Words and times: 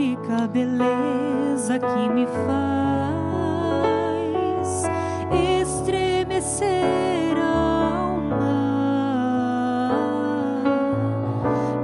única 0.00 0.48
beleza 0.48 1.78
que 1.78 2.08
me 2.08 2.26
faz 2.46 3.20
estremecer 5.60 7.36
a 7.36 8.06
alma, 8.06 8.48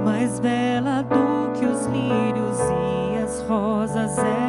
mais 0.03 0.39
bela 0.39 1.03
do 1.03 1.51
que 1.59 1.65
os 1.65 1.85
lírios 1.85 2.57
e 2.71 3.17
as 3.23 3.41
rosas 3.47 4.17
é 4.17 4.46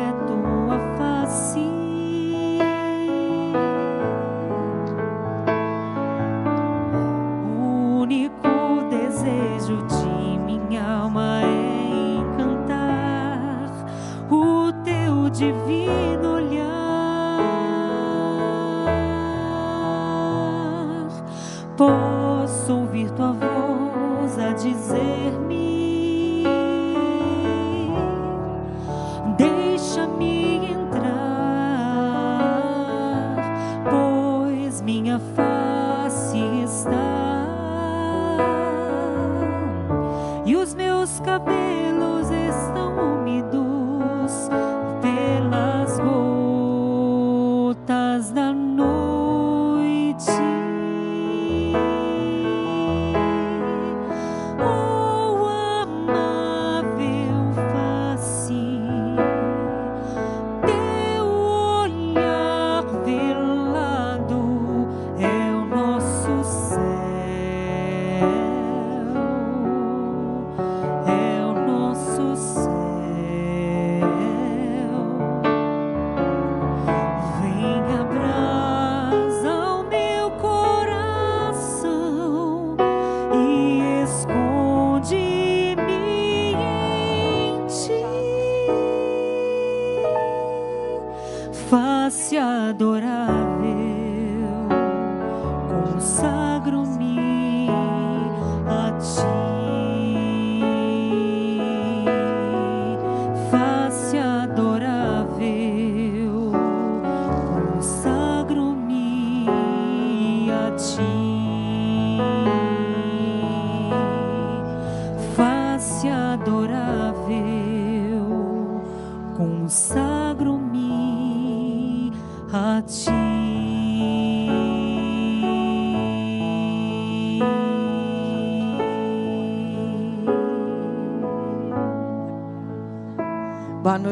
meus 41.48 41.87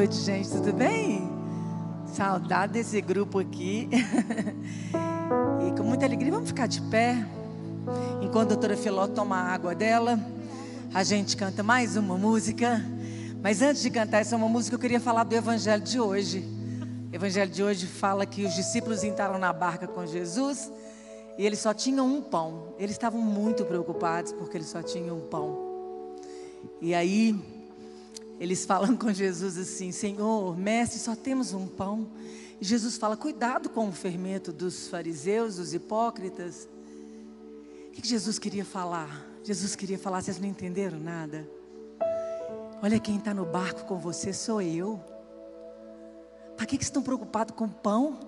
noite, 0.06 0.20
gente, 0.20 0.48
tudo 0.50 0.72
bem? 0.72 1.28
Saudade 2.06 2.74
desse 2.74 3.00
grupo 3.00 3.40
aqui. 3.40 3.88
e 5.66 5.76
com 5.76 5.82
muita 5.82 6.06
alegria, 6.06 6.30
vamos 6.30 6.48
ficar 6.48 6.68
de 6.68 6.80
pé. 6.82 7.26
Enquanto 8.22 8.52
a 8.52 8.54
doutora 8.54 8.76
Filó 8.76 9.08
toma 9.08 9.36
a 9.36 9.52
água 9.52 9.74
dela, 9.74 10.16
a 10.94 11.02
gente 11.02 11.36
canta 11.36 11.60
mais 11.64 11.96
uma 11.96 12.16
música. 12.16 12.80
Mas 13.42 13.60
antes 13.60 13.82
de 13.82 13.90
cantar 13.90 14.20
essa 14.20 14.36
uma 14.36 14.48
música, 14.48 14.76
eu 14.76 14.78
queria 14.78 15.00
falar 15.00 15.24
do 15.24 15.34
evangelho 15.34 15.82
de 15.82 15.98
hoje. 15.98 16.44
O 17.10 17.14
evangelho 17.14 17.50
de 17.50 17.64
hoje 17.64 17.84
fala 17.86 18.24
que 18.24 18.44
os 18.44 18.54
discípulos 18.54 19.02
entraram 19.02 19.40
na 19.40 19.52
barca 19.52 19.88
com 19.88 20.06
Jesus 20.06 20.70
e 21.36 21.44
eles 21.44 21.58
só 21.58 21.74
tinham 21.74 22.06
um 22.06 22.22
pão. 22.22 22.74
Eles 22.78 22.92
estavam 22.92 23.20
muito 23.20 23.64
preocupados 23.64 24.30
porque 24.30 24.56
eles 24.56 24.68
só 24.68 24.82
tinham 24.84 25.16
um 25.16 25.26
pão. 25.26 25.66
E 26.80 26.94
aí, 26.94 27.34
eles 28.38 28.64
falam 28.64 28.96
com 28.96 29.12
Jesus 29.12 29.56
assim: 29.56 29.92
Senhor, 29.92 30.56
mestre, 30.56 30.98
só 30.98 31.14
temos 31.14 31.52
um 31.52 31.66
pão. 31.66 32.08
E 32.60 32.64
Jesus 32.64 32.96
fala: 32.96 33.16
Cuidado 33.16 33.68
com 33.68 33.88
o 33.88 33.92
fermento 33.92 34.52
dos 34.52 34.88
fariseus, 34.88 35.56
dos 35.56 35.74
hipócritas. 35.74 36.68
O 37.88 37.90
que 37.92 38.06
Jesus 38.06 38.38
queria 38.38 38.64
falar? 38.64 39.26
Jesus 39.42 39.76
queria 39.76 39.96
falar, 39.96 40.22
vocês 40.22 40.40
não 40.40 40.48
entenderam 40.48 40.98
nada. 40.98 41.48
Olha, 42.82 42.98
quem 42.98 43.16
está 43.16 43.32
no 43.32 43.44
barco 43.44 43.84
com 43.84 43.96
você 43.96 44.32
sou 44.32 44.60
eu. 44.60 45.00
Para 46.56 46.66
que, 46.66 46.76
que 46.76 46.84
estão 46.84 47.02
preocupados 47.02 47.54
com 47.54 47.68
pão? 47.68 48.18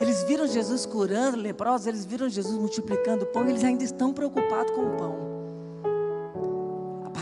Eles 0.00 0.22
viram 0.24 0.46
Jesus 0.46 0.86
curando 0.86 1.36
leprosos, 1.36 1.86
eles 1.86 2.04
viram 2.04 2.28
Jesus 2.28 2.56
multiplicando 2.56 3.26
pão, 3.26 3.48
eles 3.48 3.62
ainda 3.62 3.84
estão 3.84 4.12
preocupados 4.12 4.72
com 4.72 4.86
o 4.86 4.96
pão. 4.96 5.31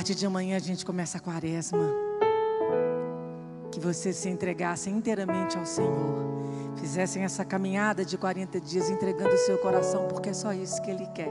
Partir 0.00 0.15
de 0.15 0.25
amanhã 0.25 0.56
a 0.56 0.61
gente 0.61 0.83
começa 0.83 1.19
a 1.19 1.21
quaresma. 1.21 1.93
Que 3.71 3.78
vocês 3.78 4.16
se 4.16 4.31
entregassem 4.31 4.94
inteiramente 4.94 5.59
ao 5.59 5.66
Senhor. 5.66 6.41
Fizessem 6.78 7.22
essa 7.22 7.44
caminhada 7.44 8.03
de 8.03 8.16
40 8.16 8.59
dias 8.62 8.88
entregando 8.88 9.34
o 9.34 9.37
seu 9.37 9.59
coração, 9.59 10.09
porque 10.09 10.31
é 10.31 10.33
só 10.33 10.55
isso 10.55 10.81
que 10.81 10.91
Ele 10.91 11.06
quer. 11.09 11.31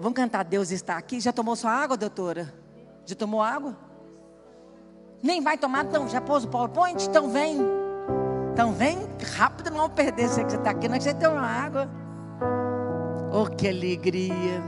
Vamos 0.00 0.16
cantar 0.16 0.42
Deus 0.42 0.72
está 0.72 0.96
aqui. 0.96 1.20
Já 1.20 1.32
tomou 1.32 1.54
sua 1.54 1.70
água, 1.70 1.96
doutora? 1.96 2.52
Já 3.06 3.14
tomou 3.14 3.40
água? 3.40 3.78
Nem 5.22 5.40
vai 5.40 5.56
tomar, 5.56 5.84
então 5.84 6.08
já 6.08 6.20
pôs 6.20 6.42
o 6.42 6.48
PowerPoint? 6.48 7.06
Então 7.08 7.30
vem. 7.30 7.60
Então 8.52 8.72
vem 8.72 8.98
rápido, 9.36 9.70
não 9.70 9.78
vamos 9.78 9.94
perder 9.94 10.28
você 10.28 10.42
que 10.42 10.56
está 10.56 10.70
aqui, 10.70 10.88
não 10.88 10.96
é 10.96 10.98
que 10.98 11.04
você 11.04 11.14
tem 11.14 11.28
uma 11.28 11.46
água. 11.46 11.88
Oh, 13.32 13.46
que 13.46 13.68
alegria. 13.68 14.60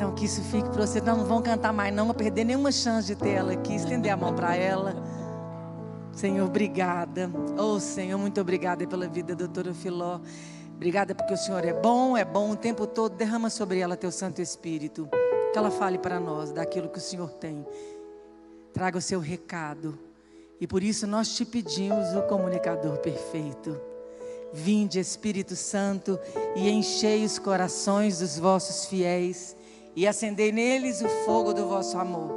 Então 0.00 0.14
que 0.14 0.24
isso 0.24 0.40
fique 0.44 0.66
para 0.70 0.86
você. 0.86 0.98
Não, 0.98 1.14
não 1.14 1.26
vão 1.26 1.42
cantar 1.42 1.74
mais, 1.74 1.94
não 1.94 2.06
vou 2.06 2.14
perder 2.14 2.44
nenhuma 2.44 2.72
chance 2.72 3.06
de 3.06 3.14
ter 3.14 3.32
ela 3.32 3.52
aqui. 3.52 3.74
Estender 3.74 4.10
a 4.10 4.16
mão 4.16 4.34
para 4.34 4.56
ela. 4.56 4.94
Senhor, 6.10 6.46
obrigada. 6.46 7.30
Oh, 7.58 7.78
Senhor, 7.78 8.16
muito 8.16 8.40
obrigada 8.40 8.86
pela 8.86 9.06
vida 9.06 9.36
da 9.36 9.44
doutora 9.44 9.74
Filó. 9.74 10.18
Obrigada 10.74 11.14
porque 11.14 11.34
o 11.34 11.36
Senhor 11.36 11.62
é 11.66 11.74
bom, 11.74 12.16
é 12.16 12.24
bom 12.24 12.52
o 12.52 12.56
tempo 12.56 12.86
todo. 12.86 13.14
Derrama 13.14 13.50
sobre 13.50 13.80
ela 13.80 13.94
teu 13.94 14.10
Santo 14.10 14.40
Espírito. 14.40 15.06
Que 15.52 15.58
ela 15.58 15.70
fale 15.70 15.98
para 15.98 16.18
nós 16.18 16.50
daquilo 16.50 16.88
que 16.88 16.96
o 16.96 17.02
Senhor 17.02 17.28
tem. 17.32 17.66
Traga 18.72 18.96
o 18.96 19.02
seu 19.02 19.20
recado. 19.20 19.98
E 20.58 20.66
por 20.66 20.82
isso 20.82 21.06
nós 21.06 21.34
te 21.36 21.44
pedimos 21.44 22.14
o 22.14 22.22
comunicador 22.22 22.96
perfeito. 23.00 23.78
Vinde, 24.50 24.98
Espírito 24.98 25.54
Santo, 25.54 26.18
e 26.56 26.70
enchei 26.70 27.22
os 27.22 27.38
corações 27.38 28.20
dos 28.20 28.38
vossos 28.38 28.86
fiéis 28.86 29.59
e 29.94 30.06
acendei 30.06 30.52
neles 30.52 31.02
o 31.02 31.08
fogo 31.24 31.52
do 31.52 31.66
vosso 31.66 31.98
amor. 31.98 32.30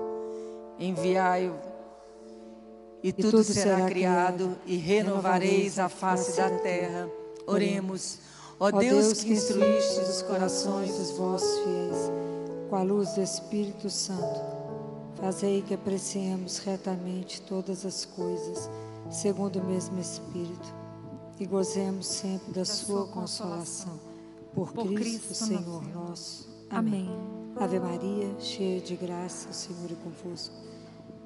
Enviai-o 0.80 1.74
e 3.04 3.12
tudo, 3.12 3.32
tudo 3.32 3.44
será, 3.44 3.76
será 3.76 3.86
criado, 3.90 4.58
e 4.66 4.78
renovareis 4.78 5.78
a 5.78 5.90
face 5.90 6.38
da 6.38 6.50
terra. 6.50 7.10
Oremos. 7.46 8.20
Ó 8.58 8.72
Deus 8.72 9.24
que 9.24 9.34
instruíste 9.34 10.00
os 10.00 10.22
corações 10.22 10.96
dos 10.96 11.12
vossos 11.12 11.60
fiéis, 11.64 12.12
com 12.70 12.76
a 12.78 12.82
luz 12.82 13.14
do 13.14 13.22
Espírito 13.22 13.90
Santo, 13.90 14.40
fazei 15.20 15.62
que 15.64 15.74
apreciemos 15.74 16.60
retamente 16.60 17.42
todas 17.42 17.86
as 17.86 18.06
coisas, 18.06 18.70
segundo 19.12 19.60
o 19.60 19.66
mesmo 19.66 20.00
Espírito, 20.00 20.74
e 21.40 21.46
gozemos 21.46 22.06
sempre 22.08 22.54
da 22.54 22.64
sua 22.64 23.06
consolação. 23.08 24.00
Por, 24.56 24.72
Cristo, 24.72 25.34
Senhor 25.34 25.84
nosso. 25.94 26.48
Amém. 26.70 27.10
Ave 27.56 27.80
Maria, 27.80 28.36
cheia 28.40 28.82
de 28.82 28.96
graça, 28.96 29.50
o 29.50 29.54
Senhor 29.54 29.92
é 29.92 29.96
convosco. 30.04 30.56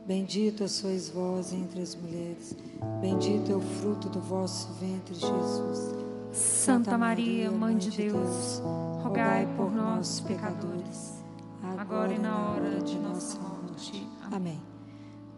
Bendita 0.05 0.67
sois 0.67 1.09
vós 1.09 1.51
entre 1.51 1.81
as 1.81 1.95
mulheres, 1.95 2.55
bendito 3.01 3.51
é 3.51 3.55
o 3.55 3.61
fruto 3.61 4.07
do 4.09 4.21
vosso 4.21 4.71
ventre, 4.73 5.15
Jesus. 5.15 5.95
Santa 6.31 6.97
Maria, 6.97 7.51
Mãe 7.51 7.77
de 7.77 7.91
Deus, 7.91 8.61
rogai 9.01 9.47
por 9.55 9.71
nós, 9.71 10.19
pecadores, 10.21 11.13
agora 11.77 12.13
e 12.13 12.19
na 12.19 12.51
hora 12.51 12.81
de 12.81 12.97
nossa 12.99 13.39
morte. 13.39 14.07
Amém. 14.31 14.61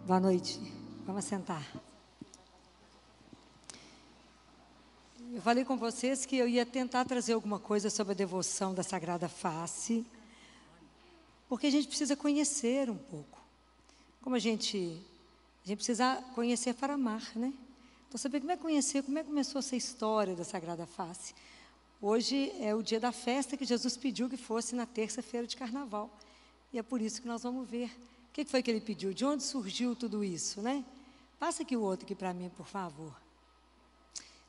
Boa 0.06 0.20
noite. 0.20 0.60
Vamos 1.06 1.26
sentar. 1.26 1.66
Eu 5.32 5.42
falei 5.42 5.64
com 5.64 5.78
vocês 5.78 6.26
que 6.26 6.36
eu 6.38 6.48
ia 6.48 6.66
tentar 6.66 7.06
trazer 7.06 7.34
alguma 7.34 7.60
coisa 7.60 7.90
sobre 7.90 8.14
a 8.14 8.16
devoção 8.16 8.74
da 8.74 8.84
Sagrada 8.84 9.30
Face, 9.30 10.06
porque 11.50 11.66
a 11.66 11.72
gente 11.72 11.88
precisa 11.88 12.16
conhecer 12.16 12.92
um 12.92 12.98
pouco. 12.98 13.42
Como 14.22 14.36
a 14.36 14.40
gente, 14.40 14.78
a 15.66 15.68
gente 15.68 15.78
precisa 15.78 16.24
conhecer 16.36 16.76
para 16.76 16.94
amar, 16.94 17.36
né? 17.36 17.52
Então, 18.08 18.20
saber 18.20 18.40
como 18.40 18.52
é 18.52 18.58
conhecer, 18.58 19.04
como 19.04 19.18
é 19.18 19.24
que 19.24 19.30
começou 19.30 19.60
essa 19.60 19.76
história 19.76 20.36
da 20.36 20.44
Sagrada 20.44 20.86
Face. 20.86 21.34
Hoje 22.00 22.54
é 22.60 22.74
o 22.76 22.84
dia 22.84 23.00
da 23.00 23.12
festa 23.12 23.58
que 23.58 23.66
Jesus 23.66 23.98
pediu 23.98 24.30
que 24.30 24.38
fosse 24.38 24.76
na 24.76 24.86
terça-feira 24.86 25.48
de 25.48 25.58
carnaval. 25.58 26.10
E 26.72 26.78
é 26.78 26.84
por 26.84 27.02
isso 27.02 27.22
que 27.22 27.28
nós 27.28 27.42
vamos 27.42 27.68
ver. 27.68 27.88
O 28.30 28.34
que 28.34 28.46
foi 28.46 28.62
que 28.62 28.70
ele 28.70 28.80
pediu? 28.80 29.14
De 29.14 29.26
onde 29.26 29.44
surgiu 29.44 29.96
tudo 29.96 30.24
isso, 30.24 30.62
né? 30.62 30.86
Passa 31.40 31.64
aqui 31.64 31.76
o 31.76 31.82
outro 31.82 32.06
aqui 32.06 32.14
para 32.14 32.34
mim, 32.34 32.50
por 32.56 32.68
favor. 32.68 33.14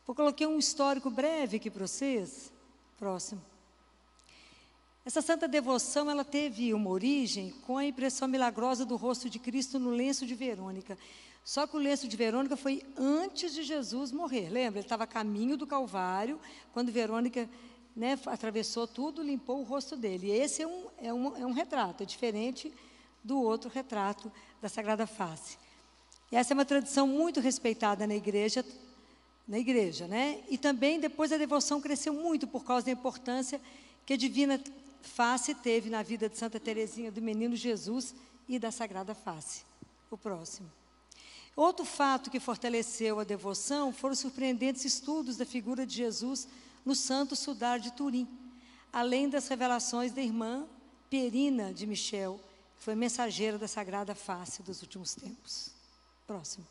Eu 0.07 0.15
coloquei 0.15 0.47
um 0.47 0.59
histórico 0.59 1.09
breve 1.09 1.57
aqui 1.57 1.71
para 1.71 1.87
vocês. 1.87 2.53
Próximo. 2.99 3.41
Essa 5.05 5.23
santa 5.23 5.49
devoção, 5.49 6.11
ela 6.11 6.25
teve 6.25 6.75
uma 6.75 6.91
origem 6.91 7.55
com 7.67 7.79
a 7.79 7.85
impressão 7.87 8.29
milagrosa 8.29 8.85
do 8.85 8.97
rosto 8.97 9.31
de 9.31 9.39
Cristo 9.39 9.79
no 9.79 9.91
lenço 9.91 10.27
de 10.27 10.35
Verônica. 10.35 10.99
Só 11.43 11.67
que 11.67 11.75
o 11.75 11.81
lenço 11.81 12.07
de 12.07 12.17
Verônica 12.17 12.57
foi 12.57 12.83
antes 12.99 13.55
de 13.55 13.63
Jesus 13.63 14.13
morrer. 14.13 14.51
Lembra? 14.51 14.79
Ele 14.79 14.87
estava 14.87 15.05
a 15.05 15.07
caminho 15.07 15.57
do 15.57 15.67
Calvário, 15.67 16.39
quando 16.73 16.93
Verônica 16.93 17.49
né, 17.97 18.19
atravessou 18.27 18.87
tudo, 18.87 19.23
limpou 19.23 19.61
o 19.61 19.65
rosto 19.65 19.97
dele. 19.97 20.27
E 20.27 20.33
esse 20.33 20.63
é 20.63 20.67
um, 20.67 20.87
é, 20.99 21.13
um, 21.13 21.37
é 21.39 21.47
um 21.47 21.53
retrato, 21.53 22.03
é 22.03 22.07
diferente 22.07 22.73
do 23.25 23.41
outro 23.41 23.71
retrato 23.71 24.31
da 24.61 24.69
Sagrada 24.69 25.07
Face. 25.07 25.59
E 26.31 26.37
essa 26.37 26.53
é 26.53 26.55
uma 26.55 26.65
tradição 26.65 27.07
muito 27.07 27.41
respeitada 27.41 28.07
na 28.07 28.15
igreja, 28.15 28.65
na 29.49 29.59
igreja, 29.59 30.07
né? 30.07 30.41
E 30.49 30.59
também 30.59 31.01
depois 31.01 31.33
a 31.33 31.39
devoção 31.39 31.81
cresceu 31.81 32.13
muito 32.13 32.47
por 32.47 32.65
causa 32.65 32.87
da 32.87 32.93
importância 32.93 33.61
que 34.07 34.13
a 34.13 34.17
divina 34.17 34.61
face 35.03 35.55
teve 35.55 35.91
na 35.91 36.03
vida 36.03 36.29
de 36.29 36.39
Santa 36.39 36.61
Teresinha 36.61 37.11
do 37.11 37.21
Menino 37.23 37.57
Jesus 37.57 38.15
e 38.49 38.59
da 38.59 38.71
Sagrada 38.71 39.15
Face. 39.15 39.63
O 40.11 40.17
próximo. 40.17 40.71
Outro 41.57 41.85
fato 41.85 42.31
que 42.31 42.41
fortaleceu 42.41 43.19
a 43.19 43.25
devoção 43.25 43.93
foram 43.93 44.13
os 44.13 44.19
surpreendentes 44.19 44.85
estudos 44.85 45.37
da 45.37 45.45
figura 45.45 45.87
de 45.87 45.95
Jesus 45.95 46.49
no 46.85 46.95
Santo 46.95 47.37
Sudar 47.37 47.79
de 47.79 47.93
Turim, 47.93 48.29
além 48.93 49.29
das 49.29 49.49
revelações 49.49 50.13
da 50.13 50.23
irmã 50.23 50.67
Perina 51.09 51.73
de 51.75 51.87
Michel, 51.87 52.41
que 52.79 52.85
foi 52.85 52.95
mensageira 52.95 53.59
da 53.59 53.69
Sagrada 53.69 54.15
Face 54.15 54.63
dos 54.63 54.81
últimos 54.81 55.15
tempos. 55.15 55.71
Próximo. 56.27 56.67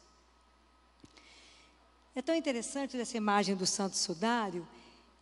É 2.15 2.21
tão 2.21 2.35
interessante 2.35 2.99
essa 2.99 3.17
imagem 3.17 3.55
do 3.55 3.65
Santo 3.65 3.95
Sudário 3.95 4.67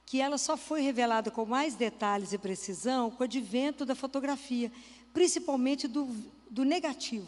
que 0.07 0.21
ela 0.21 0.37
só 0.37 0.55
foi 0.55 0.79
revelada 0.79 1.29
com 1.29 1.45
mais 1.45 1.75
detalhes 1.75 2.31
e 2.31 2.37
precisão 2.37 3.11
com 3.11 3.23
o 3.23 3.25
advento 3.25 3.85
da 3.85 3.93
fotografia, 3.93 4.71
principalmente 5.13 5.85
do, 5.85 6.07
do 6.49 6.63
negativo. 6.63 7.27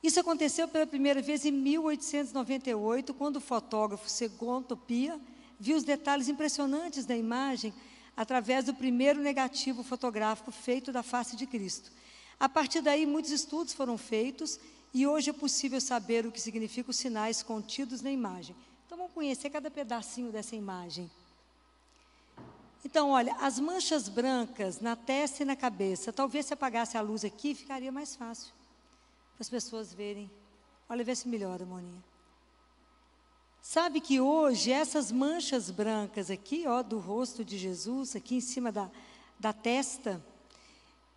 Isso 0.00 0.20
aconteceu 0.20 0.68
pela 0.68 0.86
primeira 0.86 1.20
vez 1.20 1.44
em 1.44 1.50
1898, 1.50 3.12
quando 3.12 3.36
o 3.36 3.40
fotógrafo 3.40 4.08
Segundo 4.08 4.76
Pia 4.76 5.18
viu 5.58 5.76
os 5.76 5.82
detalhes 5.82 6.28
impressionantes 6.28 7.04
da 7.04 7.16
imagem 7.16 7.74
através 8.16 8.64
do 8.64 8.72
primeiro 8.72 9.20
negativo 9.20 9.82
fotográfico 9.82 10.52
feito 10.52 10.92
da 10.92 11.02
face 11.02 11.34
de 11.34 11.44
Cristo. 11.44 11.90
A 12.38 12.48
partir 12.48 12.82
daí, 12.82 13.04
muitos 13.04 13.32
estudos 13.32 13.74
foram 13.74 13.98
feitos 13.98 14.60
e 14.94 15.08
hoje 15.08 15.30
é 15.30 15.32
possível 15.32 15.80
saber 15.80 16.24
o 16.24 16.30
que 16.30 16.40
significam 16.40 16.90
os 16.90 16.96
sinais 16.96 17.42
contidos 17.42 18.00
na 18.00 18.12
imagem. 18.12 18.54
Então, 18.86 18.96
vamos 18.96 19.12
conhecer 19.12 19.50
cada 19.50 19.68
pedacinho 19.68 20.30
dessa 20.30 20.54
imagem. 20.54 21.10
Então, 22.84 23.10
olha, 23.10 23.34
as 23.40 23.58
manchas 23.58 24.08
brancas 24.08 24.80
na 24.80 24.94
testa 24.94 25.42
e 25.42 25.46
na 25.46 25.56
cabeça, 25.56 26.12
talvez 26.12 26.46
se 26.46 26.54
apagasse 26.54 26.96
a 26.96 27.00
luz 27.00 27.24
aqui, 27.24 27.54
ficaria 27.54 27.90
mais 27.90 28.14
fácil 28.14 28.52
para 29.34 29.42
as 29.42 29.50
pessoas 29.50 29.92
verem. 29.92 30.30
Olha, 30.88 31.04
vê 31.04 31.14
se 31.14 31.28
melhora, 31.28 31.66
Moninha. 31.66 32.02
Sabe 33.60 34.00
que 34.00 34.20
hoje 34.20 34.70
essas 34.70 35.12
manchas 35.12 35.70
brancas 35.70 36.30
aqui, 36.30 36.64
ó, 36.66 36.82
do 36.82 36.98
rosto 36.98 37.44
de 37.44 37.58
Jesus, 37.58 38.16
aqui 38.16 38.36
em 38.36 38.40
cima 38.40 38.72
da, 38.72 38.90
da 39.38 39.52
testa, 39.52 40.24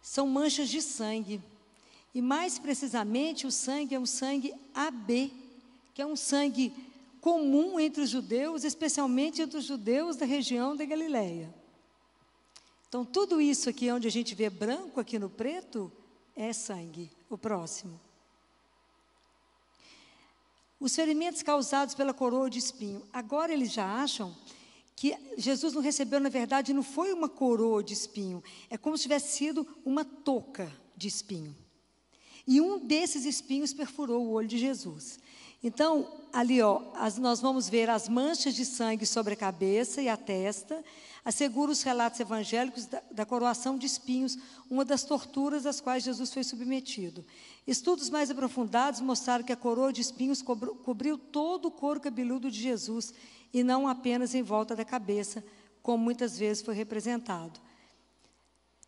são 0.01 0.27
manchas 0.27 0.67
de 0.67 0.81
sangue. 0.81 1.41
E 2.13 2.21
mais 2.21 2.59
precisamente, 2.59 3.47
o 3.47 3.51
sangue 3.51 3.95
é 3.95 3.99
um 3.99 4.05
sangue 4.05 4.53
AB, 4.73 5.31
que 5.93 6.01
é 6.01 6.05
um 6.05 6.15
sangue 6.15 6.73
comum 7.21 7.79
entre 7.79 8.01
os 8.01 8.09
judeus, 8.09 8.63
especialmente 8.63 9.41
entre 9.41 9.59
os 9.59 9.63
judeus 9.63 10.17
da 10.17 10.25
região 10.25 10.75
da 10.75 10.83
Galileia. 10.83 11.53
Então, 12.89 13.05
tudo 13.05 13.39
isso 13.39 13.69
aqui, 13.69 13.89
onde 13.91 14.07
a 14.07 14.11
gente 14.11 14.35
vê 14.35 14.49
branco 14.49 14.99
aqui 14.99 15.17
no 15.17 15.29
preto, 15.29 15.89
é 16.35 16.51
sangue. 16.51 17.09
O 17.29 17.37
próximo. 17.37 17.97
Os 20.77 20.93
ferimentos 20.93 21.43
causados 21.43 21.93
pela 21.93 22.13
coroa 22.13 22.49
de 22.49 22.59
espinho. 22.59 23.07
Agora 23.13 23.53
eles 23.53 23.71
já 23.71 23.85
acham 23.85 24.35
que 24.95 25.15
Jesus 25.37 25.73
não 25.73 25.81
recebeu, 25.81 26.19
na 26.19 26.27
verdade, 26.27 26.73
não 26.73 26.83
foi 26.83 27.13
uma 27.13 27.29
coroa 27.29 27.83
de 27.83 27.93
espinho. 27.93 28.43
É 28.69 28.77
como 28.77 28.97
se 28.97 29.03
tivesse 29.03 29.37
sido 29.37 29.65
uma 29.85 30.03
touca 30.03 30.69
de 30.97 31.07
espinho. 31.07 31.55
E 32.45 32.59
um 32.59 32.79
desses 32.79 33.25
espinhos 33.25 33.73
perfurou 33.73 34.25
o 34.25 34.31
olho 34.31 34.47
de 34.47 34.57
Jesus. 34.57 35.19
Então, 35.63 36.07
ali, 36.33 36.61
ó, 36.61 36.81
as, 36.95 37.17
nós 37.17 37.39
vamos 37.39 37.69
ver 37.69 37.89
as 37.89 38.09
manchas 38.09 38.55
de 38.55 38.65
sangue 38.65 39.05
sobre 39.05 39.33
a 39.33 39.37
cabeça 39.37 40.01
e 40.01 40.09
a 40.09 40.17
testa, 40.17 40.83
assegura 41.23 41.71
os 41.71 41.83
relatos 41.83 42.19
evangélicos 42.19 42.87
da, 42.87 43.01
da, 43.11 43.25
coroação 43.25 43.77
de 43.77 43.85
espinhos, 43.85 44.37
uma 44.69 44.83
das 44.83 45.03
torturas 45.03 45.65
às 45.67 45.79
quais 45.79 46.03
Jesus 46.03 46.33
foi 46.33 46.43
submetido. 46.43 47.23
Estudos 47.67 48.09
mais 48.09 48.31
aprofundados 48.31 49.01
mostraram 49.01 49.43
que 49.43 49.53
a 49.53 49.57
coroa 49.57 49.93
de 49.93 50.01
espinhos 50.01 50.41
cobriu, 50.41 50.75
cobriu 50.75 51.17
todo 51.17 51.67
o 51.67 51.71
couro 51.71 51.99
cabeludo 51.99 52.49
de 52.49 52.59
Jesus 52.59 53.13
e 53.53 53.63
não 53.63 53.87
apenas 53.87 54.33
em 54.33 54.41
volta 54.41 54.75
da 54.75 54.83
cabeça, 54.83 55.43
como 55.83 56.03
muitas 56.03 56.39
vezes 56.39 56.63
foi 56.63 56.73
representado. 56.73 57.59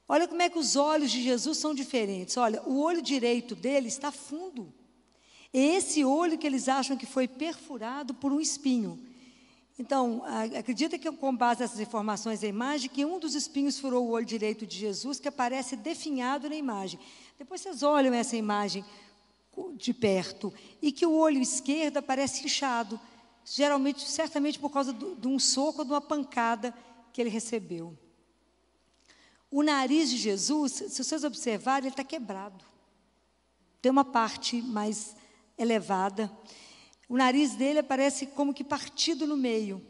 Olha 0.08 0.28
como 0.28 0.42
é 0.42 0.50
que 0.50 0.60
os 0.60 0.76
olhos 0.76 1.12
de 1.12 1.22
Jesus 1.22 1.58
são 1.58 1.74
diferentes. 1.74 2.36
Olha, 2.36 2.62
o 2.64 2.82
olho 2.82 3.02
direito 3.02 3.56
dele 3.56 3.88
está 3.88 4.12
fundo. 4.12 4.74
Esse 5.54 6.04
olho 6.04 6.38
que 6.38 6.48
eles 6.48 6.68
acham 6.68 6.98
que 6.98 7.06
foi 7.06 7.28
perfurado 7.28 8.14
por 8.14 8.34
um 8.34 8.42
espinho. 8.42 9.00
Então, 9.78 10.24
acredita 10.58 10.98
que 10.98 11.12
com 11.12 11.36
base 11.36 11.62
nessas 11.62 11.80
informações 11.80 12.42
da 12.42 12.48
imagem, 12.48 12.90
que 12.90 13.06
um 13.06 13.20
dos 13.20 13.36
espinhos 13.36 13.80
furou 13.80 14.08
o 14.08 14.12
olho 14.12 14.26
direito 14.26 14.66
de 14.66 14.78
Jesus, 14.78 15.20
que 15.20 15.28
aparece 15.28 15.76
definhado 15.76 16.50
na 16.50 16.56
imagem. 16.56 17.00
Depois 17.38 17.62
vocês 17.62 17.84
olham 17.84 18.14
essa 18.14 18.36
imagem 18.36 18.84
de 19.76 19.94
perto 19.94 20.54
e 20.82 20.92
que 20.92 21.06
o 21.06 21.14
olho 21.14 21.40
esquerdo 21.40 21.98
aparece 21.98 22.46
inchado, 22.46 23.00
geralmente, 23.46 24.08
certamente 24.10 24.58
por 24.58 24.72
causa 24.72 24.92
do, 24.92 25.16
de 25.16 25.28
um 25.28 25.38
soco 25.38 25.80
ou 25.80 25.86
de 25.86 25.92
uma 25.92 26.02
pancada 26.02 26.74
que 27.12 27.22
ele 27.22 27.30
recebeu. 27.30 27.98
O 29.50 29.62
nariz 29.62 30.10
de 30.10 30.18
Jesus, 30.18 30.72
se 30.72 31.04
vocês 31.04 31.24
observarem, 31.24 31.88
ele 31.88 31.94
está 31.94 32.04
quebrado. 32.04 32.66
Tem 33.82 33.92
uma 33.92 34.06
parte 34.06 34.62
mais 34.62 35.16
elevada. 35.58 36.32
O 37.08 37.18
nariz 37.18 37.56
dele 37.56 37.80
aparece 37.80 38.28
como 38.28 38.54
que 38.54 38.64
partido 38.64 39.28
no 39.28 39.38
meio. 39.38 39.86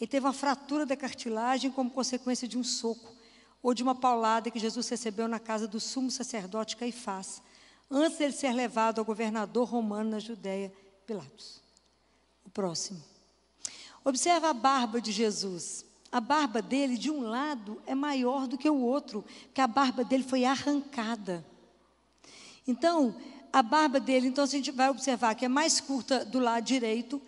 Ele 0.00 0.08
teve 0.08 0.26
uma 0.26 0.32
fratura 0.32 0.86
da 0.86 0.96
cartilagem 0.96 1.70
como 1.70 1.90
consequência 1.90 2.46
de 2.46 2.56
um 2.56 2.64
soco 2.64 3.16
ou 3.62 3.74
de 3.74 3.82
uma 3.82 3.94
paulada 3.94 4.50
que 4.50 4.58
Jesus 4.58 4.88
recebeu 4.88 5.26
na 5.26 5.40
casa 5.40 5.66
do 5.66 5.80
sumo 5.80 6.10
sacerdote 6.10 6.76
Caifás, 6.76 7.42
antes 7.90 8.18
de 8.18 8.32
ser 8.32 8.52
levado 8.52 8.98
ao 8.98 9.04
governador 9.04 9.68
romano 9.68 10.10
na 10.10 10.18
Judéia, 10.18 10.72
Pilatos. 11.06 11.60
O 12.44 12.50
próximo. 12.50 13.02
Observa 14.04 14.50
a 14.50 14.54
barba 14.54 15.00
de 15.00 15.10
Jesus. 15.10 15.84
A 16.10 16.20
barba 16.20 16.62
dele, 16.62 16.96
de 16.96 17.10
um 17.10 17.20
lado, 17.20 17.82
é 17.86 17.94
maior 17.94 18.46
do 18.46 18.56
que 18.56 18.70
o 18.70 18.80
outro, 18.80 19.24
porque 19.44 19.60
a 19.60 19.66
barba 19.66 20.04
dele 20.04 20.22
foi 20.22 20.44
arrancada. 20.44 21.44
Então, 22.66 23.14
a 23.52 23.62
barba 23.62 23.98
dele, 23.98 24.28
então 24.28 24.44
a 24.44 24.46
gente 24.46 24.70
vai 24.70 24.90
observar 24.90 25.34
que 25.34 25.44
é 25.44 25.48
mais 25.48 25.80
curta 25.80 26.24
do 26.24 26.38
lado 26.38 26.64
direito, 26.64 27.20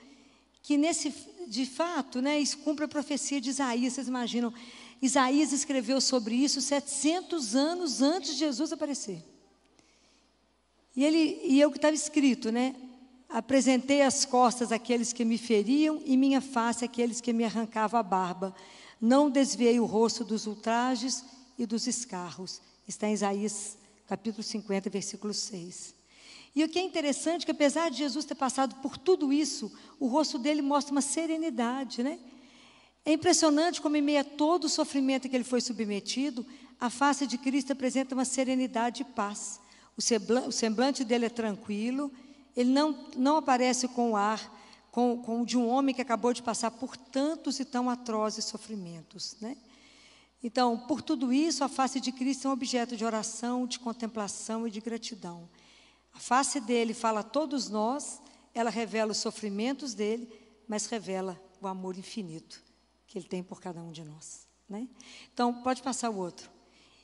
que 0.63 0.77
nesse, 0.77 1.13
de 1.49 1.67
fato, 1.67 2.21
né, 2.21 2.39
isso 2.39 2.59
cumpre 2.59 2.85
a 2.85 2.89
profecia 2.89 3.41
de 3.41 3.51
Isaías, 3.51 3.95
vocês 3.95 4.09
imaginam, 4.09 4.53
Isaías 5.01 5.53
escreveu 5.53 6.01
sobre 6.01 6.35
isso 6.35 6.61
700 6.61 7.55
anos 7.55 8.03
antes 8.03 8.33
de 8.33 8.39
Jesus 8.39 8.73
aparecer. 8.73 9.25
E 10.95 11.05
ele 11.05 11.41
e 11.45 11.61
eu 11.61 11.71
que 11.71 11.79
estava 11.79 11.95
escrito, 11.95 12.53
né? 12.53 12.75
Apresentei 13.29 14.03
as 14.03 14.25
costas 14.25 14.73
àqueles 14.73 15.13
que 15.13 15.25
me 15.25 15.39
feriam 15.39 16.03
e 16.05 16.17
minha 16.17 16.41
face 16.41 16.85
àqueles 16.85 17.21
que 17.21 17.33
me 17.33 17.45
arrancavam 17.45 17.99
a 17.99 18.03
barba. 18.03 18.55
Não 19.01 19.31
desviei 19.31 19.81
o 19.81 19.87
rosto 19.87 20.25
dos 20.25 20.47
ultrajes 20.47 21.25
e 21.57 21.65
dos 21.65 21.87
escarros. 21.87 22.61
Está 22.87 23.09
em 23.09 23.15
Isaías 23.15 23.79
capítulo 24.07 24.43
50, 24.43 24.91
versículo 24.91 25.33
6. 25.33 26.00
E 26.55 26.65
o 26.65 26.69
que 26.69 26.79
é 26.79 26.83
interessante 26.83 27.43
é 27.43 27.45
que 27.47 27.51
apesar 27.51 27.91
de 27.91 27.99
Jesus 27.99 28.25
ter 28.25 28.35
passado 28.35 28.77
por 28.77 28.99
tudo 28.99 29.33
isso, 29.33 29.73
o 29.99 30.07
rosto 30.07 30.39
dele 30.39 30.63
mostra 30.63 30.93
uma 30.93 31.01
serenidade, 31.01 32.03
né? 32.03 32.19
É 33.05 33.13
impressionante 33.13 33.81
como 33.81 33.97
em 33.97 34.03
meio 34.03 34.21
a 34.21 34.25
todo 34.25 34.65
o 34.65 34.69
sofrimento 34.69 35.29
que 35.29 35.35
ele 35.35 35.45
foi 35.45 35.61
submetido, 35.61 36.47
a 36.79 36.91
face 36.91 37.27
de 37.27 37.39
Cristo 37.39 37.73
apresenta 37.73 38.15
uma 38.15 38.25
serenidade 38.25 39.03
e 39.03 39.05
paz. 39.05 39.61
O 39.97 40.53
semblante 40.53 41.05
dele 41.05 41.27
é 41.27 41.31
tranquilo, 41.31 42.11
ele 42.57 42.71
não, 42.71 43.09
não 43.17 43.37
aparece 43.37 43.89
com 43.89 44.13
o 44.13 44.17
ar 44.17 44.61
com, 44.91 45.23
com 45.23 45.43
o 45.43 45.47
de 45.47 45.57
um 45.57 45.69
homem 45.69 45.95
que 45.95 46.03
acabou 46.03 46.33
de 46.33 46.43
passar 46.43 46.71
por 46.71 46.97
tantos 46.97 47.61
e 47.61 47.65
tão 47.65 47.89
atrozes 47.89 48.45
sofrimentos. 48.45 49.37
Né? 49.41 49.57
Então, 50.43 50.77
por 50.77 51.01
tudo 51.03 51.33
isso, 51.33 51.63
a 51.63 51.69
face 51.69 52.01
de 52.01 52.13
Cristo 52.13 52.47
é 52.47 52.51
um 52.51 52.55
objeto 52.55 52.97
de 52.97 53.05
oração, 53.05 53.67
de 53.67 53.79
contemplação 53.79 54.67
e 54.67 54.71
de 54.71 54.81
gratidão. 54.81 55.49
A 56.21 56.23
face 56.23 56.61
dele 56.61 56.93
fala 56.93 57.21
a 57.21 57.23
todos 57.23 57.71
nós, 57.71 58.21
ela 58.53 58.69
revela 58.69 59.11
os 59.11 59.17
sofrimentos 59.17 59.95
dele, 59.95 60.31
mas 60.69 60.85
revela 60.85 61.41
o 61.63 61.67
amor 61.67 61.97
infinito 61.97 62.63
que 63.07 63.17
ele 63.17 63.27
tem 63.27 63.43
por 63.43 63.59
cada 63.59 63.83
um 63.83 63.91
de 63.91 64.05
nós. 64.05 64.47
Né? 64.69 64.87
Então, 65.33 65.63
pode 65.63 65.83
passar 65.83 66.11
o 66.11 66.19
outro. 66.19 66.51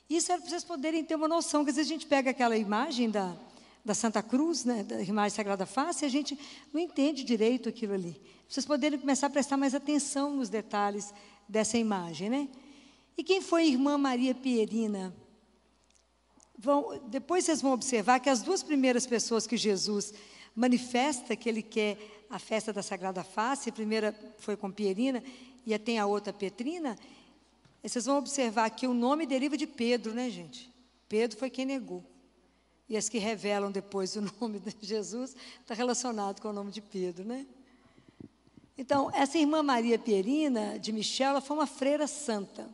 Isso 0.07 0.31
é 0.31 0.37
para 0.37 0.47
vocês 0.47 0.63
poderem 0.63 1.03
ter 1.03 1.15
uma 1.15 1.27
noção, 1.27 1.63
que 1.63 1.71
às 1.71 1.77
vezes 1.77 1.91
a 1.91 1.93
gente 1.95 2.05
pega 2.05 2.29
aquela 2.29 2.55
imagem 2.55 3.09
da, 3.09 3.35
da 3.83 3.95
Santa 3.95 4.21
Cruz, 4.21 4.63
né, 4.63 4.83
da 4.83 5.01
imagem 5.01 5.35
Sagrada 5.35 5.65
Face, 5.65 6.05
e 6.05 6.07
a 6.07 6.09
gente 6.11 6.37
não 6.71 6.79
entende 6.79 7.23
direito 7.23 7.67
aquilo 7.67 7.95
ali. 7.95 8.13
Para 8.13 8.49
vocês 8.49 8.67
poderem 8.67 8.99
começar 8.99 9.25
a 9.25 9.31
prestar 9.31 9.57
mais 9.57 9.73
atenção 9.73 10.35
nos 10.35 10.47
detalhes 10.47 11.11
dessa 11.49 11.75
imagem. 11.75 12.29
Né? 12.29 12.47
E 13.17 13.23
quem 13.23 13.41
foi 13.41 13.63
a 13.63 13.65
irmã 13.65 13.97
Maria 13.97 14.35
Pierina? 14.35 15.11
Vão, 16.57 16.99
depois 17.07 17.45
vocês 17.45 17.61
vão 17.61 17.73
observar 17.73 18.19
que 18.19 18.29
as 18.29 18.41
duas 18.41 18.63
primeiras 18.63 19.05
pessoas 19.05 19.45
que 19.45 19.55
Jesus 19.55 20.13
manifesta 20.55 21.35
que 21.35 21.47
ele 21.47 21.61
quer 21.61 21.97
a 22.29 22.39
festa 22.39 22.73
da 22.73 22.81
Sagrada 22.81 23.23
Face, 23.23 23.69
a 23.69 23.73
primeira 23.73 24.13
foi 24.39 24.57
com 24.57 24.71
Pierina 24.71 25.23
e 25.65 25.77
tem 25.77 25.99
a 25.99 26.05
outra 26.05 26.33
Petrina, 26.33 26.97
vocês 27.83 28.05
vão 28.05 28.17
observar 28.17 28.69
que 28.71 28.87
o 28.87 28.93
nome 28.93 29.25
deriva 29.25 29.55
de 29.55 29.67
Pedro, 29.67 30.13
né, 30.13 30.29
gente? 30.29 30.73
Pedro 31.07 31.37
foi 31.37 31.49
quem 31.49 31.65
negou. 31.65 32.03
E 32.89 32.97
as 32.97 33.07
que 33.07 33.17
revelam 33.17 33.71
depois 33.71 34.15
o 34.15 34.21
nome 34.41 34.59
de 34.59 34.75
Jesus 34.81 35.35
está 35.61 35.73
relacionado 35.73 36.41
com 36.41 36.49
o 36.49 36.53
nome 36.53 36.71
de 36.71 36.81
Pedro, 36.81 37.23
né? 37.23 37.45
Então, 38.77 39.09
essa 39.13 39.37
irmã 39.37 39.63
Maria 39.63 39.97
Pierina 39.97 40.77
de 40.77 40.91
Michel, 40.91 41.29
ela 41.29 41.41
foi 41.41 41.57
uma 41.57 41.65
freira 41.65 42.07
santa. 42.07 42.69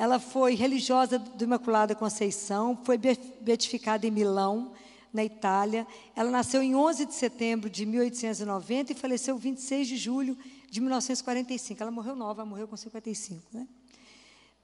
Ela 0.00 0.18
foi 0.18 0.54
religiosa 0.54 1.18
do 1.18 1.44
Imaculada 1.44 1.94
Conceição, 1.94 2.74
foi 2.84 2.96
beatificada 2.96 4.06
em 4.06 4.10
Milão, 4.10 4.72
na 5.12 5.22
Itália. 5.22 5.86
Ela 6.16 6.30
nasceu 6.30 6.62
em 6.62 6.74
11 6.74 7.04
de 7.04 7.12
setembro 7.12 7.68
de 7.68 7.84
1890 7.84 8.92
e 8.92 8.94
faleceu 8.94 9.36
26 9.36 9.88
de 9.88 9.98
julho 9.98 10.38
de 10.70 10.80
1945. 10.80 11.82
Ela 11.82 11.90
morreu 11.90 12.16
nova, 12.16 12.46
morreu 12.46 12.66
com 12.66 12.78
55, 12.78 13.46
né? 13.52 13.68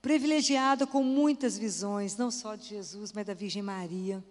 privilegiada 0.00 0.86
com 0.86 1.02
muitas 1.02 1.58
visões, 1.58 2.16
não 2.16 2.30
só 2.30 2.54
de 2.54 2.68
Jesus, 2.68 3.12
mas 3.12 3.26
da 3.26 3.34
Virgem 3.34 3.60
Maria. 3.60 4.24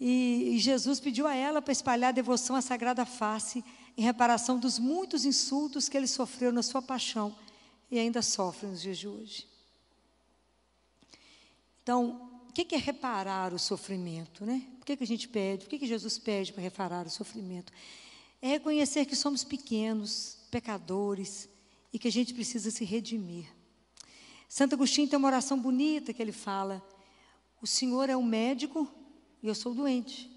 E, 0.00 0.54
e 0.54 0.58
Jesus 0.58 1.00
pediu 1.00 1.26
a 1.26 1.34
ela 1.34 1.60
para 1.60 1.72
espalhar 1.72 2.08
a 2.08 2.12
devoção 2.12 2.56
à 2.56 2.62
Sagrada 2.62 3.04
Face 3.04 3.62
em 3.94 4.00
reparação 4.00 4.58
dos 4.58 4.78
muitos 4.78 5.26
insultos 5.26 5.86
que 5.86 5.98
ele 5.98 6.06
sofreu 6.06 6.50
na 6.50 6.62
sua 6.62 6.80
paixão 6.80 7.36
e 7.90 7.98
ainda 7.98 8.22
sofre 8.22 8.66
nos 8.68 8.80
dias 8.80 8.96
de 8.96 9.06
hoje. 9.06 9.55
Então, 11.86 12.42
o 12.48 12.52
que 12.52 12.74
é 12.74 12.78
reparar 12.78 13.54
o 13.54 13.60
sofrimento, 13.60 14.44
né? 14.44 14.66
Por 14.76 14.84
que, 14.84 14.96
que 14.96 15.04
a 15.04 15.06
gente 15.06 15.28
pede? 15.28 15.66
Por 15.66 15.70
que, 15.70 15.78
que 15.78 15.86
Jesus 15.86 16.18
pede 16.18 16.52
para 16.52 16.60
reparar 16.60 17.06
o 17.06 17.10
sofrimento? 17.10 17.72
É 18.42 18.48
reconhecer 18.48 19.06
que 19.06 19.14
somos 19.14 19.44
pequenos, 19.44 20.36
pecadores 20.50 21.48
e 21.92 21.98
que 22.00 22.08
a 22.08 22.10
gente 22.10 22.34
precisa 22.34 22.72
se 22.72 22.84
redimir. 22.84 23.46
Santo 24.48 24.74
Agostinho 24.74 25.06
tem 25.06 25.16
uma 25.16 25.28
oração 25.28 25.60
bonita 25.60 26.12
que 26.12 26.20
ele 26.20 26.32
fala: 26.32 26.84
O 27.62 27.68
Senhor 27.68 28.10
é 28.10 28.16
o 28.16 28.22
médico 28.24 28.92
e 29.40 29.46
eu 29.46 29.54
sou 29.54 29.72
doente. 29.72 30.28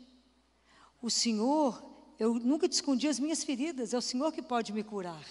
O 1.01 1.09
Senhor, 1.09 1.83
eu 2.19 2.35
nunca 2.35 2.69
te 2.69 2.73
escondi 2.73 3.07
as 3.07 3.19
minhas 3.19 3.43
feridas, 3.43 3.91
é 3.91 3.97
o 3.97 4.03
Senhor 4.03 4.31
que 4.31 4.43
pode 4.43 4.71
me 4.71 4.83
curar. 4.83 5.25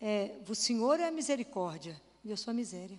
É, 0.00 0.40
o 0.48 0.56
Senhor 0.56 0.98
é 0.98 1.06
a 1.06 1.12
misericórdia 1.12 2.02
e 2.24 2.32
eu 2.32 2.36
sou 2.36 2.50
a 2.50 2.54
miséria. 2.54 2.98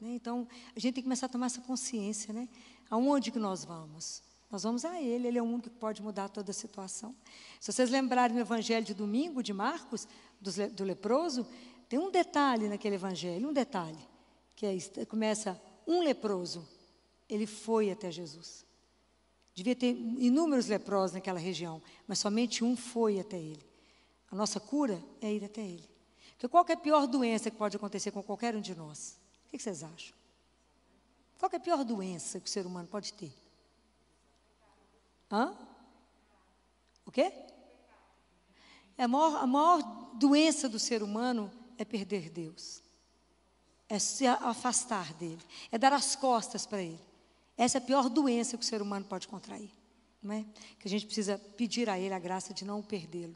Né? 0.00 0.14
Então, 0.14 0.46
a 0.74 0.80
gente 0.80 0.94
tem 0.94 1.02
que 1.02 1.06
começar 1.06 1.26
a 1.26 1.28
tomar 1.28 1.46
essa 1.46 1.60
consciência, 1.60 2.32
né? 2.32 2.48
Aonde 2.88 3.30
que 3.30 3.38
nós 3.38 3.64
vamos? 3.64 4.22
Nós 4.50 4.64
vamos 4.64 4.84
a 4.84 5.00
Ele, 5.00 5.28
Ele 5.28 5.38
é 5.38 5.42
o 5.42 5.44
único 5.44 5.70
que 5.70 5.76
pode 5.76 6.02
mudar 6.02 6.28
toda 6.28 6.50
a 6.50 6.54
situação. 6.54 7.14
Se 7.60 7.72
vocês 7.72 7.90
lembrarem 7.90 8.34
do 8.34 8.40
Evangelho 8.40 8.84
de 8.84 8.94
domingo, 8.94 9.42
de 9.42 9.52
Marcos, 9.52 10.08
do, 10.40 10.50
do 10.70 10.84
leproso, 10.84 11.46
tem 11.88 11.98
um 11.98 12.10
detalhe 12.10 12.68
naquele 12.68 12.96
Evangelho, 12.96 13.48
um 13.48 13.52
detalhe 13.52 13.98
que 14.56 14.66
é, 14.66 15.04
começa 15.04 15.60
um 15.86 16.02
leproso, 16.02 16.66
ele 17.28 17.46
foi 17.46 17.90
até 17.90 18.10
Jesus. 18.10 18.66
Devia 19.54 19.76
ter 19.76 19.90
inúmeros 19.90 20.66
leprosos 20.66 21.12
naquela 21.14 21.38
região, 21.38 21.82
mas 22.06 22.18
somente 22.18 22.64
um 22.64 22.76
foi 22.76 23.20
até 23.20 23.38
ele. 23.38 23.64
A 24.30 24.36
nossa 24.36 24.58
cura 24.58 25.02
é 25.20 25.32
ir 25.32 25.44
até 25.44 25.60
ele. 25.60 25.88
Porque 26.32 26.48
qual 26.48 26.64
é 26.68 26.72
a 26.72 26.76
pior 26.76 27.06
doença 27.06 27.50
que 27.50 27.56
pode 27.56 27.76
acontecer 27.76 28.10
com 28.10 28.22
qualquer 28.22 28.56
um 28.56 28.60
de 28.60 28.74
nós? 28.74 29.19
O 29.50 29.56
que 29.56 29.58
vocês 29.58 29.82
acham? 29.82 30.16
Qual 31.38 31.50
é 31.52 31.56
a 31.56 31.60
pior 31.60 31.84
doença 31.84 32.38
que 32.38 32.48
o 32.48 32.52
ser 32.52 32.66
humano 32.66 32.88
pode 32.88 33.12
ter? 33.12 33.32
Hã? 35.30 35.56
O 37.04 37.10
quê? 37.10 37.32
A 38.96 39.08
maior, 39.08 39.36
a 39.36 39.46
maior 39.46 39.82
doença 40.14 40.68
do 40.68 40.78
ser 40.78 41.02
humano 41.02 41.50
é 41.76 41.84
perder 41.84 42.30
Deus 42.30 42.82
é 43.90 43.98
se 43.98 44.24
afastar 44.24 45.12
dele, 45.14 45.42
é 45.72 45.76
dar 45.76 45.92
as 45.92 46.14
costas 46.14 46.64
para 46.64 46.80
ele. 46.80 47.00
Essa 47.58 47.78
é 47.78 47.80
a 47.80 47.84
pior 47.84 48.08
doença 48.08 48.56
que 48.56 48.62
o 48.62 48.66
ser 48.66 48.80
humano 48.80 49.04
pode 49.04 49.26
contrair. 49.26 49.70
Não 50.22 50.32
é? 50.32 50.46
Que 50.78 50.86
a 50.86 50.90
gente 50.90 51.04
precisa 51.04 51.36
pedir 51.56 51.90
a 51.90 51.98
ele 51.98 52.14
a 52.14 52.18
graça 52.18 52.54
de 52.54 52.64
não 52.64 52.82
perdê-lo. 52.82 53.34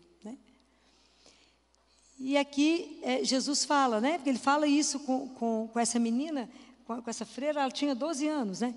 E 2.26 2.38
aqui 2.38 2.99
é, 3.02 3.23
Jesus 3.23 3.66
fala, 3.66 4.00
né? 4.00 4.14
Porque 4.16 4.31
ele 4.31 4.38
fala 4.38 4.66
isso 4.66 4.99
com, 5.00 5.28
com, 5.28 5.69
com 5.71 5.78
essa 5.78 5.99
menina, 5.99 6.49
com, 6.87 7.02
com, 7.02 7.11
essa 7.11 7.26
freira, 7.26 7.61
ela 7.61 7.71
tinha 7.71 7.95
12 7.95 8.26
anos, 8.26 8.61
né? 8.62 8.75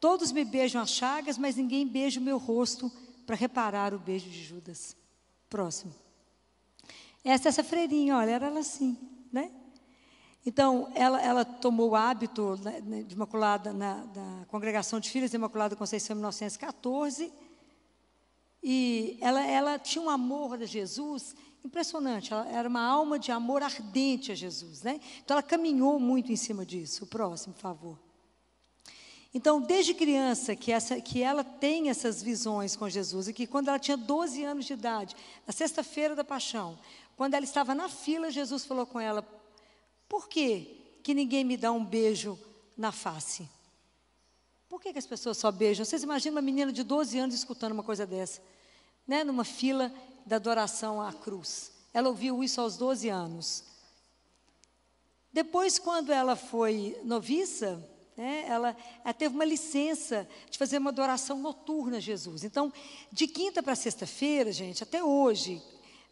Todos 0.00 0.32
me 0.32 0.44
beijam 0.44 0.82
as 0.82 0.90
chagas, 0.90 1.38
mas 1.38 1.54
ninguém 1.54 1.86
beija 1.86 2.18
o 2.18 2.22
meu 2.22 2.36
rosto 2.36 2.90
para 3.24 3.36
reparar 3.36 3.94
o 3.94 3.98
beijo 4.00 4.28
de 4.28 4.42
Judas. 4.42 4.96
Próximo. 5.48 5.94
Essa 7.22 7.50
essa 7.50 7.62
freirinha, 7.62 8.16
olha, 8.16 8.32
era 8.32 8.46
ela 8.48 8.58
assim, 8.58 8.98
né? 9.32 9.52
Então, 10.44 10.90
ela, 10.96 11.22
ela 11.22 11.44
tomou 11.44 11.90
o 11.90 11.94
hábito 11.94 12.58
né, 12.60 12.80
né, 12.80 13.02
de 13.04 13.14
Imaculada, 13.14 13.72
na, 13.72 14.04
da 14.06 14.46
Congregação 14.48 14.98
de 14.98 15.10
Filhas 15.10 15.30
de 15.30 15.36
Imaculada 15.36 15.76
Conceição 15.76 16.14
em 16.14 16.18
1914, 16.18 17.32
e 18.60 19.16
ela, 19.20 19.46
ela 19.46 19.78
tinha 19.78 20.04
um 20.04 20.10
amor 20.10 20.60
a 20.60 20.66
Jesus 20.66 21.36
impressionante, 21.64 22.32
ela 22.32 22.48
era 22.48 22.68
uma 22.68 22.82
alma 22.82 23.18
de 23.18 23.30
amor 23.30 23.62
ardente 23.62 24.32
a 24.32 24.34
Jesus. 24.34 24.82
Né? 24.82 25.00
Então, 25.22 25.34
ela 25.34 25.42
caminhou 25.42 25.98
muito 25.98 26.32
em 26.32 26.36
cima 26.36 26.64
disso. 26.64 27.04
O 27.04 27.06
próximo, 27.06 27.54
por 27.54 27.60
favor. 27.60 27.98
Então, 29.32 29.60
desde 29.60 29.94
criança, 29.94 30.56
que, 30.56 30.72
essa, 30.72 31.00
que 31.00 31.22
ela 31.22 31.44
tem 31.44 31.88
essas 31.88 32.20
visões 32.20 32.74
com 32.74 32.88
Jesus, 32.88 33.28
e 33.28 33.32
que 33.32 33.46
quando 33.46 33.68
ela 33.68 33.78
tinha 33.78 33.96
12 33.96 34.42
anos 34.42 34.64
de 34.64 34.72
idade, 34.72 35.14
na 35.46 35.52
sexta-feira 35.52 36.16
da 36.16 36.24
paixão, 36.24 36.76
quando 37.16 37.34
ela 37.34 37.44
estava 37.44 37.74
na 37.74 37.88
fila, 37.88 38.30
Jesus 38.30 38.64
falou 38.64 38.86
com 38.86 38.98
ela: 38.98 39.24
por 40.08 40.28
que, 40.28 40.98
que 41.02 41.14
ninguém 41.14 41.44
me 41.44 41.56
dá 41.56 41.70
um 41.70 41.84
beijo 41.84 42.36
na 42.76 42.90
face? 42.90 43.48
Por 44.68 44.80
que, 44.80 44.92
que 44.92 44.98
as 44.98 45.06
pessoas 45.06 45.36
só 45.36 45.52
beijam? 45.52 45.84
Vocês 45.84 46.02
imaginam 46.02 46.36
uma 46.36 46.42
menina 46.42 46.72
de 46.72 46.82
12 46.82 47.18
anos 47.18 47.34
escutando 47.34 47.72
uma 47.72 47.82
coisa 47.82 48.06
dessa? 48.06 48.40
Né? 49.06 49.22
Numa 49.22 49.44
fila 49.44 49.92
da 50.30 50.36
adoração 50.36 51.02
à 51.02 51.12
cruz. 51.12 51.72
Ela 51.92 52.08
ouviu 52.08 52.44
isso 52.44 52.60
aos 52.60 52.76
12 52.76 53.08
anos. 53.08 53.64
Depois, 55.32 55.76
quando 55.76 56.12
ela 56.12 56.36
foi 56.36 56.96
noviça, 57.02 57.84
né, 58.16 58.44
ela, 58.46 58.76
ela, 59.04 59.12
teve 59.12 59.34
uma 59.34 59.44
licença 59.44 60.28
de 60.48 60.56
fazer 60.56 60.78
uma 60.78 60.90
adoração 60.90 61.40
noturna 61.40 61.96
a 61.96 62.00
Jesus. 62.00 62.44
Então, 62.44 62.72
de 63.10 63.26
quinta 63.26 63.60
para 63.60 63.74
sexta-feira, 63.74 64.52
gente, 64.52 64.84
até 64.84 65.02
hoje, 65.02 65.60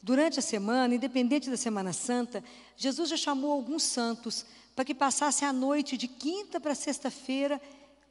Durante 0.01 0.39
a 0.39 0.43
semana, 0.43 0.95
independente 0.95 1.51
da 1.51 1.57
Semana 1.57 1.93
Santa, 1.93 2.43
Jesus 2.77 3.11
já 3.11 3.17
chamou 3.17 3.51
alguns 3.51 3.83
santos 3.83 4.47
para 4.73 4.85
que 4.85 4.95
passassem 4.95 5.47
a 5.47 5.53
noite 5.53 5.97
de 5.97 6.07
quinta 6.07 6.61
para 6.61 6.73
sexta-feira 6.73 7.61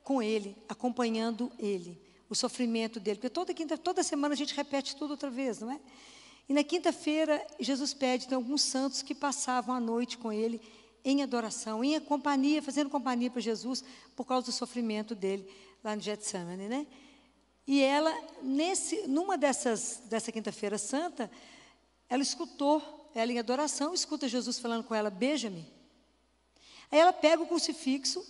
com 0.03 0.21
ele, 0.21 0.53
acompanhando 0.67 1.49
ele. 1.57 1.97
O 2.29 2.35
sofrimento 2.35 2.99
dele. 2.99 3.17
Porque 3.17 3.29
toda, 3.29 3.53
quinta, 3.53 3.77
toda 3.77 4.03
semana 4.03 4.33
a 4.33 4.37
gente 4.37 4.53
repete 4.53 4.95
tudo 4.95 5.11
outra 5.11 5.29
vez, 5.29 5.59
não 5.59 5.71
é? 5.71 5.79
E 6.49 6.53
na 6.53 6.63
quinta-feira, 6.63 7.45
Jesus 7.59 7.93
pede, 7.93 8.27
tem 8.27 8.35
alguns 8.35 8.61
santos 8.61 9.01
que 9.01 9.13
passavam 9.13 9.75
a 9.75 9.79
noite 9.79 10.17
com 10.17 10.31
ele 10.31 10.61
em 11.03 11.21
adoração, 11.21 11.83
em 11.83 11.99
companhia, 11.99 12.61
fazendo 12.61 12.89
companhia 12.89 13.29
para 13.29 13.41
Jesus 13.41 13.83
por 14.15 14.25
causa 14.25 14.47
do 14.47 14.51
sofrimento 14.51 15.13
dele 15.13 15.47
lá 15.83 15.95
no 15.95 16.01
Getsemane, 16.01 16.67
né? 16.67 16.87
E 17.65 17.81
ela, 17.81 18.13
nesse, 18.41 19.07
numa 19.07 19.37
dessas, 19.37 20.01
dessa 20.05 20.31
quinta-feira 20.31 20.77
santa, 20.77 21.29
ela 22.09 22.23
escutou, 22.23 23.09
ela 23.13 23.31
em 23.31 23.39
adoração, 23.39 23.93
escuta 23.93 24.27
Jesus 24.27 24.57
falando 24.57 24.85
com 24.85 24.95
ela, 24.95 25.09
beija-me. 25.09 25.65
Aí 26.89 26.99
ela 26.99 27.11
pega 27.11 27.43
o 27.43 27.47
crucifixo 27.47 28.25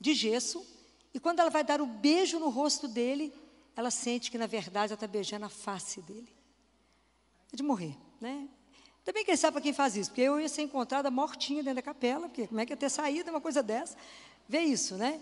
de 0.00 0.12
gesso, 0.12 0.66
e 1.14 1.20
quando 1.20 1.38
ela 1.38 1.50
vai 1.50 1.62
dar 1.62 1.80
o 1.80 1.86
beijo 1.86 2.38
no 2.40 2.48
rosto 2.48 2.88
dele, 2.88 3.32
ela 3.76 3.90
sente 3.90 4.30
que, 4.30 4.38
na 4.38 4.46
verdade, 4.46 4.92
ela 4.92 4.94
está 4.94 5.06
beijando 5.06 5.46
a 5.46 5.48
face 5.48 6.00
dele. 6.02 6.32
É 7.52 7.56
de 7.56 7.62
morrer, 7.62 7.96
né? 8.20 8.48
Também 9.04 9.24
quem 9.24 9.36
sabe 9.36 9.54
para 9.54 9.62
quem 9.62 9.72
faz 9.72 9.96
isso, 9.96 10.10
porque 10.10 10.20
eu 10.20 10.38
ia 10.38 10.48
ser 10.48 10.62
encontrada 10.62 11.10
mortinha 11.10 11.62
dentro 11.62 11.76
da 11.76 11.82
capela, 11.82 12.28
porque 12.28 12.46
como 12.46 12.60
é 12.60 12.66
que 12.66 12.72
ia 12.72 12.76
ter 12.76 12.90
saído 12.90 13.30
uma 13.30 13.40
coisa 13.40 13.62
dessa? 13.62 13.96
Vê 14.48 14.60
isso, 14.60 14.96
né? 14.96 15.20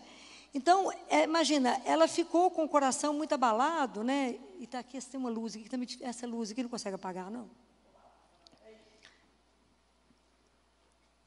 Então, 0.52 0.90
é, 1.08 1.24
imagina, 1.24 1.80
ela 1.84 2.08
ficou 2.08 2.50
com 2.50 2.64
o 2.64 2.68
coração 2.68 3.12
muito 3.14 3.32
abalado, 3.34 4.02
né? 4.02 4.38
E 4.58 4.64
está 4.64 4.80
aqui, 4.80 4.98
tem 5.00 5.20
uma 5.20 5.30
luz 5.30 5.54
aqui, 5.54 5.68
também, 5.68 5.88
essa 6.00 6.26
luz 6.26 6.50
aqui 6.50 6.62
não 6.62 6.70
consegue 6.70 6.96
apagar, 6.96 7.30
não. 7.30 7.48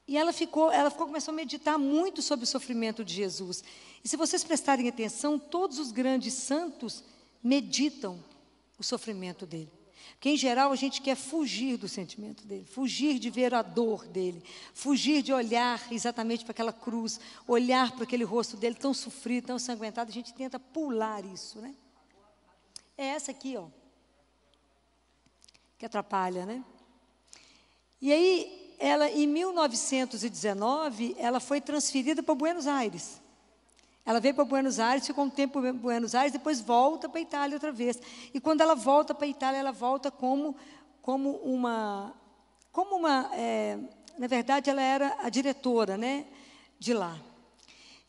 E 0.06 0.16
ela 0.18 0.32
ficou, 0.32 0.70
ela 0.70 0.90
ficou, 0.90 1.06
começou 1.06 1.32
a 1.32 1.34
meditar 1.34 1.78
muito 1.78 2.20
sobre 2.20 2.44
o 2.44 2.46
sofrimento 2.46 3.04
de 3.04 3.14
Jesus. 3.14 3.62
E 4.04 4.08
se 4.08 4.16
vocês 4.16 4.42
prestarem 4.44 4.88
atenção, 4.88 5.38
todos 5.38 5.78
os 5.78 5.92
grandes 5.92 6.34
santos 6.34 7.02
meditam 7.42 8.22
o 8.78 8.82
sofrimento 8.82 9.46
dele. 9.46 9.70
Porque, 10.14 10.30
em 10.30 10.36
geral, 10.36 10.70
a 10.72 10.76
gente 10.76 11.00
quer 11.00 11.16
fugir 11.16 11.76
do 11.76 11.88
sentimento 11.88 12.46
dele, 12.46 12.64
fugir 12.64 13.18
de 13.18 13.28
ver 13.28 13.52
a 13.54 13.62
dor 13.62 14.06
dele, 14.06 14.42
fugir 14.72 15.22
de 15.22 15.32
olhar 15.32 15.80
exatamente 15.92 16.44
para 16.44 16.52
aquela 16.52 16.72
cruz, 16.72 17.18
olhar 17.46 17.92
para 17.92 18.04
aquele 18.04 18.24
rosto 18.24 18.56
dele 18.56 18.76
tão 18.76 18.94
sofrido, 18.94 19.46
tão 19.46 19.58
sanguentado. 19.58 20.10
A 20.10 20.14
gente 20.14 20.32
tenta 20.34 20.60
pular 20.60 21.24
isso, 21.24 21.60
né? 21.60 21.74
É 22.96 23.06
essa 23.06 23.30
aqui, 23.30 23.56
ó, 23.56 23.66
que 25.78 25.86
atrapalha, 25.86 26.46
né? 26.46 26.64
E 28.00 28.12
aí, 28.12 28.76
ela, 28.78 29.08
em 29.08 29.28
1919, 29.28 31.14
ela 31.16 31.38
foi 31.38 31.60
transferida 31.60 32.22
para 32.22 32.34
Buenos 32.34 32.66
Aires. 32.66 33.21
Ela 34.04 34.18
veio 34.18 34.34
para 34.34 34.44
Buenos 34.44 34.80
Aires, 34.80 35.06
ficou 35.06 35.24
um 35.24 35.30
tempo 35.30 35.64
em 35.64 35.72
Buenos 35.72 36.14
Aires, 36.14 36.32
depois 36.32 36.60
volta 36.60 37.08
para 37.08 37.18
a 37.18 37.22
Itália 37.22 37.56
outra 37.56 37.70
vez. 37.70 38.00
E 38.34 38.40
quando 38.40 38.60
ela 38.60 38.74
volta 38.74 39.14
para 39.14 39.26
a 39.26 39.28
Itália, 39.28 39.58
ela 39.58 39.72
volta 39.72 40.10
como, 40.10 40.56
como 41.00 41.36
uma. 41.36 42.14
Como 42.72 42.96
uma 42.96 43.30
é, 43.34 43.78
na 44.18 44.26
verdade, 44.26 44.70
ela 44.70 44.82
era 44.82 45.16
a 45.20 45.28
diretora 45.28 45.96
né, 45.96 46.26
de 46.78 46.92
lá. 46.92 47.16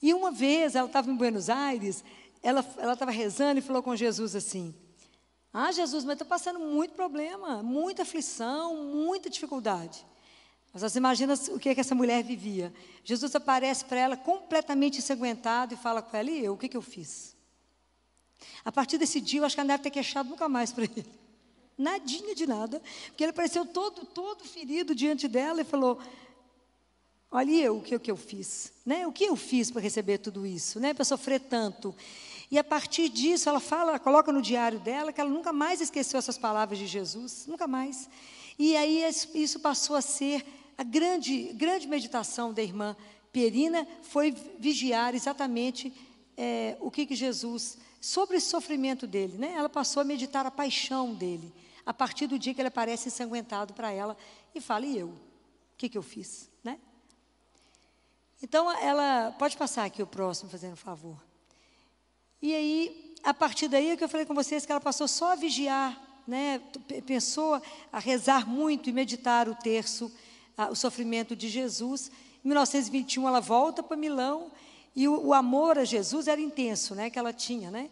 E 0.01 0.13
uma 0.13 0.31
vez, 0.31 0.75
ela 0.75 0.88
estava 0.88 1.09
em 1.09 1.15
Buenos 1.15 1.50
Aires, 1.50 2.03
ela 2.41 2.62
estava 2.91 3.12
rezando 3.12 3.59
e 3.59 3.62
falou 3.62 3.83
com 3.83 3.95
Jesus 3.95 4.35
assim: 4.35 4.75
Ah, 5.53 5.71
Jesus, 5.71 6.03
mas 6.03 6.13
estou 6.13 6.27
passando 6.27 6.59
muito 6.59 6.93
problema, 6.93 7.62
muita 7.62 8.01
aflição, 8.01 8.75
muita 8.75 9.29
dificuldade. 9.29 10.05
Mas 10.73 10.81
você 10.81 10.97
imagina 10.97 11.35
o 11.51 11.59
que, 11.59 11.69
é 11.69 11.75
que 11.75 11.81
essa 11.81 11.93
mulher 11.93 12.23
vivia. 12.23 12.73
Jesus 13.03 13.35
aparece 13.35 13.85
para 13.85 13.99
ela 13.99 14.17
completamente 14.17 14.97
ensanguentado 14.97 15.75
e 15.75 15.77
fala 15.77 16.01
com 16.01 16.17
ela, 16.17 16.31
e 16.31 16.43
eu, 16.43 16.53
o 16.53 16.57
que, 16.57 16.67
que 16.67 16.75
eu 16.75 16.81
fiz? 16.81 17.35
A 18.65 18.71
partir 18.71 18.97
desse 18.97 19.21
dia, 19.21 19.41
eu 19.41 19.45
acho 19.45 19.55
que 19.55 19.59
ela 19.61 19.67
não 19.67 19.75
deve 19.75 19.83
ter 19.83 19.91
queixado 19.91 20.29
nunca 20.29 20.49
mais 20.49 20.71
para 20.71 20.85
ele. 20.85 21.05
Nadinha 21.77 22.33
de 22.33 22.47
nada. 22.47 22.81
Porque 23.07 23.23
ele 23.23 23.29
apareceu 23.29 23.65
todo, 23.65 24.05
todo 24.05 24.43
ferido 24.43 24.95
diante 24.95 25.27
dela 25.27 25.62
e 25.62 25.63
falou, 25.63 25.99
olha 27.31 27.51
eu, 27.51 27.77
o 27.77 27.81
que, 27.81 27.97
que 27.99 28.09
eu 28.09 28.17
fiz? 28.17 28.73
Né? 28.83 29.05
O 29.05 29.12
que 29.12 29.25
eu 29.25 29.36
fiz 29.36 29.69
para 29.69 29.81
receber 29.81 30.17
tudo 30.17 30.45
isso? 30.45 30.79
Né? 30.79 30.93
Para 30.93 31.05
sofrer 31.05 31.39
tanto? 31.39 31.95
E 32.49 32.57
a 32.57 32.63
partir 32.63 33.09
disso, 33.09 33.47
ela 33.47 33.59
fala, 33.59 33.91
ela 33.91 33.99
coloca 33.99 34.31
no 34.31 34.41
diário 34.41 34.79
dela 34.79 35.13
que 35.13 35.21
ela 35.21 35.29
nunca 35.29 35.53
mais 35.53 35.81
esqueceu 35.81 36.17
essas 36.17 36.38
palavras 36.38 36.79
de 36.79 36.88
Jesus, 36.88 37.45
nunca 37.47 37.67
mais. 37.67 38.09
E 38.57 38.75
aí 38.75 39.03
isso 39.33 39.59
passou 39.59 39.95
a 39.95 40.01
ser 40.01 40.45
a 40.77 40.83
grande, 40.83 41.53
grande 41.53 41.88
meditação 41.88 42.53
da 42.53 42.62
irmã 42.62 42.95
Pierina 43.31 43.88
foi 44.03 44.31
vigiar 44.59 45.15
exatamente 45.15 45.93
é, 46.38 46.77
o 46.79 46.91
que, 46.91 47.05
que 47.05 47.15
Jesus, 47.15 47.77
sobre 47.99 48.38
o 48.38 48.41
sofrimento 48.41 49.07
dele, 49.07 49.38
né? 49.38 49.53
Ela 49.53 49.69
passou 49.69 50.01
a 50.01 50.03
meditar 50.03 50.45
a 50.45 50.51
paixão 50.51 51.13
dele, 51.13 51.51
a 51.86 51.93
partir 51.93 52.27
do 52.27 52.38
dia 52.38 52.53
que 52.53 52.62
ele 52.62 52.67
aparece 52.67 53.07
ensanguentado 53.07 53.73
para 53.73 53.91
ela 53.91 54.17
e 54.53 54.62
fala, 54.62 54.86
e 54.86 54.97
eu? 54.97 55.07
O 55.07 55.77
que, 55.77 55.89
que 55.89 55.97
eu 55.97 56.03
fiz, 56.03 56.49
né? 56.63 56.79
Então, 58.41 58.69
ela, 58.79 59.31
pode 59.39 59.57
passar 59.57 59.86
aqui 59.86 60.03
o 60.03 60.07
próximo, 60.07 60.49
fazendo 60.49 60.73
um 60.73 60.77
favor. 60.77 61.17
E 62.41 62.53
aí, 62.53 63.15
a 63.23 63.33
partir 63.33 63.67
daí 63.67 63.89
é 63.89 63.97
que 63.97 64.03
eu 64.03 64.09
falei 64.09 64.25
com 64.25 64.36
vocês 64.36 64.65
que 64.65 64.71
ela 64.71 64.81
passou 64.81 65.07
só 65.07 65.31
a 65.31 65.36
vigiar, 65.36 65.99
né? 66.27 66.62
Pensou 67.05 67.62
a 67.91 67.99
rezar 67.99 68.47
muito 68.47 68.89
e 68.89 68.93
meditar 68.93 69.47
o 69.47 69.55
terço 69.55 70.12
o 70.69 70.75
sofrimento 70.75 71.35
de 71.35 71.49
Jesus. 71.49 72.11
Em 72.43 72.47
1921 72.47 73.27
ela 73.27 73.39
volta 73.39 73.81
para 73.81 73.97
Milão 73.97 74.51
e 74.95 75.07
o, 75.07 75.27
o, 75.27 75.33
amor 75.33 75.77
a 75.77 75.85
Jesus 75.85 76.27
era 76.27 76.39
intenso, 76.39 76.93
né, 76.93 77.09
que 77.09 77.17
ela 77.17 77.33
tinha, 77.33 77.71
né? 77.71 77.89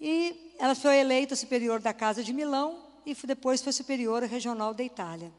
E 0.00 0.54
ela 0.58 0.74
foi 0.74 0.96
eleita 0.96 1.36
superior 1.36 1.80
da 1.80 1.94
Casa 1.94 2.22
de 2.22 2.32
Milão 2.32 2.78
e 3.04 3.14
depois 3.26 3.62
foi 3.62 3.72
superior 3.72 4.22
regional 4.24 4.74
da 4.74 4.82
Itália. 4.82 5.32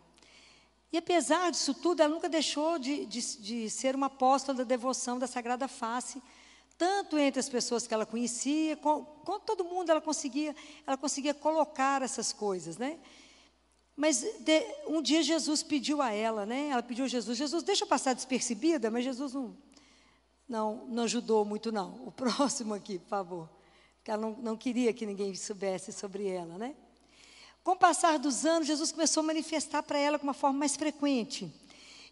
E 0.91 0.97
apesar 0.97 1.51
disso 1.51 1.73
tudo, 1.73 2.01
ela 2.01 2.13
nunca 2.13 2.29
deixou 2.29 2.79
de, 2.79 3.05
de, 3.05 3.37
de 3.39 3.69
ser 3.69 3.93
uma 3.93 4.07
apóstola 4.07 4.59
da 4.59 4.63
devoção 4.63 5.19
da 5.19 5.27
Sagrada 5.27 5.67
Face, 5.67 6.21
tanto 6.77 7.17
entre 7.17 7.39
as 7.39 7.49
pessoas 7.49 7.85
que 7.85 7.93
ela 7.93 8.05
conhecia, 8.05 8.77
com, 8.77 9.03
com 9.03 9.39
todo 9.39 9.65
mundo 9.65 9.89
ela 9.89 9.99
conseguia, 9.99 10.55
ela 10.85 10.95
conseguia 10.95 11.33
colocar 11.33 12.01
essas 12.01 12.31
coisas, 12.31 12.77
né? 12.77 12.97
Mas 13.97 14.21
de, 14.21 14.63
um 14.85 15.01
dia 15.01 15.23
Jesus 15.23 15.63
pediu 15.63 16.03
a 16.03 16.13
ela, 16.13 16.45
né? 16.45 16.69
Ela 16.69 16.83
pediu 16.83 17.05
a 17.05 17.07
Jesus, 17.07 17.35
Jesus, 17.35 17.63
deixa 17.63 17.83
passar 17.83 18.13
despercebida, 18.13 18.91
mas 18.91 19.03
Jesus 19.03 19.33
não, 19.33 19.57
não, 20.47 20.85
não 20.87 21.03
ajudou 21.03 21.43
muito, 21.43 21.71
não. 21.71 21.99
O 22.05 22.11
próximo 22.13 22.75
aqui, 22.75 22.99
por 22.99 23.09
favor. 23.09 23.49
Porque 23.97 24.11
ela 24.11 24.21
não, 24.21 24.31
não 24.33 24.55
queria 24.55 24.93
que 24.93 25.03
ninguém 25.03 25.33
soubesse 25.33 25.91
sobre 25.91 26.27
ela, 26.27 26.59
né? 26.59 26.75
Com 27.63 27.71
o 27.71 27.75
passar 27.75 28.19
dos 28.19 28.45
anos, 28.45 28.67
Jesus 28.67 28.91
começou 28.91 29.21
a 29.21 29.25
manifestar 29.25 29.81
para 29.81 29.97
ela 29.97 30.19
com 30.19 30.23
uma 30.23 30.33
forma 30.33 30.59
mais 30.59 30.75
frequente. 30.75 31.51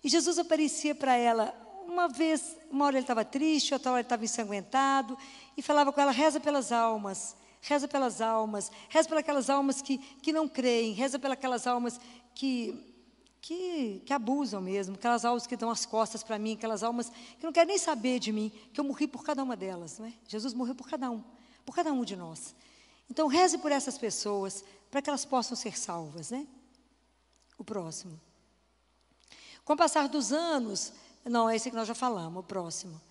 E 0.04 0.10
Jesus 0.10 0.40
aparecia 0.40 0.96
para 0.96 1.16
ela 1.16 1.54
uma 1.88 2.10
vez, 2.10 2.58
uma 2.72 2.86
hora 2.86 2.98
ele 2.98 3.04
estava 3.04 3.24
triste, 3.24 3.76
outra 3.76 3.92
hora 3.92 4.00
ele 4.00 4.06
estava 4.06 4.26
ensanguentado, 4.26 5.16
e 5.56 5.62
falava 5.62 5.94
com 5.94 6.02
ela: 6.02 6.12
reza 6.12 6.40
pelas 6.40 6.72
almas 6.72 7.36
reza 7.66 7.88
pelas 7.88 8.22
almas, 8.22 8.72
reza 8.90 9.10
pelas 9.10 9.50
almas 9.50 9.82
que, 9.82 9.98
que 9.98 10.32
não 10.32 10.48
creem, 10.48 10.94
reza 10.94 11.18
pelas 11.18 11.66
almas 11.66 12.00
que, 12.36 12.96
que, 13.42 14.04
que 14.06 14.14
abusam 14.14 14.62
mesmo, 14.62 14.94
aquelas 14.94 15.26
almas 15.26 15.48
que 15.48 15.58
dão 15.58 15.72
as 15.72 15.84
costas 15.84 16.22
para 16.22 16.38
mim, 16.38 16.54
aquelas 16.54 16.84
almas 16.84 17.12
que 17.40 17.44
não 17.44 17.52
querem 17.52 17.70
nem 17.70 17.78
saber 17.80 18.20
de 18.20 18.32
mim, 18.32 18.52
que 18.72 18.80
eu 18.80 18.84
morri 18.84 19.08
por 19.08 19.24
cada 19.24 19.44
uma 19.44 19.56
delas. 19.56 19.98
Não 19.98 20.06
é? 20.06 20.14
Jesus 20.28 20.54
morreu 20.54 20.76
por 20.76 20.88
cada 20.88 21.10
um, 21.10 21.24
por 21.66 21.74
cada 21.74 21.92
um 21.92 22.06
de 22.06 22.16
nós. 22.16 22.56
Então, 23.10 23.28
reze 23.28 23.58
por 23.58 23.72
essas 23.72 23.98
pessoas, 23.98 24.64
para 24.92 25.02
que 25.02 25.10
elas 25.10 25.26
possam 25.26 25.58
ser 25.58 25.76
salvas. 25.76 26.30
Né? 26.30 26.46
O 27.58 27.64
próximo. 27.64 28.22
Com 29.64 29.74
o 29.74 29.78
passar 29.78 30.08
dos 30.08 30.32
anos, 30.32 30.94
não, 31.24 31.50
esse 31.50 31.72
que 31.72 31.76
nós 31.76 31.88
já 31.88 31.96
falamos, 31.96 32.42
o 32.42 32.44
próximo. 32.44 33.02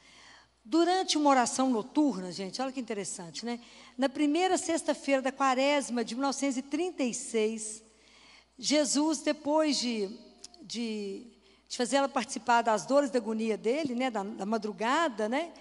Durante 0.64 1.18
uma 1.18 1.28
oração 1.28 1.68
noturna, 1.68 2.32
gente, 2.32 2.62
olha 2.62 2.72
que 2.72 2.80
interessante, 2.80 3.44
né? 3.44 3.60
Na 3.98 4.08
primeira 4.08 4.56
sexta-feira 4.56 5.20
da 5.20 5.30
quaresma 5.30 6.02
de 6.02 6.14
1936, 6.14 7.82
Jesus, 8.58 9.20
depois 9.20 9.78
de, 9.78 10.08
de, 10.62 11.26
de, 11.68 11.76
fazer 11.76 11.96
ela 11.96 12.08
participar 12.08 12.62
das 12.62 12.86
dores 12.86 13.10
da 13.10 13.18
agonia 13.18 13.58
dele, 13.58 13.94
né, 13.94 14.10
da, 14.10 14.22
da 14.22 14.46
madrugada, 14.46 15.28
né? 15.28 15.52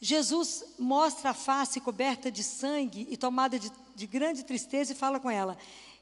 Jesus 0.00 0.64
mostra 0.78 1.30
a 1.30 1.34
face 1.34 1.78
coberta 1.78 2.30
de 2.30 2.42
sangue 2.42 3.06
e 3.10 3.18
tomada 3.18 3.58
de, 3.58 3.70
de 3.94 4.06
grande 4.06 4.42
tristeza 4.42 4.92
e 4.92 4.96
fala 4.96 5.20
com 5.20 5.30
ela: 5.30 5.54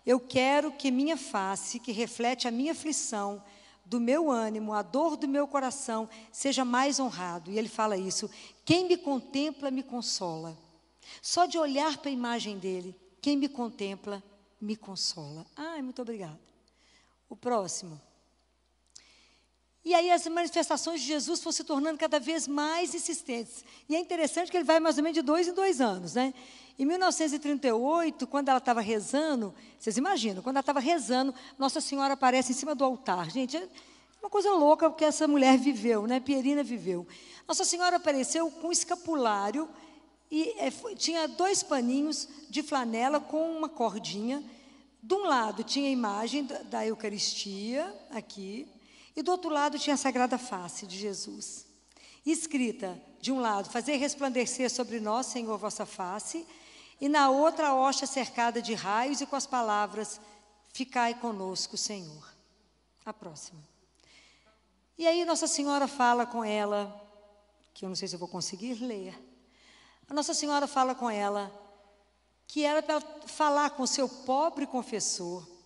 Eu 0.07 0.21
quero 0.21 0.71
que 0.71 0.93
minha 0.93 1.17
face, 1.17 1.81
que 1.81 1.91
reflete 1.91 2.47
a 2.47 2.53
minha 2.53 2.71
aflição, 2.71 3.43
do 3.89 3.99
meu 3.99 4.31
ânimo, 4.31 4.75
a 4.75 4.83
dor 4.83 5.17
do 5.17 5.27
meu 5.27 5.49
coração, 5.49 6.09
seja 6.31 6.65
mais 6.65 7.01
honrado. 7.01 7.51
E 7.51 7.59
ele 7.59 7.69
fala 7.69 7.97
isso: 7.97 8.31
quem 8.65 8.87
me 8.87 8.97
contempla, 8.97 9.71
me 9.71 9.83
consola. 9.83 10.57
Só 11.23 11.47
de 11.47 11.59
olhar 11.59 11.97
para 11.97 12.11
a 12.11 12.13
imagem 12.13 12.59
dele, 12.59 12.95
quem 13.23 13.37
me 13.37 13.49
contempla, 13.49 14.23
me 14.61 14.77
consola. 14.77 15.47
Ai, 15.57 15.81
muito 15.81 16.03
obrigada. 16.03 16.39
O 17.31 17.35
próximo. 17.35 18.01
E 19.85 19.95
aí 19.95 20.11
as 20.11 20.27
manifestações 20.27 21.01
de 21.01 21.07
Jesus 21.07 21.41
foram 21.41 21.53
se 21.53 21.65
tornando 21.65 21.99
cada 21.99 22.21
vez 22.21 22.47
mais 22.47 22.95
insistentes. 22.95 23.65
E 23.89 23.97
é 23.97 23.99
interessante 23.99 24.51
que 24.51 24.57
ele 24.59 24.65
vai 24.65 24.79
mais 24.79 24.99
ou 24.99 25.03
menos 25.03 25.15
de 25.15 25.23
dois 25.23 25.49
em 25.49 25.55
dois 25.55 25.81
anos, 25.81 26.15
né? 26.15 26.35
Em 26.79 26.85
1938, 26.85 28.25
quando 28.29 28.51
ela 28.51 28.59
estava 28.59 28.81
rezando, 28.81 29.53
vocês 29.79 29.97
imaginam, 29.97 30.43
quando 30.43 30.57
ela 30.57 30.61
estava 30.61 30.79
rezando, 30.79 31.35
Nossa 31.59 31.81
Senhora 31.81 32.15
aparece 32.15 32.53
em 32.53 32.55
cima 32.55 32.73
do 32.73 32.85
altar. 32.85 33.29
Gente, 33.31 33.57
é 33.57 33.69
uma 34.23 34.31
coisa 34.31 34.53
louca 34.53 34.89
que 34.93 35.05
essa 35.05 35.27
mulher 35.27 35.59
viveu, 35.59 36.07
né? 36.07 36.21
Pierina 36.21 36.63
viveu. 36.63 37.05
Nossa 37.49 37.65
Senhora 37.65 37.97
apareceu 37.97 38.49
com 38.51 38.69
um 38.69 38.73
escapulário 38.73 39.69
e 40.31 40.55
é, 40.59 40.71
foi, 40.71 40.95
tinha 40.95 41.27
dois 41.27 41.65
paninhos 41.65 42.29
de 42.49 42.63
flanela 42.63 43.19
com 43.19 43.51
uma 43.51 43.69
cordinha. 43.69 44.41
De 45.03 45.15
um 45.15 45.25
lado 45.25 45.65
tinha 45.65 45.89
a 45.89 45.93
imagem 45.93 46.45
da, 46.45 46.59
da 46.63 46.87
Eucaristia, 46.87 47.93
aqui, 48.11 48.69
e 49.17 49.23
do 49.23 49.33
outro 49.33 49.51
lado 49.51 49.81
tinha 49.81 49.95
a 49.95 49.97
Sagrada 49.97 50.39
Face 50.39 50.87
de 50.87 50.97
Jesus. 50.97 51.67
Escrita, 52.25 53.01
de 53.21 53.33
um 53.33 53.41
lado, 53.41 53.69
fazer 53.69 53.97
resplandecer 53.97 54.71
sobre 54.71 55.01
nós, 55.01 55.27
Senhor, 55.27 55.57
vossa 55.59 55.85
face, 55.87 56.47
e 57.01 57.09
na 57.09 57.31
outra 57.31 57.69
a 57.69 57.75
hoxa 57.75 58.07
cercada 58.07 58.61
de 58.61 58.75
raios 58.75 59.21
e 59.21 59.27
com 59.27 59.37
as 59.37 59.47
palavras, 59.47 60.21
ficai 60.73 61.15
conosco, 61.15 61.77
Senhor. 61.77 62.27
A 63.05 63.13
próxima. 63.13 63.61
E 64.97 65.07
aí 65.07 65.25
Nossa 65.25 65.47
Senhora 65.47 65.89
fala 65.89 66.27
com 66.27 66.45
ela, 66.45 66.95
que 67.73 67.85
eu 67.85 67.89
não 67.89 67.97
sei 67.97 68.09
se 68.09 68.17
eu 68.17 68.19
vou 68.19 68.29
conseguir 68.29 68.75
ler. 68.75 69.17
A 70.09 70.15
Nossa 70.15 70.35
Senhora 70.35 70.67
fala 70.67 70.95
com 70.95 71.09
ela 71.09 71.53
que 72.47 72.65
era 72.65 72.83
para 72.83 73.01
falar 73.27 73.71
com 73.71 73.87
seu 73.87 74.09
pobre 74.09 74.67
confessor 74.67 75.58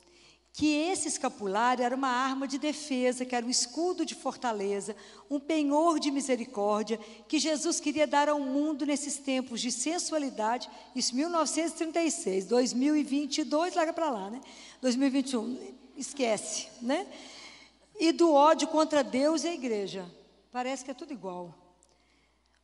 que 0.53 0.75
esse 0.75 1.09
escapulário 1.09 1.83
era 1.83 1.97
uma 1.97 2.09
arma 2.09 2.47
de 2.47 2.59
defesa, 2.59 3.25
que 3.25 3.35
era 3.35 3.45
um 3.45 3.51
escudo 3.51 4.05
de 4.05 4.15
fortaleza, 4.15 4.95
um 5.31 5.41
penhor 5.41 5.99
de 5.99 6.11
misericórdia, 6.11 6.99
que 7.27 7.39
Jesus 7.39 7.81
queria 7.81 8.07
dar 8.07 8.29
ao 8.29 8.39
mundo 8.39 8.85
nesses 8.85 9.17
tempos 9.17 9.63
de 9.63 9.73
sensualidade, 9.73 10.69
isso 10.95 11.17
1936, 11.17 12.45
2022, 12.47 13.75
larga 13.75 13.95
para 13.95 14.11
lá, 14.11 14.31
né? 14.31 14.41
2021, 14.83 15.75
esquece, 15.97 16.69
né? 16.83 17.07
E 17.99 18.13
do 18.13 18.33
ódio 18.33 18.69
contra 18.69 19.03
Deus 19.03 19.45
e 19.45 19.49
a 19.49 19.55
igreja. 19.55 20.05
Parece 20.51 20.85
que 20.85 20.91
é 20.91 20.95
tudo 20.95 21.13
igual. 21.15 21.55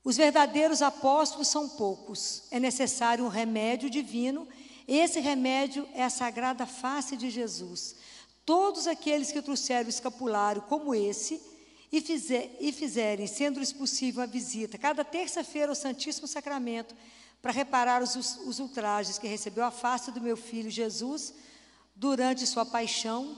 Os 0.04 0.16
verdadeiros 0.16 0.82
apóstolos 0.82 1.48
são 1.48 1.68
poucos. 1.68 2.44
É 2.50 2.60
necessário 2.60 3.24
um 3.24 3.28
remédio 3.28 3.88
divino 3.88 4.46
esse 4.96 5.20
remédio 5.20 5.86
é 5.92 6.02
a 6.02 6.08
sagrada 6.10 6.64
face 6.64 7.16
de 7.16 7.28
Jesus. 7.28 7.94
Todos 8.46 8.86
aqueles 8.86 9.30
que 9.30 9.42
trouxeram 9.42 9.86
o 9.86 9.90
escapulário 9.90 10.62
como 10.62 10.94
esse 10.94 11.40
e, 11.92 12.00
fizer, 12.00 12.56
e 12.58 12.72
fizerem, 12.72 13.26
sendo 13.26 13.60
possível, 13.74 14.22
a 14.22 14.26
visita 14.26 14.78
cada 14.78 15.04
terça-feira 15.04 15.70
ao 15.70 15.74
Santíssimo 15.74 16.26
Sacramento 16.26 16.94
para 17.42 17.52
reparar 17.52 18.02
os, 18.02 18.14
os 18.14 18.58
ultrajes 18.58 19.18
que 19.18 19.28
recebeu 19.28 19.64
a 19.64 19.70
face 19.70 20.10
do 20.10 20.20
meu 20.20 20.36
filho 20.36 20.70
Jesus 20.70 21.34
durante 21.94 22.46
sua 22.46 22.64
paixão 22.64 23.36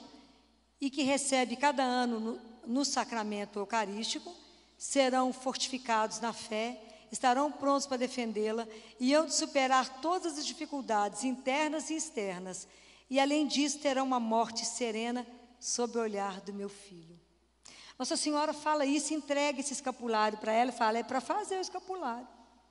e 0.80 0.88
que 0.88 1.02
recebe 1.02 1.56
cada 1.56 1.82
ano 1.82 2.20
no, 2.20 2.40
no 2.66 2.84
sacramento 2.84 3.58
eucarístico, 3.58 4.32
serão 4.78 5.32
fortificados 5.32 6.20
na 6.20 6.32
fé 6.32 6.80
estarão 7.10 7.50
prontos 7.50 7.86
para 7.86 7.96
defendê-la 7.96 8.66
e 8.98 9.14
hão 9.14 9.26
de 9.26 9.34
superar 9.34 10.00
todas 10.00 10.38
as 10.38 10.46
dificuldades 10.46 11.24
internas 11.24 11.90
e 11.90 11.96
externas. 11.96 12.68
E 13.08 13.18
além 13.18 13.46
disso, 13.46 13.78
terão 13.78 14.06
uma 14.06 14.20
morte 14.20 14.64
serena 14.64 15.26
sob 15.58 15.98
o 15.98 16.02
olhar 16.02 16.40
do 16.40 16.52
meu 16.52 16.68
filho. 16.68 17.18
Nossa 17.98 18.16
Senhora 18.16 18.52
fala 18.52 18.86
isso, 18.86 19.12
entrega 19.12 19.60
esse 19.60 19.72
escapulário 19.72 20.38
para 20.38 20.52
ela 20.52 20.70
e 20.70 20.74
fala: 20.74 20.98
é 20.98 21.02
para 21.02 21.20
fazer 21.20 21.56
o 21.56 21.60
escapulário. 21.60 22.26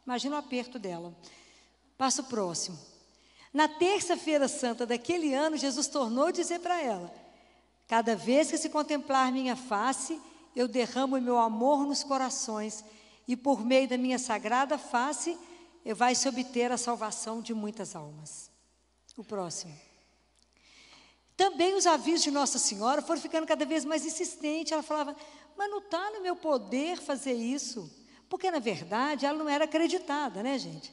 Imagina 0.05 0.37
o 0.37 0.39
aperto 0.39 0.79
dela. 0.79 1.13
Passo 1.97 2.23
próximo. 2.23 2.79
Na 3.53 3.67
terça-feira 3.67 4.47
santa 4.47 4.85
daquele 4.85 5.33
ano, 5.33 5.57
Jesus 5.57 5.87
tornou 5.87 6.27
a 6.27 6.31
dizer 6.31 6.59
para 6.59 6.81
ela: 6.81 7.13
Cada 7.87 8.15
vez 8.15 8.49
que 8.49 8.57
se 8.57 8.69
contemplar 8.69 9.31
minha 9.31 9.55
face, 9.55 10.19
eu 10.55 10.67
derramo 10.67 11.19
meu 11.19 11.37
amor 11.37 11.85
nos 11.85 12.03
corações 12.03 12.83
e 13.29 13.37
por 13.37 13.63
meio 13.63 13.87
da 13.87 13.95
minha 13.95 14.17
sagrada 14.17 14.75
face, 14.75 15.37
vai 15.95 16.15
se 16.15 16.27
obter 16.27 16.71
a 16.71 16.77
salvação 16.77 17.43
de 17.43 17.53
muitas 17.53 17.95
almas. 17.95 18.49
O 19.15 19.23
próximo. 19.23 19.71
Também 21.37 21.75
os 21.75 21.85
avisos 21.85 22.23
de 22.23 22.31
Nossa 22.31 22.57
Senhora 22.57 23.03
foram 23.03 23.21
ficando 23.21 23.45
cada 23.45 23.63
vez 23.65 23.85
mais 23.85 24.03
insistentes. 24.03 24.71
Ela 24.71 24.81
falava, 24.81 25.15
mas 25.55 25.69
não 25.69 25.77
está 25.77 26.09
no 26.09 26.23
meu 26.23 26.35
poder 26.35 26.97
fazer 26.97 27.33
isso. 27.33 27.87
Porque, 28.27 28.49
na 28.49 28.57
verdade, 28.57 29.27
ela 29.27 29.37
não 29.37 29.47
era 29.47 29.65
acreditada, 29.65 30.41
né, 30.41 30.57
gente? 30.57 30.91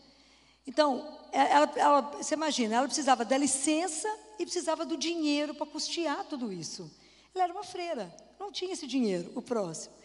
Então, 0.66 1.18
é, 1.33 1.53
ela, 1.53 1.72
ela, 1.75 2.01
você 2.03 2.35
imagina, 2.35 2.77
ela 2.77 2.87
precisava 2.87 3.25
da 3.25 3.38
licença 3.38 4.09
e 4.38 4.44
precisava 4.44 4.85
do 4.85 4.99
dinheiro 4.99 5.55
para 5.55 5.66
custear 5.66 6.22
tudo 6.27 6.53
isso. 6.53 6.90
Ela 7.35 7.44
era 7.44 7.53
uma 7.55 7.64
freira, 7.64 8.14
não 8.38 8.53
tinha 8.53 8.75
esse 8.75 8.87
dinheiro, 8.87 9.33
o 9.35 9.40
próximo. 9.40 9.96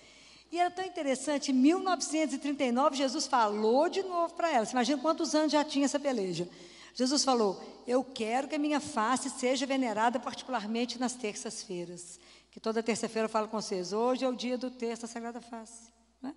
E 0.51 0.59
era 0.59 0.69
tão 0.69 0.83
interessante, 0.83 1.51
em 1.51 1.55
1939, 1.55 2.97
Jesus 2.97 3.25
falou 3.25 3.87
de 3.87 4.03
novo 4.03 4.33
para 4.33 4.51
ela. 4.51 4.65
Você 4.65 4.73
imagina 4.73 5.01
quantos 5.01 5.33
anos 5.33 5.51
já 5.51 5.63
tinha 5.63 5.85
essa 5.85 5.99
peleja. 5.99 6.47
Jesus 6.93 7.23
falou: 7.23 7.61
Eu 7.87 8.03
quero 8.03 8.49
que 8.49 8.55
a 8.55 8.59
minha 8.59 8.81
face 8.81 9.29
seja 9.29 9.65
venerada, 9.65 10.19
particularmente 10.19 10.99
nas 10.99 11.13
terças-feiras. 11.13 12.19
Que 12.51 12.59
toda 12.59 12.83
terça-feira 12.83 13.27
eu 13.27 13.29
falo 13.29 13.47
com 13.47 13.61
vocês. 13.61 13.93
Hoje 13.93 14.25
é 14.25 14.27
o 14.27 14.35
dia 14.35 14.57
do 14.57 14.69
terço 14.69 15.03
da 15.03 15.07
Sagrada 15.07 15.39
Face. 15.39 15.89
Né? 16.21 16.35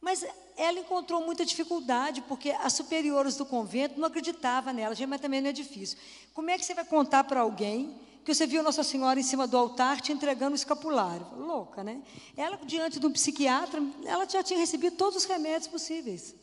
Mas 0.00 0.24
ela 0.56 0.78
encontrou 0.78 1.20
muita 1.20 1.44
dificuldade, 1.44 2.22
porque 2.22 2.50
as 2.52 2.72
superiores 2.72 3.36
do 3.36 3.44
convento 3.44 4.00
não 4.00 4.08
acreditavam 4.08 4.72
nela. 4.72 4.94
Mas 5.06 5.20
também 5.20 5.42
não 5.42 5.50
é 5.50 5.52
difícil. 5.52 5.98
Como 6.32 6.48
é 6.48 6.56
que 6.56 6.64
você 6.64 6.72
vai 6.72 6.86
contar 6.86 7.24
para 7.24 7.40
alguém 7.40 7.94
que 8.24 8.34
você 8.34 8.46
viu 8.46 8.62
Nossa 8.62 8.82
Senhora 8.82 9.20
em 9.20 9.22
cima 9.22 9.46
do 9.46 9.56
altar 9.56 10.00
te 10.00 10.10
entregando 10.10 10.52
o 10.52 10.54
escapulário. 10.54 11.26
Louca, 11.36 11.84
né? 11.84 12.02
Ela, 12.36 12.56
diante 12.64 12.98
de 12.98 13.06
um 13.06 13.12
psiquiatra, 13.12 13.82
ela 14.04 14.26
já 14.26 14.42
tinha 14.42 14.58
recebido 14.58 14.96
todos 14.96 15.16
os 15.16 15.24
remédios 15.24 15.68
possíveis. 15.68 16.34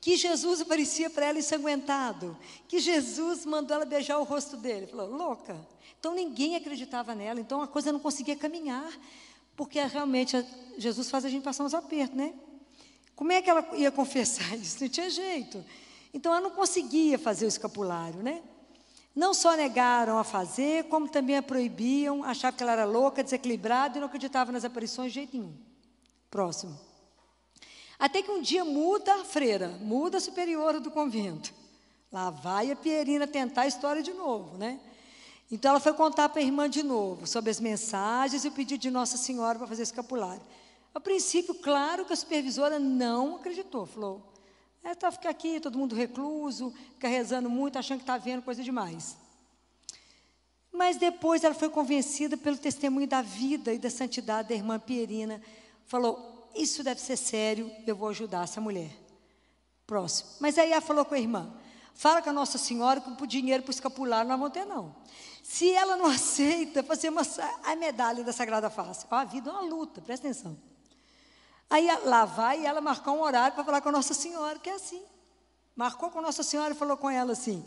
Que 0.00 0.16
Jesus 0.16 0.60
aparecia 0.60 1.10
para 1.10 1.26
ela 1.26 1.38
ensanguentado. 1.38 2.36
Que 2.68 2.78
Jesus 2.78 3.44
mandou 3.44 3.74
ela 3.74 3.84
beijar 3.84 4.18
o 4.18 4.24
rosto 4.24 4.56
dele. 4.56 4.86
Falou, 4.86 5.10
louca. 5.10 5.56
Então 5.98 6.14
ninguém 6.14 6.54
acreditava 6.54 7.14
nela. 7.14 7.40
Então 7.40 7.60
a 7.60 7.66
coisa 7.66 7.90
não 7.90 7.98
conseguia 7.98 8.36
caminhar. 8.36 8.90
Porque 9.56 9.82
realmente 9.82 10.42
Jesus 10.78 11.10
faz 11.10 11.24
a 11.24 11.28
gente 11.28 11.42
passar 11.42 11.64
uns 11.64 11.74
apertos, 11.74 12.16
né? 12.16 12.32
Como 13.16 13.32
é 13.32 13.42
que 13.42 13.50
ela 13.50 13.68
ia 13.76 13.90
confessar 13.92 14.56
isso? 14.56 14.80
Não 14.80 14.88
tinha 14.88 15.10
jeito. 15.10 15.62
Então 16.14 16.32
ela 16.32 16.40
não 16.40 16.50
conseguia 16.50 17.18
fazer 17.18 17.44
o 17.44 17.48
escapulário, 17.48 18.22
né? 18.22 18.42
Não 19.14 19.34
só 19.34 19.56
negaram 19.56 20.18
a 20.18 20.24
fazer, 20.24 20.84
como 20.84 21.08
também 21.08 21.36
a 21.36 21.42
proibiam, 21.42 22.22
achavam 22.22 22.56
que 22.56 22.62
ela 22.62 22.72
era 22.72 22.84
louca, 22.84 23.24
desequilibrada 23.24 23.98
e 23.98 24.00
não 24.00 24.06
acreditavam 24.06 24.52
nas 24.52 24.64
aparições 24.64 25.12
de 25.12 25.16
jeito 25.16 25.36
nenhum. 25.36 25.52
Próximo. 26.30 26.78
Até 27.98 28.22
que 28.22 28.30
um 28.30 28.40
dia 28.40 28.64
muda 28.64 29.14
a 29.16 29.24
freira, 29.24 29.68
muda 29.80 30.18
a 30.18 30.20
superiora 30.20 30.80
do 30.80 30.90
convento. 30.90 31.52
Lá 32.10 32.30
vai 32.30 32.70
a 32.70 32.76
Pierina 32.76 33.26
tentar 33.26 33.62
a 33.62 33.66
história 33.66 34.02
de 34.02 34.12
novo, 34.12 34.56
né? 34.56 34.80
Então 35.50 35.70
ela 35.70 35.80
foi 35.80 35.92
contar 35.92 36.28
para 36.28 36.40
a 36.40 36.44
irmã 36.44 36.70
de 36.70 36.82
novo 36.82 37.26
sobre 37.26 37.50
as 37.50 37.58
mensagens 37.58 38.44
e 38.44 38.48
o 38.48 38.52
pedido 38.52 38.80
de 38.80 38.90
Nossa 38.90 39.16
Senhora 39.16 39.58
para 39.58 39.66
fazer 39.66 39.82
escapulário. 39.82 40.42
A 40.94 41.00
princípio, 41.00 41.54
claro 41.54 42.04
que 42.04 42.12
a 42.12 42.16
supervisora 42.16 42.78
não 42.78 43.36
acreditou, 43.36 43.84
falou: 43.84 44.22
é 44.82 44.94
tá 44.94 45.10
ficar 45.10 45.30
aqui, 45.30 45.60
todo 45.60 45.78
mundo 45.78 45.94
recluso, 45.94 46.72
fica 46.94 47.08
rezando 47.08 47.50
muito, 47.50 47.78
achando 47.78 47.98
que 47.98 48.04
está 48.04 48.16
vendo 48.16 48.42
coisa 48.42 48.62
demais. 48.62 49.16
Mas 50.72 50.96
depois 50.96 51.44
ela 51.44 51.54
foi 51.54 51.68
convencida 51.68 52.36
pelo 52.36 52.56
testemunho 52.56 53.06
da 53.06 53.22
vida 53.22 53.72
e 53.72 53.78
da 53.78 53.90
santidade 53.90 54.48
da 54.48 54.54
irmã 54.54 54.78
Pierina. 54.78 55.42
Falou: 55.86 56.48
Isso 56.54 56.82
deve 56.82 57.00
ser 57.00 57.16
sério, 57.16 57.70
eu 57.86 57.94
vou 57.94 58.08
ajudar 58.08 58.44
essa 58.44 58.60
mulher. 58.60 58.90
Próximo. 59.86 60.30
Mas 60.40 60.56
aí 60.56 60.70
ela 60.72 60.80
falou 60.80 61.04
com 61.04 61.14
a 61.14 61.18
irmã: 61.18 61.52
Fala 61.94 62.22
com 62.22 62.30
a 62.30 62.32
Nossa 62.32 62.56
Senhora 62.56 63.00
que 63.00 63.22
o 63.22 63.26
dinheiro 63.26 63.62
para 63.62 63.70
o 63.70 63.74
escapular 63.74 64.24
não 64.24 64.38
vão 64.38 64.48
ter, 64.48 64.64
não. 64.64 64.94
Se 65.42 65.70
ela 65.70 65.96
não 65.96 66.06
aceita, 66.08 66.82
fazer 66.82 67.10
uma, 67.10 67.22
a 67.64 67.76
medalha 67.76 68.24
da 68.24 68.32
Sagrada 68.32 68.70
Face. 68.70 69.06
a 69.10 69.24
vida 69.24 69.50
é 69.50 69.52
uma 69.52 69.62
luta, 69.62 70.00
presta 70.00 70.26
atenção. 70.26 70.69
Aí 71.70 71.88
lá 72.04 72.24
vai 72.24 72.66
ela 72.66 72.80
marcar 72.80 73.12
um 73.12 73.22
horário 73.22 73.54
para 73.54 73.62
falar 73.62 73.80
com 73.80 73.90
a 73.90 73.92
Nossa 73.92 74.12
Senhora, 74.12 74.58
que 74.58 74.68
é 74.68 74.74
assim. 74.74 75.00
Marcou 75.76 76.10
com 76.10 76.18
a 76.18 76.22
Nossa 76.22 76.42
Senhora 76.42 76.74
e 76.74 76.76
falou 76.76 76.96
com 76.96 77.08
ela 77.08 77.32
assim: 77.32 77.64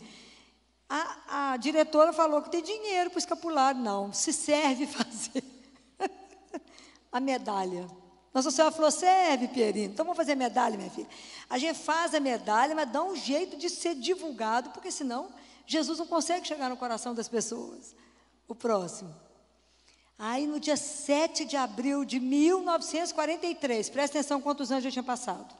a, 0.86 1.52
a 1.52 1.56
diretora 1.56 2.12
falou 2.12 2.42
que 2.42 2.50
tem 2.50 2.62
dinheiro 2.62 3.08
para 3.08 3.16
o 3.16 3.18
escapulário. 3.18 3.80
Não, 3.80 4.12
se 4.12 4.30
serve 4.32 4.86
fazer 4.86 5.42
a 7.10 7.18
medalha. 7.18 7.88
Nossa 8.34 8.50
Senhora 8.50 8.74
falou: 8.74 8.90
serve, 8.90 9.48
Pierino. 9.48 9.94
Então 9.94 10.04
vamos 10.04 10.18
fazer 10.18 10.32
a 10.32 10.36
medalha, 10.36 10.76
minha 10.76 10.90
filha. 10.90 11.08
A 11.48 11.56
gente 11.56 11.78
faz 11.78 12.14
a 12.14 12.20
medalha, 12.20 12.74
mas 12.74 12.90
dá 12.90 13.02
um 13.02 13.16
jeito 13.16 13.56
de 13.56 13.70
ser 13.70 13.94
divulgado, 13.94 14.68
porque 14.70 14.90
senão 14.90 15.30
Jesus 15.66 15.98
não 15.98 16.06
consegue 16.06 16.46
chegar 16.46 16.68
no 16.68 16.76
coração 16.76 17.14
das 17.14 17.28
pessoas. 17.28 17.96
O 18.46 18.54
próximo. 18.54 19.23
Aí 20.18 20.46
no 20.46 20.60
dia 20.60 20.76
7 20.76 21.44
de 21.44 21.56
abril 21.56 22.04
de 22.04 22.20
1943, 22.20 23.90
presta 23.90 24.18
atenção 24.18 24.40
quantos 24.40 24.70
anos 24.70 24.84
já 24.84 24.90
tinha 24.90 25.02
passado. 25.02 25.52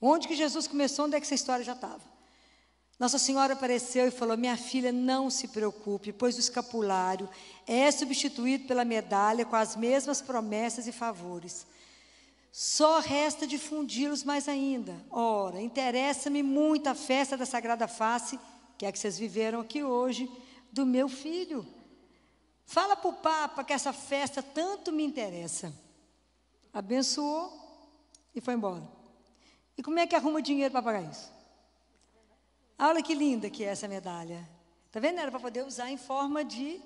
Onde 0.00 0.28
que 0.28 0.36
Jesus 0.36 0.66
começou, 0.66 1.06
onde 1.06 1.16
é 1.16 1.20
que 1.20 1.24
essa 1.24 1.34
história 1.34 1.64
já 1.64 1.72
estava? 1.72 2.02
Nossa 2.98 3.18
Senhora 3.18 3.52
apareceu 3.52 4.06
e 4.06 4.10
falou: 4.10 4.36
Minha 4.36 4.56
filha, 4.56 4.90
não 4.92 5.30
se 5.30 5.48
preocupe, 5.48 6.12
pois 6.12 6.36
o 6.36 6.40
escapulário 6.40 7.28
é 7.66 7.90
substituído 7.90 8.66
pela 8.66 8.84
medalha 8.84 9.44
com 9.44 9.56
as 9.56 9.76
mesmas 9.76 10.22
promessas 10.22 10.86
e 10.86 10.92
favores. 10.92 11.66
Só 12.50 13.00
resta 13.00 13.46
difundi-los 13.46 14.24
mais 14.24 14.48
ainda. 14.48 14.94
Ora, 15.10 15.60
interessa-me 15.60 16.42
muito 16.42 16.86
a 16.86 16.94
festa 16.94 17.36
da 17.36 17.44
Sagrada 17.44 17.86
Face, 17.86 18.38
que 18.78 18.86
é 18.86 18.88
a 18.88 18.92
que 18.92 18.98
vocês 18.98 19.18
viveram 19.18 19.60
aqui 19.60 19.82
hoje, 19.82 20.30
do 20.72 20.86
meu 20.86 21.06
filho. 21.06 21.66
Fala 22.66 22.96
para 22.96 23.08
o 23.08 23.12
Papa 23.12 23.62
que 23.62 23.72
essa 23.72 23.92
festa 23.92 24.42
tanto 24.42 24.92
me 24.92 25.04
interessa. 25.04 25.72
Abençoou 26.72 27.50
e 28.34 28.40
foi 28.40 28.54
embora. 28.54 28.82
E 29.78 29.82
como 29.82 29.98
é 30.00 30.06
que 30.06 30.16
arruma 30.16 30.42
dinheiro 30.42 30.72
para 30.72 30.82
pagar 30.82 31.02
isso? 31.02 31.32
Olha 32.78 33.02
que 33.02 33.14
linda 33.14 33.48
que 33.48 33.62
é 33.64 33.68
essa 33.68 33.86
medalha. 33.86 34.46
Está 34.86 34.98
vendo? 34.98 35.20
Era 35.20 35.30
para 35.30 35.40
poder 35.40 35.64
usar 35.64 35.90
em 35.90 35.96
forma 35.96 36.44
de, 36.44 36.80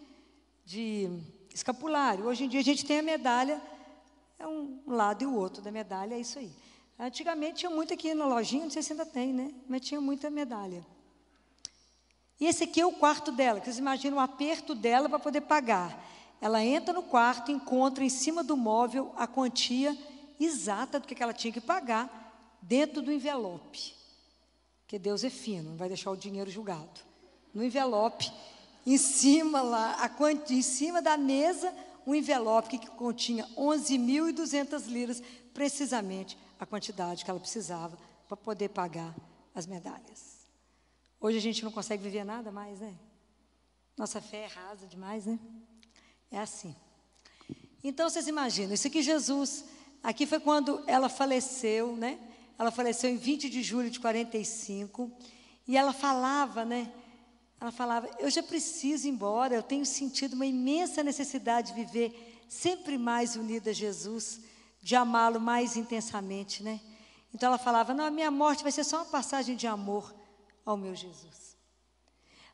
de 0.65 1.09
escapulário. 1.53 2.27
Hoje 2.27 2.45
em 2.45 2.49
dia 2.49 2.61
a 2.61 2.65
gente 2.65 2.85
tem 2.85 2.99
a 2.99 3.03
medalha, 3.03 3.61
é 4.39 4.47
um 4.47 4.83
lado 4.87 5.23
e 5.23 5.27
o 5.27 5.35
outro 5.35 5.63
da 5.63 5.73
medalha, 5.73 6.15
é 6.15 6.21
isso 6.21 6.39
aí. 6.39 6.53
Antigamente 6.99 7.61
tinha 7.61 7.71
muito 7.71 7.95
aqui 7.95 8.13
na 8.13 8.27
lojinha, 8.27 8.65
não 8.65 8.71
sei 8.71 8.83
se 8.83 8.93
ainda 8.93 9.07
tem, 9.07 9.33
né? 9.33 9.55
Mas 9.67 9.81
tinha 9.81 10.01
muita 10.01 10.29
medalha. 10.29 10.85
E 12.41 12.47
esse 12.47 12.65
aqui 12.65 12.81
é 12.81 12.87
o 12.87 12.93
quarto 12.93 13.31
dela, 13.31 13.61
que 13.61 13.67
vocês 13.67 13.79
imaginam 13.79 14.17
o 14.17 14.21
aperto 14.21 14.75
dela 14.75 15.11
para 15.11 15.19
poder 15.19 15.43
pagar. 15.43 16.03
Ela 16.41 16.65
entra 16.65 16.95
no 16.95 17.03
quarto, 17.03 17.53
encontra 17.53 18.03
em 18.03 18.09
cima 18.09 18.43
do 18.43 18.57
móvel 18.57 19.13
a 19.15 19.27
quantia 19.27 19.97
exata 20.41 20.99
do 20.99 21.07
que 21.07 21.23
ela 21.23 21.35
tinha 21.35 21.53
que 21.53 21.61
pagar 21.61 22.59
dentro 22.63 23.03
do 23.03 23.13
envelope. 23.13 23.95
Porque 24.81 24.99
Deus 24.99 25.23
é 25.23 25.29
fino, 25.29 25.71
não 25.71 25.77
vai 25.77 25.89
deixar 25.89 26.11
o 26.11 26.17
dinheiro 26.17 26.51
julgado. 26.51 27.01
No 27.53 27.63
envelope, 27.63 28.33
em 28.87 28.97
cima 28.97 29.61
lá, 29.61 29.97
a 30.03 30.09
quantia, 30.09 30.57
em 30.57 30.63
cima 30.63 31.03
da 31.03 31.19
mesa, 31.19 31.75
um 32.07 32.15
envelope 32.15 32.79
que 32.79 32.89
continha 32.91 33.47
11.200 33.57 34.87
liras, 34.87 35.23
precisamente 35.53 36.39
a 36.59 36.65
quantidade 36.65 37.23
que 37.23 37.31
ela 37.31 37.39
precisava 37.39 37.99
para 38.27 38.37
poder 38.37 38.71
pagar 38.71 39.15
as 39.55 39.67
medalhas. 39.67 40.40
Hoje 41.23 41.37
a 41.37 41.41
gente 41.41 41.63
não 41.63 41.71
consegue 41.71 42.03
viver 42.03 42.25
nada 42.25 42.51
mais, 42.51 42.81
né? 42.81 42.95
Nossa 43.95 44.23
fé 44.23 44.45
é 44.45 44.47
rasa 44.47 44.87
demais, 44.87 45.27
né? 45.27 45.39
É 46.31 46.39
assim. 46.39 46.75
Então 47.85 48.09
vocês 48.09 48.27
imaginam, 48.27 48.73
isso 48.73 48.87
aqui 48.87 49.03
Jesus, 49.03 49.67
aqui 50.03 50.27
foi 50.27 50.41
quando 50.41 50.83
ela 50.87 51.11
faleceu, 51.11 51.95
né? 51.95 52.19
Ela 52.59 52.71
faleceu 52.71 53.11
em 53.11 53.19
20 53.19 53.51
de 53.51 53.63
julho 53.63 53.91
de 53.91 54.01
45. 54.01 55.13
E 55.69 55.77
ela 55.77 55.93
falava, 55.93 56.65
né? 56.65 56.91
Ela 57.61 57.71
falava: 57.71 58.09
Eu 58.19 58.31
já 58.31 58.43
preciso 58.43 59.07
ir 59.07 59.11
embora, 59.11 59.55
eu 59.55 59.63
tenho 59.63 59.85
sentido 59.85 60.33
uma 60.33 60.47
imensa 60.47 61.03
necessidade 61.03 61.75
de 61.75 61.85
viver 61.85 62.43
sempre 62.49 62.97
mais 62.97 63.37
unida 63.37 63.69
a 63.69 63.75
Jesus, 63.75 64.41
de 64.81 64.97
amá-lo 64.97 65.39
mais 65.39 65.77
intensamente, 65.77 66.63
né? 66.63 66.81
Então 67.35 67.49
ela 67.49 67.59
falava: 67.59 67.93
Não, 67.93 68.07
a 68.07 68.11
minha 68.11 68.31
morte 68.31 68.63
vai 68.63 68.73
ser 68.73 68.85
só 68.85 68.97
uma 68.97 69.05
passagem 69.05 69.55
de 69.55 69.67
amor 69.67 70.19
ao 70.65 70.77
meu 70.77 70.95
Jesus. 70.95 71.57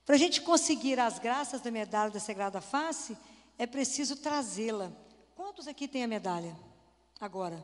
Para 0.05 0.15
a 0.15 0.19
gente 0.19 0.41
conseguir 0.41 1.01
as 1.01 1.19
graças 1.19 1.61
da 1.61 1.71
medalha 1.71 2.11
da 2.11 2.21
Sagrada 2.21 2.61
Face, 2.61 3.17
é 3.59 3.67
preciso 3.67 4.17
trazê-la. 4.17 4.93
Quantos 5.35 5.67
aqui 5.67 5.89
têm 5.89 6.05
a 6.05 6.09
medalha? 6.09 6.57
Agora. 7.21 7.63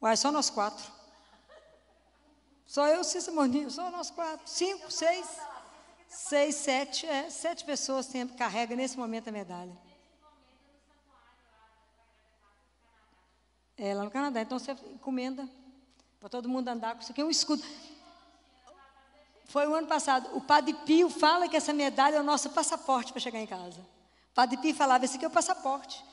Uai, 0.00 0.16
só 0.16 0.32
nós 0.32 0.48
quatro. 0.48 0.90
Só 2.66 2.86
eu, 2.86 3.04
Cícero 3.04 3.36
Moninho, 3.36 3.70
só 3.70 3.90
nós 3.90 4.10
quatro. 4.10 4.48
Cinco, 4.48 4.90
seis, 4.90 5.26
seis, 6.08 6.54
sete, 6.54 7.04
é, 7.04 7.28
sete 7.28 7.64
pessoas 7.64 8.06
tem, 8.06 8.26
carregam 8.28 8.76
nesse 8.76 8.96
momento 8.96 9.28
a 9.28 9.32
medalha. 9.32 9.76
É, 13.76 13.92
lá 13.94 14.04
no 14.04 14.10
Canadá. 14.10 14.40
Então 14.40 14.58
você 14.58 14.72
encomenda 14.72 15.48
para 16.18 16.28
todo 16.28 16.48
mundo 16.48 16.68
andar 16.68 16.94
com 16.94 17.00
isso 17.02 17.12
aqui, 17.12 17.20
é 17.20 17.24
um 17.24 17.30
escudo. 17.30 17.62
Foi 19.50 19.66
o 19.66 19.74
ano 19.74 19.88
passado. 19.88 20.30
O 20.36 20.40
Padre 20.40 20.72
Pio 20.86 21.10
fala 21.10 21.48
que 21.48 21.56
essa 21.56 21.72
medalha 21.72 22.14
é 22.14 22.20
o 22.20 22.22
nosso 22.22 22.50
passaporte 22.50 23.12
para 23.12 23.20
chegar 23.20 23.40
em 23.40 23.46
casa. 23.48 23.80
O 24.30 24.34
Padre 24.34 24.56
Pio 24.58 24.72
falava, 24.72 25.04
esse 25.04 25.16
aqui 25.16 25.24
é 25.24 25.28
o 25.28 25.30
passaporte. 25.30 26.04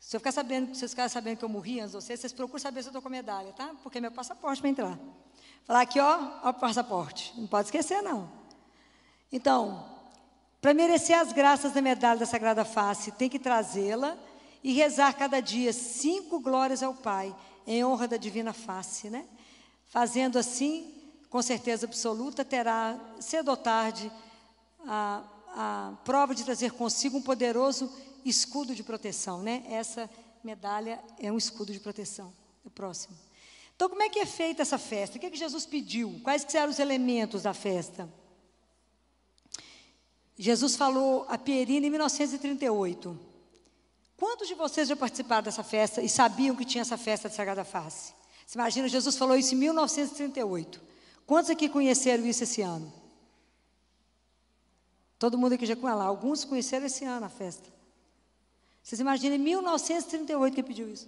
Se 0.00 0.16
eu 0.16 0.20
ficar 0.20 0.32
sabendo, 0.32 0.68
se 0.68 0.80
vocês 0.80 0.92
ficarem 0.92 1.10
sabendo 1.10 1.36
que 1.36 1.44
eu 1.44 1.50
morri 1.50 1.80
antes 1.80 1.90
de 1.92 1.96
vocês, 1.96 2.18
vocês 2.18 2.32
procuram 2.32 2.58
saber 2.58 2.82
se 2.82 2.88
eu 2.88 2.90
estou 2.90 3.02
com 3.02 3.10
medalha, 3.10 3.52
tá? 3.52 3.72
Porque 3.82 3.98
é 3.98 4.00
meu 4.00 4.10
passaporte 4.10 4.62
para 4.62 4.70
entrar. 4.70 4.98
Falar 5.66 5.82
aqui, 5.82 6.00
ó, 6.00 6.40
ó 6.42 6.48
o 6.48 6.54
passaporte. 6.54 7.34
Não 7.36 7.46
pode 7.46 7.66
esquecer, 7.66 8.00
não. 8.00 8.32
Então, 9.30 9.84
para 10.58 10.72
merecer 10.72 11.18
as 11.18 11.30
graças 11.30 11.72
da 11.72 11.82
medalha 11.82 12.18
da 12.18 12.24
Sagrada 12.24 12.64
Face, 12.64 13.12
tem 13.12 13.28
que 13.28 13.38
trazê-la 13.38 14.16
e 14.64 14.72
rezar 14.72 15.12
cada 15.12 15.40
dia 15.40 15.74
cinco 15.74 16.40
glórias 16.40 16.82
ao 16.82 16.94
Pai, 16.94 17.36
em 17.66 17.84
honra 17.84 18.08
da 18.08 18.16
Divina 18.16 18.54
Face, 18.54 19.10
né? 19.10 19.26
Fazendo 19.90 20.38
assim, 20.38 20.97
com 21.30 21.42
certeza 21.42 21.86
absoluta, 21.86 22.44
terá, 22.44 22.98
cedo 23.20 23.48
ou 23.50 23.56
tarde, 23.56 24.10
a, 24.86 25.22
a 25.48 25.92
prova 26.04 26.34
de 26.34 26.44
trazer 26.44 26.72
consigo 26.72 27.18
um 27.18 27.22
poderoso 27.22 27.92
escudo 28.24 28.74
de 28.74 28.82
proteção, 28.82 29.42
né? 29.42 29.64
Essa 29.68 30.08
medalha 30.42 31.00
é 31.18 31.30
um 31.30 31.36
escudo 31.36 31.72
de 31.72 31.80
proteção. 31.80 32.32
O 32.64 32.70
próximo. 32.70 33.16
Então, 33.74 33.88
como 33.88 34.02
é 34.02 34.08
que 34.08 34.18
é 34.18 34.26
feita 34.26 34.62
essa 34.62 34.76
festa? 34.76 35.16
O 35.16 35.20
que, 35.20 35.26
é 35.26 35.30
que 35.30 35.38
Jesus 35.38 35.64
pediu? 35.64 36.20
Quais 36.22 36.44
que 36.44 36.56
eram 36.56 36.70
os 36.70 36.78
elementos 36.78 37.42
da 37.42 37.54
festa? 37.54 38.08
Jesus 40.36 40.76
falou 40.76 41.24
a 41.28 41.38
Pierina 41.38 41.86
em 41.86 41.90
1938. 41.90 43.18
Quantos 44.16 44.48
de 44.48 44.54
vocês 44.54 44.88
já 44.88 44.96
participaram 44.96 45.44
dessa 45.44 45.62
festa 45.62 46.02
e 46.02 46.08
sabiam 46.08 46.56
que 46.56 46.64
tinha 46.64 46.82
essa 46.82 46.98
festa 46.98 47.28
de 47.28 47.36
Sagrada 47.36 47.64
Face? 47.64 48.12
Você 48.44 48.58
imagina, 48.58 48.88
Jesus 48.88 49.16
falou 49.16 49.36
isso 49.36 49.54
em 49.54 49.58
1938. 49.58 50.87
Quantos 51.28 51.50
aqui 51.50 51.68
conheceram 51.68 52.24
isso 52.24 52.42
esse 52.42 52.62
ano? 52.62 52.90
Todo 55.18 55.36
mundo 55.36 55.52
aqui 55.52 55.66
já 55.66 55.76
conheceu 55.76 55.98
lá. 55.98 56.04
Alguns 56.06 56.42
conheceram 56.42 56.86
esse 56.86 57.04
ano 57.04 57.26
a 57.26 57.28
festa. 57.28 57.68
Vocês 58.82 58.98
imaginem, 58.98 59.38
em 59.38 59.42
1938 59.42 60.54
que 60.54 60.62
pediu 60.62 60.88
isso. 60.90 61.06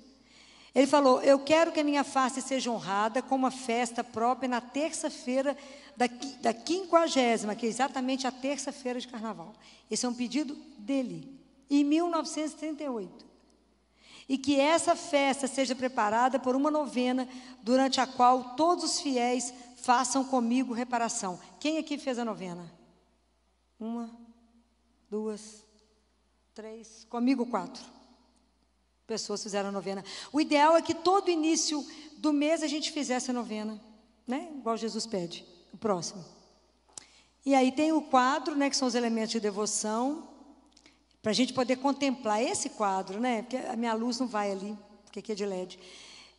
Ele 0.75 0.87
falou: 0.87 1.23
Eu 1.23 1.39
quero 1.39 1.73
que 1.73 1.81
a 1.81 1.85
minha 1.85 2.05
face 2.05 2.43
seja 2.43 2.71
honrada 2.71 3.23
com 3.23 3.35
uma 3.35 3.51
festa 3.51 4.05
própria 4.05 4.47
na 4.47 4.61
terça-feira 4.61 5.57
da, 5.97 6.07
da 6.43 6.53
quinquagésima, 6.53 7.55
que 7.55 7.65
é 7.65 7.71
exatamente 7.71 8.27
a 8.27 8.31
terça-feira 8.31 9.01
de 9.01 9.09
carnaval. 9.09 9.55
Esse 9.91 10.05
é 10.05 10.09
um 10.11 10.15
pedido 10.15 10.55
dele, 10.77 11.35
em 11.71 11.83
1938. 11.83 13.25
E 14.29 14.37
que 14.37 14.61
essa 14.61 14.95
festa 14.95 15.47
seja 15.47 15.75
preparada 15.75 16.39
por 16.39 16.55
uma 16.55 16.71
novena, 16.71 17.27
durante 17.63 18.03
a 18.03 18.07
qual 18.07 18.55
todos 18.55 18.85
os 18.85 19.01
fiéis 19.01 19.53
façam 19.83 20.25
comigo 20.25 20.73
reparação. 20.73 21.38
Quem 21.59 21.79
aqui 21.79 21.99
fez 21.99 22.19
a 22.19 22.25
novena? 22.25 22.71
Uma, 23.79 24.11
duas, 25.11 25.64
três, 26.55 27.07
comigo 27.09 27.47
quatro. 27.47 27.83
Pessoas 29.07 29.43
fizeram 29.43 29.71
a 29.71 29.73
novena. 29.73 30.05
O 30.33 30.40
ideal 30.40 30.77
é 30.77 30.83
que 30.83 30.95
todo 30.95 31.31
início 31.31 31.85
do 32.19 32.33
mês 32.33 32.62
a 32.62 32.69
gente 32.69 32.93
fizesse 32.93 33.31
a 33.31 33.35
novena, 33.35 33.81
né? 34.27 34.51
Igual 34.57 34.77
Jesus 34.77 35.07
pede. 35.07 35.45
O 35.73 35.77
próximo. 35.77 36.25
E 37.45 37.55
aí 37.55 37.73
tem 37.73 37.93
o 37.93 38.03
quadro, 38.03 38.55
né? 38.55 38.71
Que 38.71 38.77
são 38.77 38.87
os 38.87 38.95
elementos 38.95 39.33
de 39.33 39.40
devoção, 39.40 40.29
para 41.23 41.31
a 41.31 41.35
gente 41.35 41.53
poder 41.53 41.77
contemplar 41.77 42.43
esse 42.43 42.71
quadro, 42.71 43.21
né? 43.21 43.43
Porque 43.43 43.57
a 43.57 43.77
minha 43.77 43.93
luz 43.95 44.19
não 44.19 44.27
vai 44.27 44.51
ali, 44.53 44.77
porque 45.05 45.19
aqui 45.19 45.33
é 45.33 45.35
de 45.35 45.45
LED. 45.45 45.79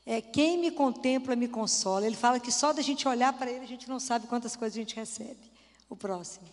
É, 0.05 0.19
quem 0.19 0.57
me 0.57 0.71
contempla 0.71 1.35
me 1.35 1.47
consola. 1.47 2.05
Ele 2.05 2.15
fala 2.15 2.39
que 2.39 2.51
só 2.51 2.73
da 2.73 2.81
gente 2.81 3.07
olhar 3.07 3.33
para 3.33 3.51
ele 3.51 3.63
a 3.63 3.67
gente 3.67 3.87
não 3.87 3.99
sabe 3.99 4.27
quantas 4.27 4.55
coisas 4.55 4.77
a 4.77 4.81
gente 4.81 4.95
recebe. 4.95 5.51
O 5.89 5.95
próximo. 5.95 6.47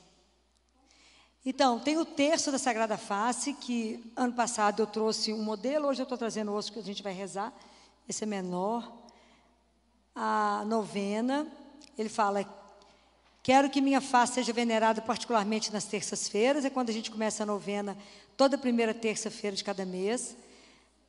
Então, 1.46 1.78
tem 1.78 1.96
o 1.96 2.04
terço 2.04 2.50
da 2.50 2.58
Sagrada 2.58 2.98
Face, 2.98 3.54
que 3.54 4.12
ano 4.16 4.32
passado 4.34 4.82
eu 4.82 4.86
trouxe 4.86 5.32
um 5.32 5.42
modelo, 5.42 5.86
hoje 5.86 6.00
eu 6.00 6.04
estou 6.04 6.18
trazendo 6.18 6.52
outro 6.52 6.72
que 6.72 6.78
a 6.78 6.82
gente 6.82 7.02
vai 7.02 7.12
rezar. 7.12 7.52
Esse 8.08 8.24
é 8.24 8.26
menor. 8.26 8.92
A 10.14 10.64
novena, 10.66 11.46
ele 11.96 12.08
fala: 12.08 12.44
Quero 13.42 13.70
que 13.70 13.80
minha 13.80 14.00
face 14.00 14.34
seja 14.34 14.52
venerada 14.52 15.00
particularmente 15.00 15.72
nas 15.72 15.84
terças-feiras, 15.84 16.64
é 16.64 16.70
quando 16.70 16.90
a 16.90 16.92
gente 16.92 17.10
começa 17.10 17.44
a 17.44 17.46
novena, 17.46 17.96
toda 18.36 18.58
primeira 18.58 18.92
terça-feira 18.92 19.56
de 19.56 19.64
cada 19.64 19.86
mês. 19.86 20.36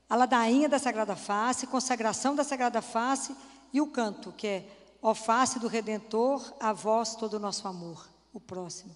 A 0.10 0.15
ladainha 0.15 0.67
da 0.67 0.80
Sagrada 0.80 1.15
Face, 1.15 1.67
consagração 1.67 2.36
da 2.36 2.43
Sagrada 2.43 2.82
Face 2.82 3.36
e 3.72 3.80
o 3.80 3.88
canto, 3.88 4.32
que 4.32 4.48
é 4.48 4.76
Ó 5.02 5.13
face 5.13 5.60
do 5.60 5.67
Redentor, 5.67 6.54
a 6.60 6.74
vós 6.74 7.15
todo 7.15 7.36
o 7.36 7.39
nosso 7.39 7.67
amor. 7.67 8.10
O 8.34 8.39
próximo. 8.39 8.93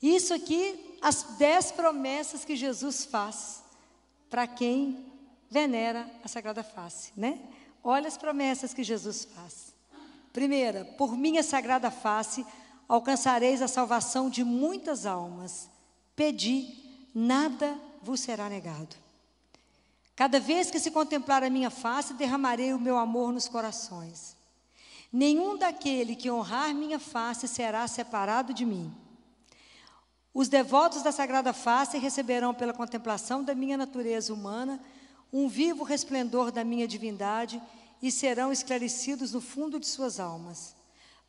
Isso 0.00 0.32
aqui, 0.32 0.98
as 1.02 1.22
dez 1.38 1.70
promessas 1.70 2.44
que 2.44 2.56
Jesus 2.56 3.04
faz 3.04 3.62
para 4.30 4.46
quem 4.46 5.12
venera 5.50 6.10
a 6.24 6.28
Sagrada 6.28 6.62
Face, 6.62 7.12
né? 7.16 7.38
Olha 7.84 8.08
as 8.08 8.16
promessas 8.16 8.72
que 8.72 8.82
Jesus 8.82 9.24
faz. 9.24 9.74
Primeira, 10.32 10.84
por 10.96 11.16
minha 11.16 11.42
sagrada 11.42 11.90
face 11.90 12.46
alcançareis 12.88 13.60
a 13.60 13.68
salvação 13.68 14.30
de 14.30 14.42
muitas 14.42 15.04
almas. 15.04 15.68
Pedi, 16.16 17.08
nada 17.14 17.78
vos 18.02 18.20
será 18.20 18.48
negado. 18.48 18.96
Cada 20.14 20.38
vez 20.38 20.70
que 20.70 20.78
se 20.78 20.90
contemplar 20.90 21.42
a 21.42 21.50
minha 21.50 21.70
face, 21.70 22.14
derramarei 22.14 22.74
o 22.74 22.80
meu 22.80 22.98
amor 22.98 23.32
nos 23.32 23.48
corações. 23.48 24.36
Nenhum 25.12 25.56
daquele 25.56 26.16
que 26.16 26.30
honrar 26.30 26.74
minha 26.74 26.98
face 26.98 27.46
será 27.46 27.86
separado 27.86 28.52
de 28.52 28.64
mim. 28.64 28.92
Os 30.34 30.48
devotos 30.48 31.02
da 31.02 31.12
Sagrada 31.12 31.52
Face 31.52 31.98
receberão 31.98 32.54
pela 32.54 32.72
contemplação 32.72 33.44
da 33.44 33.54
minha 33.54 33.76
natureza 33.76 34.32
humana 34.32 34.80
um 35.30 35.46
vivo 35.48 35.84
resplendor 35.84 36.50
da 36.50 36.64
minha 36.64 36.88
divindade 36.88 37.60
e 38.00 38.10
serão 38.10 38.50
esclarecidos 38.50 39.32
no 39.32 39.40
fundo 39.40 39.78
de 39.78 39.86
suas 39.86 40.18
almas. 40.18 40.74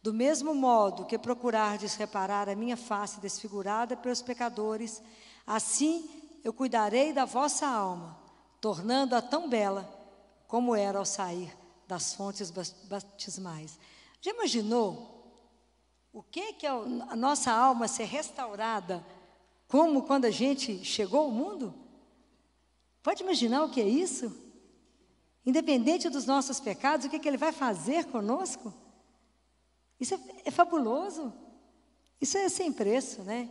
Do 0.01 0.13
mesmo 0.13 0.55
modo 0.55 1.05
que 1.05 1.17
procurardes 1.17 1.95
reparar 1.95 2.49
a 2.49 2.55
minha 2.55 2.75
face 2.77 3.19
desfigurada 3.19 3.95
pelos 3.95 4.21
pecadores, 4.21 5.01
assim 5.45 6.09
eu 6.43 6.53
cuidarei 6.53 7.13
da 7.13 7.25
vossa 7.25 7.65
alma, 7.65 8.19
tornando-a 8.59 9.21
tão 9.21 9.49
bela 9.49 9.89
como 10.47 10.75
era 10.75 10.99
ao 10.99 11.05
sair 11.05 11.55
das 11.87 12.13
fontes 12.13 12.51
batismais. 12.51 13.79
Já 14.21 14.31
imaginou 14.31 15.13
o 16.11 16.21
que 16.21 16.39
é 16.65 16.69
a 17.09 17.15
nossa 17.15 17.51
alma 17.51 17.87
ser 17.87 18.05
restaurada 18.05 19.03
como 19.67 20.03
quando 20.03 20.25
a 20.25 20.29
gente 20.29 20.85
chegou 20.85 21.21
ao 21.21 21.31
mundo? 21.31 21.73
Pode 23.01 23.23
imaginar 23.23 23.63
o 23.63 23.71
que 23.71 23.81
é 23.81 23.87
isso? 23.87 24.31
Independente 25.43 26.09
dos 26.09 26.25
nossos 26.25 26.59
pecados, 26.59 27.05
o 27.05 27.09
que, 27.09 27.17
que 27.17 27.27
Ele 27.27 27.37
vai 27.37 27.51
fazer 27.51 28.05
conosco? 28.05 28.71
Isso 29.99 30.13
é, 30.13 30.19
é 30.45 30.51
fabuloso. 30.51 31.33
Isso 32.21 32.37
é 32.37 32.47
sem 32.49 32.71
preço, 32.71 33.23
né? 33.23 33.49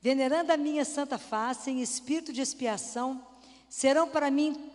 Venerando 0.00 0.52
a 0.52 0.56
minha 0.56 0.84
santa 0.84 1.18
face 1.18 1.70
em 1.70 1.80
espírito 1.80 2.32
de 2.32 2.40
expiação, 2.40 3.26
serão 3.68 4.08
para 4.08 4.30
mim 4.30 4.70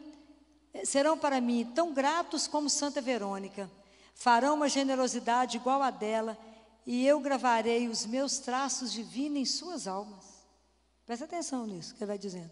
serão 0.83 1.15
para 1.15 1.39
mim 1.39 1.71
tão 1.75 1.93
gratos 1.93 2.47
como 2.47 2.69
Santa 2.69 2.99
Verônica. 2.99 3.69
Farão 4.15 4.55
uma 4.55 4.67
generosidade 4.67 5.57
igual 5.57 5.83
a 5.83 5.91
dela 5.91 6.38
e 6.86 7.05
eu 7.05 7.19
gravarei 7.19 7.88
os 7.88 8.05
meus 8.05 8.39
traços 8.39 8.91
divinos 8.91 9.38
em 9.38 9.45
suas 9.45 9.88
almas. 9.88 10.25
Presta 11.05 11.25
atenção 11.25 11.67
nisso 11.67 11.93
que 11.93 12.03
ele 12.03 12.07
vai 12.07 12.17
dizendo. 12.17 12.51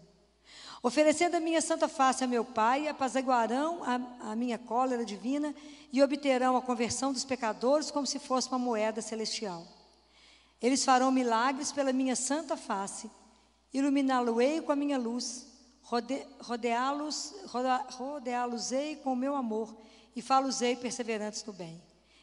Oferecendo 0.82 1.36
a 1.36 1.40
minha 1.40 1.60
santa 1.60 1.88
face 1.88 2.24
a 2.24 2.26
meu 2.26 2.44
Pai, 2.44 2.88
apaziguarão 2.88 3.82
a, 3.84 4.30
a 4.32 4.36
minha 4.36 4.58
cólera 4.58 5.04
divina 5.04 5.54
e 5.92 6.02
obterão 6.02 6.56
a 6.56 6.62
conversão 6.62 7.12
dos 7.12 7.24
pecadores 7.24 7.90
como 7.90 8.06
se 8.06 8.18
fosse 8.18 8.48
uma 8.48 8.58
moeda 8.58 9.00
celestial. 9.00 9.66
Eles 10.62 10.84
farão 10.84 11.10
milagres 11.10 11.72
pela 11.72 11.92
minha 11.92 12.14
santa 12.14 12.56
face, 12.56 13.10
iluminá-lo-ei 13.74 14.60
com 14.60 14.70
a 14.70 14.76
minha 14.76 14.96
luz, 14.96 15.48
rodeá-los, 16.40 17.34
rodeá-los-ei 17.98 18.96
com 18.96 19.12
o 19.12 19.16
meu 19.16 19.34
amor 19.34 19.76
e 20.14 20.22
fá-los-ei 20.22 20.76
perseverantes 20.76 21.44
no 21.44 21.52
bem. 21.52 21.82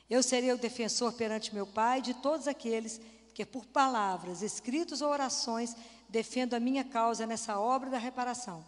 Eu 0.09 0.23
serei 0.23 0.53
o 0.53 0.57
defensor 0.57 1.11
perante 1.13 1.53
meu 1.53 1.67
Pai 1.67 2.01
de 2.01 2.13
todos 2.13 2.47
aqueles 2.47 3.01
que, 3.33 3.45
por 3.45 3.65
palavras, 3.65 4.41
escritos 4.41 5.01
ou 5.01 5.09
orações, 5.09 5.75
defendo 6.07 6.53
a 6.53 6.59
minha 6.61 6.85
causa 6.85 7.25
nessa 7.25 7.59
obra 7.59 7.89
da 7.89 7.97
reparação. 7.97 8.65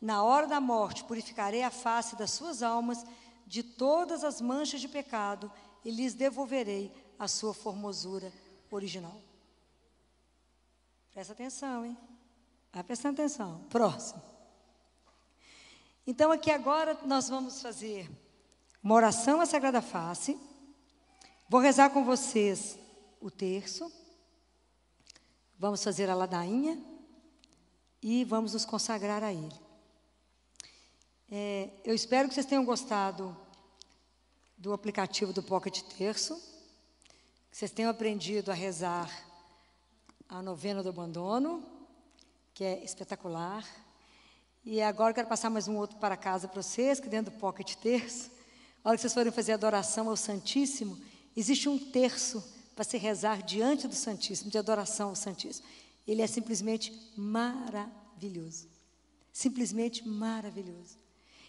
Na 0.00 0.24
hora 0.24 0.48
da 0.48 0.60
morte, 0.60 1.04
purificarei 1.04 1.62
a 1.62 1.70
face 1.70 2.16
das 2.16 2.32
suas 2.32 2.64
almas 2.64 3.06
de 3.46 3.62
todas 3.62 4.24
as 4.24 4.40
manchas 4.40 4.80
de 4.80 4.88
pecado 4.88 5.50
e 5.84 5.90
lhes 5.90 6.14
devolverei 6.14 6.92
a 7.16 7.28
sua 7.28 7.54
formosura 7.54 8.32
original. 8.70 9.20
Presta 11.12 11.32
atenção, 11.32 11.84
hein? 11.84 11.96
Vai 12.72 12.82
prestando 12.82 13.20
atenção. 13.20 13.64
Próximo. 13.70 14.20
Então, 16.06 16.32
aqui 16.32 16.50
agora 16.50 16.98
nós 17.06 17.28
vamos 17.28 17.62
fazer 17.62 18.10
uma 18.82 18.94
oração 18.94 19.40
à 19.40 19.46
Sagrada 19.46 19.80
Face. 19.80 20.38
Vou 21.48 21.60
rezar 21.60 21.90
com 21.90 22.04
vocês 22.04 22.78
o 23.20 23.30
terço. 23.30 23.90
Vamos 25.58 25.82
fazer 25.82 26.10
a 26.10 26.14
ladainha 26.14 26.82
e 28.02 28.24
vamos 28.24 28.52
nos 28.52 28.64
consagrar 28.64 29.22
a 29.22 29.32
Ele. 29.32 29.54
É, 31.30 31.70
eu 31.84 31.94
espero 31.94 32.28
que 32.28 32.34
vocês 32.34 32.44
tenham 32.44 32.64
gostado 32.64 33.34
do 34.58 34.72
aplicativo 34.72 35.32
do 35.32 35.42
Pocket 35.42 35.80
Terço, 35.96 36.38
vocês 37.54 37.70
tenham 37.70 37.88
aprendido 37.88 38.50
a 38.50 38.54
rezar 38.54 39.08
a 40.28 40.42
novena 40.42 40.82
do 40.82 40.88
abandono, 40.88 41.64
que 42.52 42.64
é 42.64 42.82
espetacular. 42.82 43.64
E 44.64 44.82
agora 44.82 45.12
eu 45.12 45.14
quero 45.14 45.28
passar 45.28 45.50
mais 45.50 45.68
um 45.68 45.76
outro 45.76 45.96
para 45.98 46.16
casa 46.16 46.48
para 46.48 46.60
vocês, 46.60 46.98
que 46.98 47.08
dentro 47.08 47.32
do 47.32 47.38
Pocket 47.38 47.76
Terço, 47.76 48.28
a 48.82 48.88
hora 48.88 48.96
que 48.96 49.02
vocês 49.02 49.14
forem 49.14 49.30
fazer 49.30 49.52
adoração 49.52 50.08
ao 50.08 50.16
Santíssimo, 50.16 51.00
Existe 51.36 51.68
um 51.68 51.78
terço 51.78 52.42
para 52.74 52.84
se 52.84 52.96
rezar 52.96 53.40
diante 53.40 53.86
do 53.86 53.94
Santíssimo, 53.94 54.50
de 54.50 54.58
adoração 54.58 55.10
ao 55.10 55.14
Santíssimo. 55.14 55.64
Ele 56.08 56.22
é 56.22 56.26
simplesmente 56.26 56.92
maravilhoso. 57.16 58.68
Simplesmente 59.32 60.06
maravilhoso. 60.06 60.98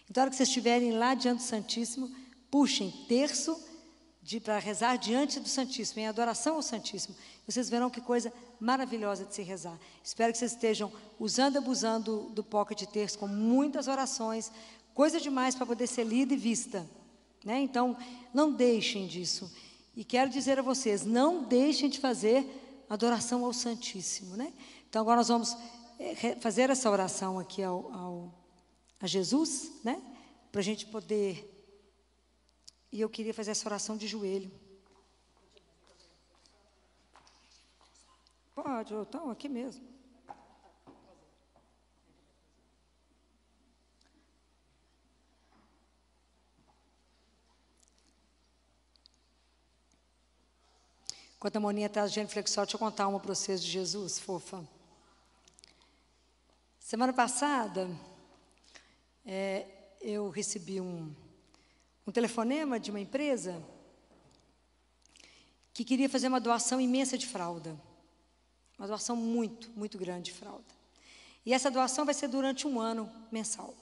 Então, 0.08 0.20
na 0.20 0.22
hora 0.22 0.30
que 0.30 0.36
vocês 0.36 0.48
estiverem 0.48 0.92
lá 0.92 1.14
diante 1.14 1.38
do 1.38 1.48
Santíssimo, 1.48 2.14
puxem 2.48 2.92
terço 3.08 3.60
para 4.40 4.58
rezar 4.58 4.96
diante 4.96 5.38
do 5.38 5.48
Santíssimo, 5.48 6.00
em 6.00 6.08
adoração 6.08 6.56
ao 6.56 6.62
Santíssimo. 6.62 7.14
Vocês 7.46 7.70
verão 7.70 7.88
que 7.88 8.00
coisa 8.00 8.32
maravilhosa 8.58 9.24
de 9.24 9.34
se 9.34 9.42
rezar. 9.42 9.78
Espero 10.02 10.32
que 10.32 10.38
vocês 10.38 10.52
estejam 10.52 10.92
usando 11.18 11.54
e 11.54 11.58
abusando 11.58 12.30
do 12.30 12.42
pocket 12.42 12.78
de 12.78 12.88
terço 12.88 13.18
com 13.18 13.28
muitas 13.28 13.86
orações, 13.86 14.50
coisa 14.92 15.20
demais 15.20 15.54
para 15.54 15.64
poder 15.64 15.86
ser 15.86 16.04
lida 16.04 16.34
e 16.34 16.36
vista. 16.36 16.84
Né? 17.44 17.60
Então, 17.60 17.96
não 18.34 18.52
deixem 18.52 19.06
disso. 19.06 19.50
E 19.94 20.04
quero 20.04 20.28
dizer 20.28 20.58
a 20.58 20.62
vocês, 20.62 21.06
não 21.06 21.44
deixem 21.44 21.88
de 21.88 22.00
fazer 22.00 22.44
adoração 22.90 23.44
ao 23.44 23.52
Santíssimo, 23.52 24.36
né? 24.36 24.52
Então 24.88 25.02
agora 25.02 25.16
nós 25.18 25.28
vamos 25.28 25.56
eh, 25.98 26.36
fazer 26.40 26.70
essa 26.70 26.90
oração 26.90 27.38
aqui 27.38 27.62
ao, 27.62 27.92
ao 27.92 28.34
a 29.00 29.06
Jesus, 29.06 29.72
né? 29.84 30.00
Para 30.50 30.60
a 30.60 30.64
gente 30.64 30.86
poder. 30.86 31.55
E 32.90 33.00
eu 33.00 33.08
queria 33.08 33.34
fazer 33.34 33.50
essa 33.50 33.68
oração 33.68 33.96
de 33.96 34.06
joelho. 34.06 34.50
Pode, 38.54 38.94
então, 38.94 39.30
aqui 39.30 39.48
mesmo. 39.48 39.86
Enquanto 51.36 51.56
a 51.56 51.60
Moninha 51.60 51.86
está 51.86 52.06
genuflexória, 52.06 52.66
deixa 52.66 52.76
eu 52.76 52.80
contar 52.80 53.06
uma 53.08 53.20
para 53.20 53.34
vocês 53.34 53.62
de 53.62 53.70
Jesus, 53.70 54.18
fofa. 54.18 54.66
Semana 56.80 57.12
passada, 57.12 57.88
é, 59.24 59.66
eu 60.00 60.30
recebi 60.30 60.80
um, 60.80 61.14
um 62.06 62.12
telefonema 62.12 62.78
de 62.78 62.90
uma 62.90 63.00
empresa 63.00 63.62
que 65.72 65.84
queria 65.84 66.08
fazer 66.08 66.28
uma 66.28 66.40
doação 66.40 66.80
imensa 66.80 67.18
de 67.18 67.26
fralda. 67.26 67.78
Uma 68.78 68.86
doação 68.86 69.16
muito, 69.16 69.70
muito 69.76 69.98
grande 69.98 70.30
de 70.30 70.38
fralda. 70.38 70.64
E 71.44 71.52
essa 71.52 71.70
doação 71.70 72.04
vai 72.04 72.14
ser 72.14 72.28
durante 72.28 72.66
um 72.66 72.80
ano 72.80 73.10
mensal. 73.30 73.74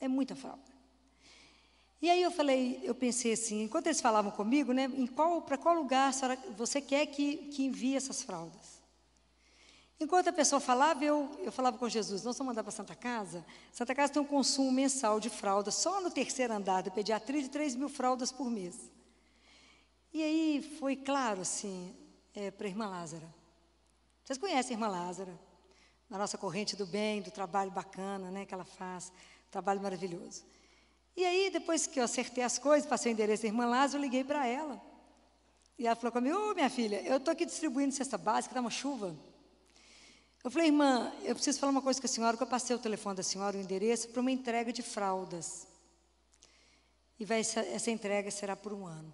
É 0.00 0.08
muita 0.08 0.36
fralda. 0.36 0.70
E 2.02 2.08
aí 2.08 2.22
eu 2.22 2.30
falei, 2.30 2.80
eu 2.82 2.94
pensei 2.94 3.32
assim, 3.32 3.62
enquanto 3.62 3.86
eles 3.86 4.00
falavam 4.00 4.30
comigo, 4.30 4.72
né, 4.72 4.90
em 4.96 5.06
qual, 5.06 5.42
para 5.42 5.58
qual 5.58 5.74
lugar 5.74 6.12
você 6.56 6.80
quer 6.80 7.06
que, 7.06 7.36
que 7.36 7.64
envie 7.64 7.94
essas 7.94 8.22
fraldas? 8.22 8.79
Enquanto 10.02 10.28
a 10.28 10.32
pessoa 10.32 10.58
falava, 10.58 11.04
eu, 11.04 11.30
eu 11.40 11.52
falava 11.52 11.76
com 11.76 11.86
Jesus, 11.86 12.24
nós 12.24 12.38
vamos 12.38 12.52
mandar 12.52 12.62
para 12.62 12.72
Santa 12.72 12.94
Casa. 12.94 13.44
Santa 13.70 13.94
Casa 13.94 14.14
tem 14.14 14.22
um 14.22 14.24
consumo 14.24 14.72
mensal 14.72 15.20
de 15.20 15.28
fraldas, 15.28 15.74
só 15.74 16.00
no 16.00 16.10
terceiro 16.10 16.54
andar 16.54 16.82
da 16.82 16.90
pediatria, 16.90 17.42
de 17.42 17.50
3 17.50 17.76
mil 17.76 17.90
fraldas 17.90 18.32
por 18.32 18.50
mês. 18.50 18.90
E 20.10 20.22
aí 20.22 20.76
foi 20.80 20.96
claro, 20.96 21.42
assim, 21.42 21.94
é, 22.34 22.50
para 22.50 22.66
a 22.66 22.70
irmã 22.70 22.88
Lázara. 22.88 23.28
Vocês 24.24 24.38
conhecem 24.38 24.74
a 24.74 24.78
irmã 24.78 24.88
Lázara, 24.88 25.38
na 26.08 26.16
nossa 26.16 26.38
corrente 26.38 26.74
do 26.74 26.86
bem, 26.86 27.20
do 27.20 27.30
trabalho 27.30 27.70
bacana 27.70 28.30
né, 28.30 28.46
que 28.46 28.54
ela 28.54 28.64
faz, 28.64 29.12
trabalho 29.50 29.82
maravilhoso. 29.82 30.44
E 31.14 31.26
aí, 31.26 31.50
depois 31.50 31.86
que 31.86 32.00
eu 32.00 32.04
acertei 32.04 32.42
as 32.42 32.58
coisas, 32.58 32.88
passei 32.88 33.12
o 33.12 33.14
endereço 33.14 33.42
da 33.42 33.48
irmã 33.48 33.66
Lázaro, 33.66 33.98
eu 33.98 34.04
liguei 34.04 34.24
para 34.24 34.46
ela. 34.46 34.80
E 35.78 35.86
ela 35.86 35.94
falou 35.94 36.10
comigo, 36.10 36.38
ô 36.38 36.50
oh, 36.50 36.54
minha 36.54 36.70
filha, 36.70 37.02
eu 37.02 37.18
estou 37.18 37.32
aqui 37.32 37.44
distribuindo 37.44 37.92
cesta 37.92 38.16
básica, 38.16 38.52
está 38.52 38.62
uma 38.62 38.70
chuva. 38.70 39.14
Eu 40.42 40.50
falei, 40.50 40.68
irmã, 40.68 41.12
eu 41.22 41.34
preciso 41.34 41.58
falar 41.58 41.70
uma 41.70 41.82
coisa 41.82 42.00
com 42.00 42.06
a 42.06 42.08
senhora, 42.08 42.34
que 42.34 42.42
eu 42.42 42.46
passei 42.46 42.74
o 42.74 42.78
telefone 42.78 43.16
da 43.16 43.22
senhora, 43.22 43.58
o 43.58 43.60
endereço, 43.60 44.08
para 44.08 44.22
uma 44.22 44.30
entrega 44.30 44.72
de 44.72 44.82
fraldas. 44.82 45.66
E 47.18 47.26
vai, 47.26 47.40
essa, 47.40 47.60
essa 47.60 47.90
entrega 47.90 48.30
será 48.30 48.56
por 48.56 48.72
um 48.72 48.86
ano. 48.86 49.12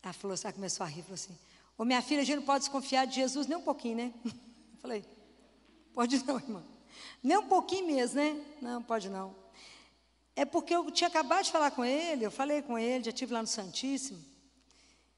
Ela, 0.00 0.12
falou, 0.12 0.36
ela 0.40 0.52
começou 0.52 0.84
a 0.86 0.88
rir, 0.88 1.02
falou 1.02 1.14
assim, 1.14 1.36
ô 1.76 1.84
minha 1.84 2.00
filha, 2.00 2.22
a 2.22 2.24
gente 2.24 2.36
não 2.36 2.44
pode 2.44 2.60
desconfiar 2.60 3.06
de 3.06 3.16
Jesus 3.16 3.48
nem 3.48 3.58
um 3.58 3.62
pouquinho, 3.62 3.96
né? 3.96 4.14
Eu 4.24 4.80
falei, 4.80 5.04
pode 5.92 6.24
não, 6.24 6.36
irmã. 6.36 6.64
Nem 7.22 7.36
um 7.36 7.48
pouquinho 7.48 7.88
mesmo, 7.88 8.20
né? 8.20 8.40
Não, 8.62 8.82
pode 8.82 9.08
não. 9.08 9.34
É 10.36 10.44
porque 10.44 10.74
eu 10.74 10.90
tinha 10.90 11.08
acabado 11.08 11.44
de 11.44 11.52
falar 11.52 11.70
com 11.72 11.84
ele, 11.84 12.24
eu 12.24 12.30
falei 12.30 12.62
com 12.62 12.78
ele, 12.78 13.04
já 13.04 13.10
estive 13.10 13.34
lá 13.34 13.42
no 13.42 13.46
Santíssimo, 13.46 14.24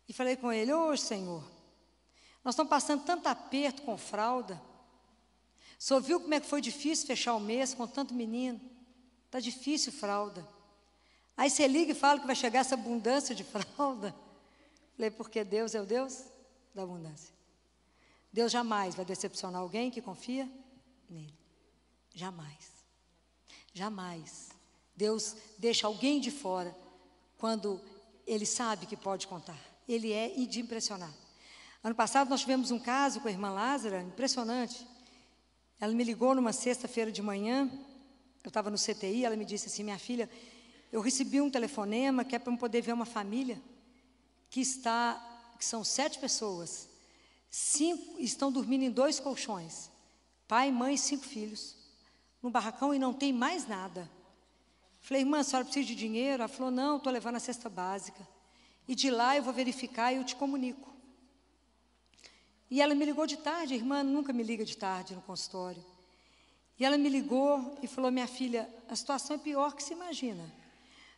e 0.09 0.13
falei 0.13 0.37
com 0.37 0.53
ele, 0.53 0.73
ô 0.73 0.97
Senhor, 0.97 1.45
nós 2.43 2.55
estamos 2.55 2.71
passando 2.71 3.05
tanto 3.05 3.29
aperto 3.29 3.83
com 3.83 3.97
fralda. 3.97 4.61
Senhor 5.83 6.01
viu 6.01 6.21
como 6.21 6.33
é 6.33 6.39
que 6.39 6.47
foi 6.47 6.61
difícil 6.61 7.09
fechar 7.09 7.35
o 7.35 7.41
mês 7.41 7.75
com 7.75 7.89
tanto 7.89 8.15
menino? 8.15 8.61
Está 9.27 9.41
difícil 9.41 9.91
fralda. 9.91 10.49
Aí 11.37 11.51
você 11.51 11.67
liga 11.67 11.91
e 11.91 11.95
fala 11.95 12.21
que 12.21 12.27
vai 12.27 12.37
chegar 12.37 12.61
essa 12.61 12.75
abundância 12.75 13.35
de 13.35 13.43
fralda. 13.43 14.15
Falei, 14.95 15.11
porque 15.11 15.43
Deus 15.43 15.75
é 15.75 15.81
o 15.81 15.85
Deus 15.85 16.23
da 16.73 16.85
abundância. 16.85 17.35
Deus 18.33 18.53
jamais 18.53 18.95
vai 18.95 19.05
decepcionar 19.05 19.61
alguém 19.61 19.91
que 19.91 20.01
confia 20.01 20.49
nele. 21.11 21.37
Jamais. 22.15 22.71
Jamais. 23.75 24.51
Deus 24.95 25.35
deixa 25.59 25.89
alguém 25.89 26.21
de 26.21 26.31
fora 26.31 26.73
quando 27.39 27.81
ele 28.25 28.47
sabe 28.47 28.87
que 28.87 28.97
pode 28.97 29.27
contar. 29.27 29.59
Ele 29.89 30.13
é 30.13 30.29
de 30.29 30.61
impressionar. 30.61 31.13
Ano 31.83 31.97
passado 31.97 32.31
nós 32.31 32.43
tivemos 32.43 32.71
um 32.71 32.79
caso 32.79 33.19
com 33.21 33.27
a 33.27 33.33
irmã 33.33 33.51
Lázara, 33.51 34.01
impressionante. 34.01 34.92
Ela 35.83 35.95
me 35.95 36.05
ligou 36.05 36.33
numa 36.33 36.53
sexta-feira 36.53 37.11
de 37.11 37.21
manhã, 37.21 37.69
eu 38.45 38.49
estava 38.51 38.71
no 38.71 38.79
CTI, 38.79 39.25
ela 39.25 39.35
me 39.35 39.45
disse 39.45 39.67
assim: 39.67 39.83
Minha 39.83 39.99
filha, 39.99 40.31
eu 40.93 41.01
recebi 41.01 41.41
um 41.41 41.51
telefonema 41.51 42.25
que 42.25 42.37
é 42.37 42.39
para 42.39 42.53
eu 42.53 42.57
poder 42.57 42.83
ver 42.83 42.93
uma 42.93 43.05
família 43.05 43.61
que 44.49 44.61
está, 44.61 45.21
que 45.59 45.65
são 45.65 45.83
sete 45.83 46.21
pessoas, 46.21 46.89
cinco 47.51 48.21
estão 48.21 48.53
dormindo 48.53 48.85
em 48.85 48.93
dois 48.93 49.19
colchões, 49.19 49.91
pai, 50.47 50.71
mãe 50.71 50.95
e 50.95 50.99
cinco 50.99 51.25
filhos, 51.25 51.75
no 52.41 52.49
barracão 52.49 52.95
e 52.95 52.99
não 53.01 53.13
tem 53.13 53.33
mais 53.33 53.67
nada. 53.67 54.09
Falei, 55.01 55.25
irmã, 55.25 55.41
a 55.41 55.43
senhora 55.43 55.65
precisa 55.65 55.85
de 55.85 55.97
dinheiro? 55.97 56.45
Ela 56.45 56.49
falou, 56.49 56.71
não, 56.71 56.99
estou 56.99 57.13
levando 57.13 57.35
a 57.35 57.41
cesta 57.41 57.69
básica. 57.69 58.25
E 58.87 58.95
de 58.95 59.11
lá 59.11 59.37
eu 59.37 59.43
vou 59.43 59.53
verificar 59.53 60.13
e 60.13 60.19
eu 60.19 60.23
te 60.25 60.37
comunico. 60.37 60.92
E 62.73 62.81
ela 62.81 62.95
me 62.95 63.05
ligou 63.05 63.27
de 63.27 63.37
tarde, 63.37 63.75
a 63.75 63.77
irmã 63.77 64.03
nunca 64.03 64.33
me 64.33 64.43
liga 64.43 64.65
de 64.65 64.75
tarde 64.79 65.15
no 65.15 65.21
consultório. 65.21 65.85
E 66.79 66.87
ela 66.87 66.97
me 66.97 67.07
ligou 67.11 67.79
e 67.83 67.87
falou: 67.87 68.11
Minha 68.11 68.27
filha, 68.27 68.67
a 68.89 68.97
situação 68.97 69.37
é 69.37 69.39
pior 69.39 69.75
que 69.77 69.83
se 69.83 69.93
imagina. 69.93 70.51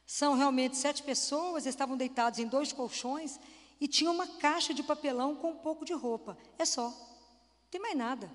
São 0.05 0.35
realmente 0.35 0.77
sete 0.77 1.05
pessoas, 1.05 1.65
estavam 1.65 1.97
deitados 1.97 2.41
em 2.41 2.49
dois 2.49 2.73
colchões 2.73 3.39
e 3.81 3.87
tinha 3.87 4.11
uma 4.11 4.27
caixa 4.27 4.75
de 4.75 4.83
papelão 4.83 5.37
com 5.37 5.53
um 5.53 5.57
pouco 5.57 5.85
de 5.85 5.93
roupa. 5.93 6.37
É 6.59 6.65
só. 6.65 6.89
Não 6.89 7.71
tem 7.71 7.81
mais 7.81 7.97
nada. 7.97 8.27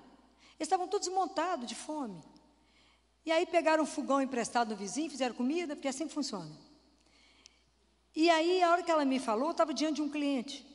Eles 0.58 0.66
estavam 0.66 0.88
todos 0.88 1.06
montados 1.08 1.68
de 1.68 1.74
fome. 1.74 2.24
E 3.26 3.30
aí 3.30 3.44
pegaram 3.44 3.82
um 3.82 3.86
fogão 3.86 4.22
emprestado 4.22 4.70
no 4.70 4.76
vizinho, 4.76 5.10
fizeram 5.10 5.34
comida, 5.34 5.76
porque 5.76 5.88
é 5.88 5.90
assim 5.90 6.08
funciona. 6.08 6.56
E 8.16 8.30
aí, 8.30 8.62
a 8.62 8.70
hora 8.70 8.82
que 8.82 8.90
ela 8.90 9.04
me 9.04 9.18
falou, 9.18 9.48
eu 9.48 9.50
estava 9.50 9.74
diante 9.74 9.96
de 9.96 10.02
um 10.02 10.08
cliente. 10.08 10.66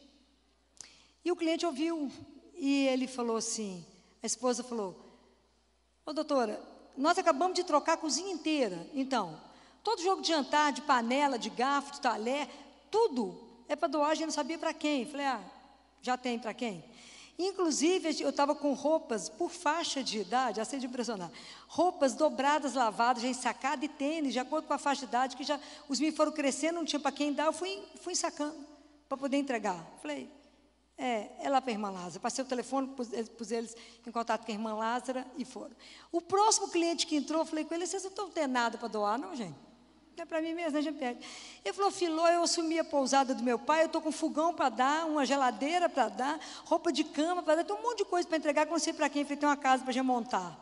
E 1.24 1.32
o 1.32 1.36
cliente 1.36 1.66
ouviu 1.66 2.12
e 2.58 2.88
ele 2.88 3.08
falou 3.08 3.38
assim: 3.38 3.86
a 4.22 4.26
esposa 4.26 4.64
falou, 4.64 4.96
ô 6.06 6.14
doutora, 6.14 6.62
nós 6.98 7.18
acabamos 7.18 7.56
de 7.56 7.64
trocar 7.64 7.94
a 7.94 7.98
cozinha 7.98 8.34
inteira. 8.34 8.90
Então, 8.94 9.40
todo 9.84 10.02
jogo 10.02 10.22
de 10.22 10.30
jantar, 10.30 10.72
de 10.72 10.82
panela, 10.82 11.38
de 11.38 11.50
garfo, 11.50 11.94
de 11.94 12.02
talher, 12.02 12.48
tudo 12.90 13.38
é 13.68 13.76
para 13.76 13.88
doar, 13.88 14.12
a 14.12 14.16
gente 14.16 14.28
não 14.28 14.34
sabia 14.34 14.58
para 14.58 14.74
quem. 14.74 15.06
Falei, 15.06 15.26
ah, 15.26 15.44
já 16.02 16.18
tem 16.18 16.40
para 16.40 16.54
quem? 16.54 16.84
Inclusive, 17.38 18.22
eu 18.22 18.30
estava 18.30 18.56
com 18.56 18.72
roupas 18.74 19.28
por 19.28 19.52
faixa 19.52 20.02
de 20.02 20.20
idade, 20.20 20.62
assim 20.62 20.80
de 20.80 20.86
impressionar. 20.86 21.30
Roupas 21.68 22.14
dobradas, 22.14 22.76
lavadas, 22.76 23.24
já 23.24 23.28
ensacadas 23.28 23.84
e 23.84 23.90
tênis, 23.90 24.32
de 24.32 24.40
acordo 24.40 24.68
com 24.68 24.74
a 24.74 24.78
faixa 24.78 25.02
de 25.02 25.08
idade, 25.08 25.36
que 25.36 25.44
já 25.44 25.60
os 25.90 26.00
meninos 26.00 26.16
foram 26.16 26.32
crescendo, 26.32 26.76
não 26.76 26.86
tinha 26.86 27.00
para 27.00 27.12
quem 27.12 27.34
dar, 27.34 27.48
eu 27.48 27.54
fui, 27.54 27.84
fui 28.02 28.14
ensacando 28.14 28.56
para 29.10 29.18
poder 29.18 29.38
entregar. 29.38 29.86
Falei, 30.02 30.30
é, 30.98 31.30
é 31.42 31.50
lá 31.50 31.62
para 31.62 31.72
a 31.72 31.74
irmã 31.74 31.90
Lázara. 31.90 32.20
Passei 32.20 32.44
o 32.44 32.48
telefone, 32.48 32.88
pus, 32.88 33.10
pus, 33.38 33.52
eles 33.52 33.76
em 34.06 34.12
contato 34.12 34.46
com 34.46 34.52
a 34.52 34.56
irmã 34.56 34.74
Lázara 34.74 35.26
e 35.38 35.44
foram. 35.44 35.76
O 36.12 36.22
próximo 36.22 36.70
cliente 36.70 37.06
que 37.06 37.16
entrou, 37.16 37.42
eu 37.42 37.46
falei 37.46 37.66
com 37.66 37.74
ele, 37.74 37.86
vocês 37.86 38.04
não 38.04 38.10
estão 38.10 38.30
tendo 38.30 38.52
nada 38.52 38.78
para 38.78 38.88
doar, 38.88 39.18
não, 39.18 39.36
gente? 39.36 39.56
Não 40.16 40.24
é 40.24 40.26
para 40.26 40.42
mim 40.42 40.54
mesmo, 40.54 40.78
a 40.78 40.82
gente 40.82 40.98
pede. 40.98 41.20
Ele 41.64 41.74
falou, 41.74 41.92
Filó, 41.92 42.28
eu 42.30 42.44
assumi 42.44 42.80
a 42.80 42.86
pousada 42.86 43.36
do 43.36 43.44
meu 43.44 43.60
pai, 43.60 43.82
eu 43.82 43.88
estou 43.88 44.02
com 44.02 44.12
fogão 44.12 44.54
para 44.54 44.70
dar, 44.70 45.06
uma 45.06 45.26
geladeira 45.26 45.90
para 45.90 46.08
dar, 46.08 46.40
roupa 46.64 46.92
de 46.92 47.04
cama 47.04 47.44
para 47.44 47.56
dar, 47.56 47.64
tem 47.66 47.76
um 47.76 47.82
monte 47.82 48.00
de 48.00 48.06
coisa 48.06 48.26
para 48.26 48.38
entregar, 48.38 48.66
que 48.66 48.72
não 48.72 48.80
sei 48.80 48.94
para 48.94 49.10
quem, 49.10 49.24
eu 49.24 49.26
falei, 49.26 49.38
tem 49.38 49.50
uma 49.50 49.58
casa 49.58 49.84
para 49.84 49.92
gente 49.92 50.06
montar. 50.06 50.58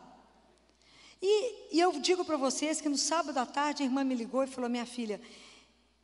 E, 1.22 1.76
e 1.78 1.80
eu 1.80 1.92
digo 2.00 2.26
para 2.26 2.36
vocês 2.36 2.82
que 2.82 2.90
no 2.90 2.98
sábado 2.98 3.38
à 3.38 3.46
tarde 3.46 3.84
a 3.84 3.86
irmã 3.86 4.04
me 4.04 4.16
ligou 4.16 4.44
e 4.44 4.48
falou, 4.48 4.70
minha 4.70 4.88
filha, 4.88 5.22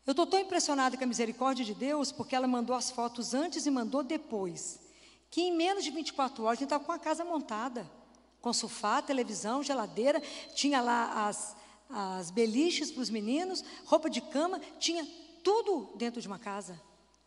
eu 0.05 0.11
estou 0.11 0.25
tão 0.25 0.39
impressionada 0.39 0.97
com 0.97 1.03
a 1.03 1.07
misericórdia 1.07 1.63
de 1.63 1.73
Deus, 1.73 2.11
porque 2.11 2.35
ela 2.35 2.47
mandou 2.47 2.75
as 2.75 2.89
fotos 2.89 3.33
antes 3.33 3.65
e 3.65 3.71
mandou 3.71 4.03
depois. 4.03 4.79
Que 5.29 5.41
em 5.41 5.55
menos 5.55 5.83
de 5.83 5.91
24 5.91 6.43
horas 6.43 6.57
a 6.57 6.59
gente 6.59 6.63
estava 6.65 6.83
com 6.83 6.91
a 6.91 6.99
casa 6.99 7.23
montada. 7.23 7.89
Com 8.41 8.53
sofá, 8.53 9.01
televisão, 9.01 9.61
geladeira, 9.61 10.21
tinha 10.55 10.81
lá 10.81 11.27
as, 11.27 11.55
as 11.89 12.31
beliches 12.31 12.89
para 12.89 13.01
os 13.01 13.09
meninos, 13.09 13.63
roupa 13.85 14.09
de 14.09 14.21
cama, 14.21 14.59
tinha 14.79 15.05
tudo 15.43 15.91
dentro 15.95 16.21
de 16.21 16.27
uma 16.27 16.39
casa. 16.39 16.79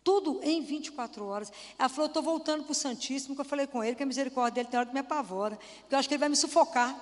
Tudo 0.03 0.41
em 0.43 0.63
24 0.63 1.25
horas. 1.25 1.53
Ela 1.79 1.89
falou: 1.89 2.07
estou 2.07 2.23
voltando 2.23 2.65
para 2.65 2.73
o 2.73 2.75
Santíssimo, 2.75 3.35
que 3.35 3.41
eu 3.41 3.45
falei 3.45 3.67
com 3.67 3.85
ele, 3.85 3.95
que 3.95 4.03
a 4.03 4.07
misericórdia 4.07 4.55
dele 4.55 4.69
tem 4.69 4.81
hora 4.81 4.89
que 4.89 4.95
me 4.95 5.01
apavora. 5.01 5.57
Porque 5.81 5.95
eu 5.95 5.99
acho 5.99 6.09
que 6.09 6.15
ele 6.15 6.21
vai 6.21 6.29
me 6.29 6.37
sufocar. 6.37 6.99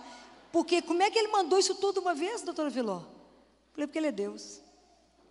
Porque 0.53 0.83
como 0.83 1.03
é 1.03 1.11
que 1.11 1.19
ele 1.19 1.29
mandou 1.29 1.59
isso 1.59 1.75
tudo 1.77 2.01
uma 2.01 2.15
vez, 2.15 2.43
doutora 2.43 2.69
Viló? 2.69 3.03
Falei, 3.73 3.87
porque 3.87 3.99
ele 3.99 4.09
é 4.09 4.13
Deus. 4.13 4.61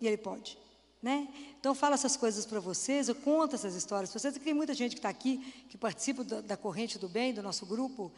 E 0.00 0.06
ele 0.06 0.16
pode. 0.16 0.58
Né? 1.02 1.28
Então, 1.58 1.70
eu 1.70 1.74
falo 1.74 1.94
essas 1.94 2.16
coisas 2.16 2.44
para 2.44 2.60
vocês, 2.60 3.08
eu 3.08 3.14
conto 3.14 3.54
essas 3.54 3.74
histórias 3.74 4.10
para 4.10 4.20
vocês. 4.20 4.34
Tem 4.38 4.52
muita 4.52 4.74
gente 4.74 4.92
que 4.92 4.98
está 4.98 5.08
aqui, 5.08 5.38
que 5.68 5.78
participa 5.78 6.22
da, 6.22 6.56
corrente 6.56 6.98
do 6.98 7.08
bem, 7.08 7.32
do 7.32 7.42
nosso 7.42 7.64
grupo, 7.64 8.12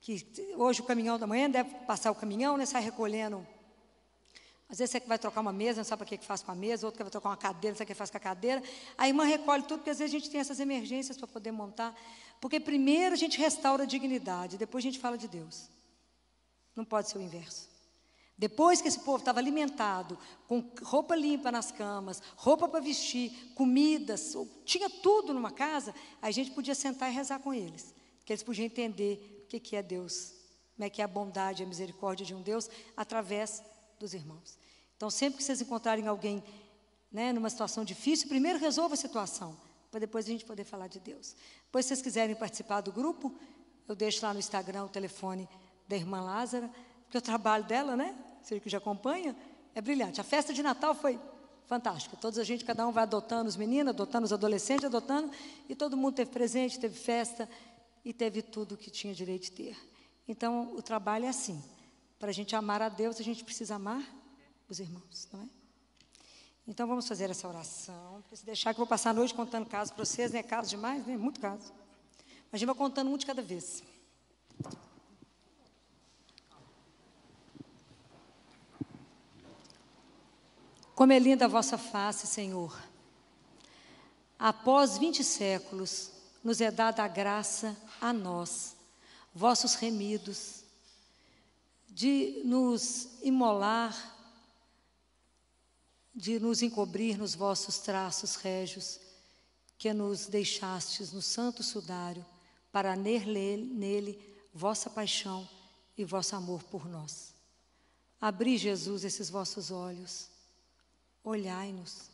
que 0.00 0.26
hoje 0.56 0.80
o 0.80 0.84
caminhão 0.84 1.18
da 1.18 1.26
manhã 1.26 1.48
deve 1.48 1.70
passar 1.86 2.10
o 2.10 2.14
caminhão, 2.14 2.56
né, 2.56 2.66
sai 2.66 2.82
recolhendo. 2.82 3.46
Às 4.68 4.78
vezes 4.78 4.92
você 4.92 5.00
vai 5.00 5.18
trocar 5.18 5.40
uma 5.40 5.52
mesa, 5.52 5.78
não 5.78 5.84
sabe 5.84 6.00
para 6.00 6.06
que, 6.06 6.18
que 6.18 6.26
faz 6.26 6.42
com 6.42 6.52
a 6.52 6.54
mesa, 6.54 6.86
outro 6.86 6.98
que 6.98 7.02
vai 7.02 7.10
trocar 7.10 7.30
uma 7.30 7.36
cadeira, 7.38 7.72
não 7.72 7.78
sabe 7.78 7.90
o 7.90 7.94
que 7.94 7.94
faz 7.94 8.10
com 8.10 8.18
a 8.18 8.20
cadeira. 8.20 8.62
A 8.98 9.08
irmã 9.08 9.24
recolhe 9.24 9.62
tudo, 9.62 9.78
porque 9.78 9.90
às 9.90 9.98
vezes 9.98 10.14
a 10.14 10.18
gente 10.18 10.30
tem 10.30 10.40
essas 10.40 10.60
emergências 10.60 11.16
para 11.16 11.26
poder 11.26 11.52
montar. 11.52 11.98
Porque 12.38 12.60
primeiro 12.60 13.14
a 13.14 13.18
gente 13.18 13.38
restaura 13.38 13.84
a 13.84 13.86
dignidade, 13.86 14.58
depois 14.58 14.84
a 14.84 14.86
gente 14.86 14.98
fala 14.98 15.16
de 15.16 15.26
Deus. 15.26 15.70
Não 16.76 16.84
pode 16.84 17.08
ser 17.08 17.16
o 17.16 17.22
inverso. 17.22 17.66
Depois 18.38 18.80
que 18.80 18.86
esse 18.86 19.00
povo 19.00 19.18
estava 19.18 19.40
alimentado, 19.40 20.16
com 20.46 20.64
roupa 20.84 21.16
limpa 21.16 21.50
nas 21.50 21.72
camas, 21.72 22.22
roupa 22.36 22.68
para 22.68 22.78
vestir, 22.78 23.52
comidas, 23.56 24.32
tinha 24.64 24.88
tudo 24.88 25.34
numa 25.34 25.50
casa, 25.50 25.92
a 26.22 26.30
gente 26.30 26.52
podia 26.52 26.74
sentar 26.74 27.10
e 27.10 27.14
rezar 27.14 27.40
com 27.40 27.52
eles. 27.52 27.92
Que 28.24 28.32
eles 28.32 28.44
podiam 28.44 28.66
entender 28.66 29.42
o 29.42 29.60
que, 29.60 29.74
é 29.74 29.82
Deus, 29.82 30.34
como 30.76 30.86
é 30.86 30.90
que 30.90 31.02
é 31.02 31.04
a 31.04 31.08
bondade 31.08 31.62
e 31.62 31.64
a 31.64 31.68
misericórdia 31.68 32.24
de 32.24 32.32
um 32.32 32.40
Deus 32.40 32.70
através 32.96 33.60
dos 33.98 34.14
irmãos. 34.14 34.56
Então, 34.96 35.10
sempre 35.10 35.38
que 35.38 35.42
vocês 35.42 35.60
encontrarem 35.60 36.06
alguém 36.06 36.44
né, 37.10 37.32
numa 37.32 37.50
situação 37.50 37.84
difícil, 37.84 38.28
primeiro 38.28 38.60
resolva 38.60 38.94
a 38.94 38.96
situação, 38.96 39.56
para 39.90 39.98
depois 39.98 40.26
a 40.26 40.28
gente 40.28 40.44
poder 40.44 40.62
falar 40.62 40.86
de 40.86 41.00
Deus. 41.00 41.34
Depois, 41.64 41.86
se 41.86 41.88
vocês 41.88 42.02
quiserem 42.02 42.36
participar 42.36 42.82
do 42.82 42.92
grupo, 42.92 43.34
eu 43.88 43.96
deixo 43.96 44.24
lá 44.24 44.32
no 44.32 44.38
Instagram 44.38 44.84
o 44.84 44.88
telefone 44.88 45.48
da 45.88 45.96
irmã 45.96 46.20
Lázara, 46.20 46.70
porque 47.02 47.18
o 47.18 47.22
trabalho 47.22 47.64
dela, 47.64 47.96
né? 47.96 48.16
Você 48.48 48.60
que 48.60 48.68
já 48.68 48.78
acompanha, 48.78 49.36
é 49.74 49.80
brilhante. 49.80 50.20
A 50.20 50.24
festa 50.24 50.52
de 50.54 50.62
Natal 50.62 50.94
foi 50.94 51.20
fantástica. 51.66 52.16
Toda 52.16 52.40
a 52.40 52.44
gente, 52.44 52.64
cada 52.64 52.86
um 52.86 52.92
vai 52.92 53.02
adotando 53.02 53.48
os 53.48 53.56
meninos, 53.56 53.90
adotando 53.90 54.24
os 54.24 54.32
adolescentes, 54.32 54.86
adotando, 54.86 55.30
e 55.68 55.74
todo 55.74 55.96
mundo 55.96 56.14
teve 56.14 56.30
presente, 56.30 56.80
teve 56.80 56.98
festa 56.98 57.48
e 58.04 58.12
teve 58.12 58.40
tudo 58.40 58.76
que 58.76 58.90
tinha 58.90 59.14
direito 59.14 59.44
de 59.44 59.52
ter. 59.52 59.76
Então, 60.26 60.74
o 60.74 60.82
trabalho 60.82 61.26
é 61.26 61.28
assim. 61.28 61.62
Para 62.18 62.30
a 62.30 62.32
gente 62.32 62.56
amar 62.56 62.80
a 62.80 62.88
Deus, 62.88 63.20
a 63.20 63.22
gente 63.22 63.44
precisa 63.44 63.76
amar 63.76 64.02
os 64.68 64.80
irmãos, 64.80 65.28
não 65.32 65.42
é? 65.42 65.46
Então, 66.66 66.86
vamos 66.86 67.06
fazer 67.06 67.30
essa 67.30 67.48
oração. 67.48 68.22
Se 68.32 68.44
deixar 68.44 68.74
que 68.74 68.80
eu 68.80 68.84
vou 68.84 68.86
passar 68.86 69.10
a 69.10 69.14
noite 69.14 69.32
contando 69.34 69.66
casos 69.66 69.92
para 69.92 70.04
vocês, 70.04 70.32
né? 70.32 70.42
Casos 70.42 70.70
demais, 70.70 71.06
né? 71.06 71.16
Muito 71.16 71.40
caso. 71.40 71.72
Mas 72.50 72.54
a 72.54 72.56
gente 72.58 72.66
vai 72.66 72.74
contando 72.74 73.10
um 73.10 73.16
de 73.16 73.24
cada 73.24 73.40
vez. 73.40 73.82
Como 80.98 81.12
é 81.12 81.18
linda 81.20 81.44
a 81.44 81.48
vossa 81.48 81.78
face, 81.78 82.26
Senhor. 82.26 82.76
Após 84.36 84.98
vinte 84.98 85.22
séculos, 85.22 86.10
nos 86.42 86.60
é 86.60 86.72
dada 86.72 87.04
a 87.04 87.06
graça 87.06 87.76
a 88.00 88.12
nós, 88.12 88.74
vossos 89.32 89.74
remidos, 89.74 90.64
de 91.88 92.42
nos 92.44 93.10
imolar, 93.22 93.96
de 96.12 96.40
nos 96.40 96.62
encobrir 96.62 97.16
nos 97.16 97.32
vossos 97.32 97.78
traços 97.78 98.34
régios, 98.34 98.98
que 99.78 99.92
nos 99.92 100.26
deixastes 100.26 101.12
no 101.12 101.22
santo 101.22 101.62
sudário, 101.62 102.26
para 102.72 102.96
nele, 102.96 103.72
nele 103.72 104.20
vossa 104.52 104.90
paixão 104.90 105.48
e 105.96 106.04
vosso 106.04 106.34
amor 106.34 106.64
por 106.64 106.88
nós. 106.88 107.32
Abri, 108.20 108.58
Jesus, 108.58 109.04
esses 109.04 109.30
vossos 109.30 109.70
olhos, 109.70 110.36
olhai-nos, 111.22 112.10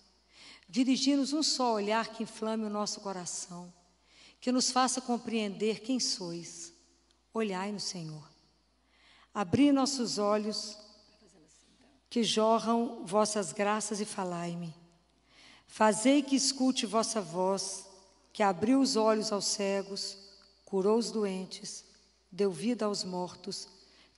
dirigi-nos 0.69 1.33
um 1.33 1.43
só 1.43 1.75
olhar 1.75 2.09
que 2.09 2.23
inflame 2.23 2.65
o 2.65 2.71
nosso 2.71 3.01
coração, 3.01 3.73
que 4.41 4.53
nos 4.53 4.71
faça 4.71 5.01
compreender 5.01 5.81
quem 5.81 5.99
sois. 5.99 6.73
Olhai-nos, 7.33 7.85
Senhor. 7.85 8.29
Abri 9.33 9.73
nossos 9.73 10.19
olhos, 10.19 10.79
que 12.09 12.23
jorram 12.23 13.05
vossas 13.05 13.53
graças 13.53 14.01
e 14.01 14.05
falai-me. 14.05 14.75
Fazei 15.67 16.23
que 16.23 16.37
escute 16.37 16.87
vossa 16.87 17.21
voz, 17.21 17.87
que 18.33 18.43
abriu 18.43 18.81
os 18.81 18.95
olhos 18.95 19.33
aos 19.33 19.47
cegos, 19.47 20.17
curou 20.65 20.99
os 20.99 21.11
doentes, 21.11 21.85
deu 22.31 22.51
vida 22.51 22.85
aos 22.85 23.03
mortos, 23.03 23.69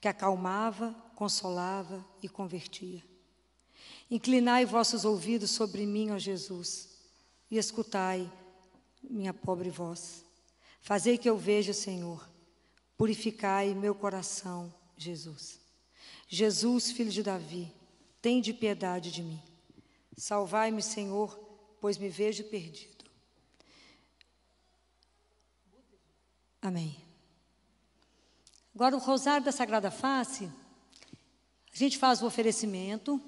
que 0.00 0.08
acalmava, 0.08 0.94
consolava 1.14 2.04
e 2.22 2.28
convertia. 2.28 3.02
Inclinai 4.10 4.64
vossos 4.64 5.04
ouvidos 5.04 5.50
sobre 5.50 5.84
mim, 5.84 6.10
ó 6.10 6.18
Jesus, 6.18 6.88
e 7.50 7.58
escutai 7.58 8.30
minha 9.02 9.34
pobre 9.34 9.70
voz. 9.70 10.24
Fazei 10.80 11.18
que 11.18 11.28
eu 11.28 11.36
veja, 11.36 11.72
Senhor. 11.72 12.28
Purificai 12.96 13.74
meu 13.74 13.94
coração, 13.94 14.72
Jesus. 14.96 15.60
Jesus, 16.28 16.92
filho 16.92 17.10
de 17.10 17.22
Davi, 17.22 17.72
tende 18.22 18.52
piedade 18.52 19.10
de 19.10 19.22
mim. 19.22 19.42
Salvai-me, 20.16 20.82
Senhor, 20.82 21.36
pois 21.80 21.98
me 21.98 22.08
vejo 22.08 22.44
perdido. 22.44 23.04
Amém. 26.62 26.96
Agora, 28.74 28.96
o 28.96 28.98
rosário 28.98 29.44
da 29.44 29.52
Sagrada 29.52 29.90
Face, 29.90 30.50
a 31.72 31.76
gente 31.76 31.98
faz 31.98 32.22
o 32.22 32.26
oferecimento, 32.26 33.20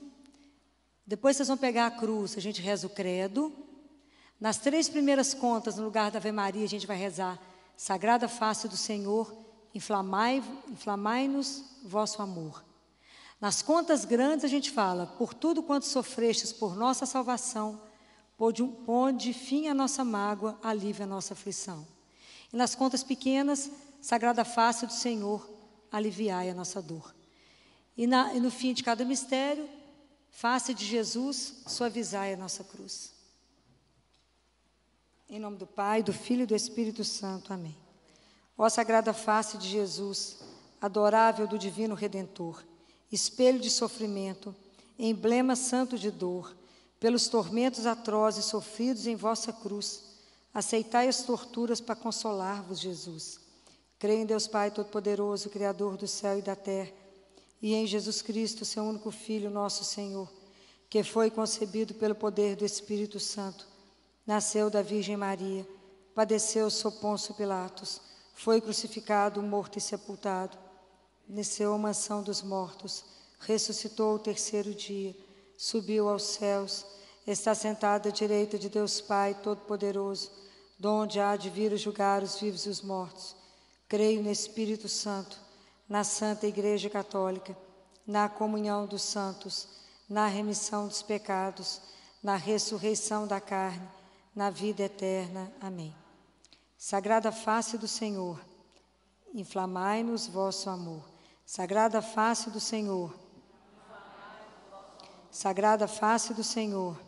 depois 1.08 1.38
vocês 1.38 1.48
vão 1.48 1.56
pegar 1.56 1.86
a 1.86 1.90
cruz, 1.90 2.36
a 2.36 2.40
gente 2.40 2.60
reza 2.60 2.86
o 2.86 2.90
credo. 2.90 3.50
Nas 4.38 4.58
três 4.58 4.90
primeiras 4.90 5.32
contas, 5.32 5.76
no 5.76 5.84
lugar 5.84 6.10
da 6.10 6.18
Ave 6.18 6.30
Maria, 6.30 6.66
a 6.66 6.68
gente 6.68 6.86
vai 6.86 6.98
rezar 6.98 7.40
Sagrada 7.74 8.28
Face 8.28 8.68
do 8.68 8.76
Senhor, 8.76 9.34
inflamai-nos 9.74 10.46
inflamai 10.70 11.30
vosso 11.82 12.20
amor. 12.20 12.62
Nas 13.40 13.62
contas 13.62 14.04
grandes, 14.04 14.44
a 14.44 14.48
gente 14.48 14.70
fala, 14.70 15.06
por 15.06 15.32
tudo 15.32 15.62
quanto 15.62 15.86
sofrestes 15.86 16.52
por 16.52 16.76
nossa 16.76 17.06
salvação, 17.06 17.80
ponde 18.84 19.32
fim 19.32 19.66
à 19.68 19.72
nossa 19.72 20.04
mágoa, 20.04 20.58
alívio 20.62 21.04
a 21.04 21.06
nossa 21.06 21.32
aflição. 21.32 21.86
E 22.52 22.56
nas 22.56 22.74
contas 22.74 23.02
pequenas, 23.02 23.70
Sagrada 23.98 24.44
face 24.44 24.84
do 24.84 24.92
Senhor, 24.92 25.48
aliviai 25.90 26.50
a 26.50 26.54
nossa 26.54 26.82
dor. 26.82 27.14
E, 27.96 28.06
na, 28.06 28.34
e 28.34 28.40
no 28.40 28.50
fim 28.50 28.74
de 28.74 28.84
cada 28.84 29.06
mistério, 29.06 29.77
face 30.30 30.74
de 30.74 30.84
Jesus, 30.84 31.62
suavizai 31.66 32.34
a 32.34 32.36
nossa 32.36 32.62
cruz. 32.64 33.12
Em 35.28 35.38
nome 35.38 35.56
do 35.56 35.66
Pai, 35.66 36.02
do 36.02 36.12
Filho 36.12 36.44
e 36.44 36.46
do 36.46 36.54
Espírito 36.54 37.04
Santo. 37.04 37.52
Amém. 37.52 37.76
Ó 38.56 38.68
Sagrada 38.68 39.12
face 39.12 39.58
de 39.58 39.68
Jesus, 39.68 40.38
adorável 40.80 41.46
do 41.46 41.58
Divino 41.58 41.94
Redentor, 41.94 42.64
espelho 43.10 43.60
de 43.60 43.70
sofrimento, 43.70 44.54
emblema 44.98 45.54
santo 45.54 45.98
de 45.98 46.10
dor, 46.10 46.56
pelos 46.98 47.28
tormentos 47.28 47.86
atrozes 47.86 48.46
sofridos 48.46 49.06
em 49.06 49.14
vossa 49.14 49.52
cruz, 49.52 50.04
aceitai 50.52 51.08
as 51.08 51.22
torturas 51.22 51.80
para 51.80 51.94
consolar-vos, 51.94 52.80
Jesus. 52.80 53.38
Creio 53.98 54.22
em 54.22 54.26
Deus 54.26 54.46
Pai 54.46 54.70
Todo-Poderoso, 54.70 55.50
Criador 55.50 55.96
do 55.96 56.08
céu 56.08 56.38
e 56.38 56.42
da 56.42 56.56
terra, 56.56 56.90
e 57.60 57.74
em 57.74 57.86
Jesus 57.86 58.22
Cristo, 58.22 58.64
seu 58.64 58.84
único 58.84 59.10
Filho, 59.10 59.50
nosso 59.50 59.84
Senhor, 59.84 60.30
que 60.88 61.02
foi 61.02 61.30
concebido 61.30 61.94
pelo 61.94 62.14
poder 62.14 62.56
do 62.56 62.64
Espírito 62.64 63.18
Santo, 63.18 63.66
nasceu 64.26 64.70
da 64.70 64.82
Virgem 64.82 65.16
Maria, 65.16 65.66
padeceu 66.14 66.70
sob 66.70 66.98
Pôncio 66.98 67.34
Pilatos, 67.34 68.00
foi 68.34 68.60
crucificado, 68.60 69.42
morto 69.42 69.78
e 69.78 69.80
sepultado, 69.80 70.56
desceu 71.28 71.74
à 71.74 71.78
mansão 71.78 72.22
dos 72.22 72.42
mortos, 72.42 73.04
ressuscitou 73.40 74.14
o 74.14 74.18
terceiro 74.18 74.74
dia, 74.74 75.14
subiu 75.56 76.08
aos 76.08 76.22
céus, 76.22 76.86
está 77.26 77.54
sentado 77.54 78.08
à 78.08 78.12
direita 78.12 78.58
de 78.58 78.68
Deus 78.68 79.00
Pai 79.00 79.34
Todo-Poderoso, 79.42 80.30
donde 80.78 81.20
há 81.20 81.36
de 81.36 81.50
vir 81.50 81.76
julgar 81.76 82.22
os 82.22 82.38
vivos 82.38 82.64
e 82.64 82.68
os 82.68 82.80
mortos. 82.80 83.34
Creio 83.88 84.22
no 84.22 84.30
Espírito 84.30 84.88
Santo, 84.88 85.38
na 85.88 86.04
Santa 86.04 86.46
Igreja 86.46 86.90
Católica, 86.90 87.56
na 88.06 88.28
comunhão 88.28 88.86
dos 88.86 89.02
santos, 89.02 89.68
na 90.08 90.26
remissão 90.26 90.86
dos 90.86 91.02
pecados, 91.02 91.80
na 92.22 92.36
ressurreição 92.36 93.26
da 93.26 93.40
carne, 93.40 93.88
na 94.34 94.50
vida 94.50 94.82
eterna. 94.82 95.52
Amém. 95.60 95.94
Sagrada 96.76 97.32
face 97.32 97.78
do 97.78 97.88
Senhor, 97.88 98.40
inflamai-nos 99.34 100.26
vosso 100.26 100.70
amor. 100.70 101.02
Sagrada 101.44 102.02
face 102.02 102.50
do 102.50 102.60
Senhor, 102.60 103.14
Sagrada 105.30 105.86
face 105.86 106.34
do 106.34 106.42
Senhor, 106.42 106.98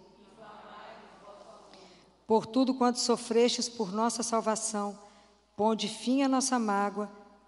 por 2.27 2.47
tudo 2.47 2.75
quanto 2.75 2.99
sofrestes 2.99 3.69
por 3.69 3.93
nossa 3.93 4.23
salvação, 4.23 4.99
Ponde 5.61 5.89
fim 5.89 6.23
à 6.23 6.29
nossa 6.29 6.59
mágoa, 6.59 7.07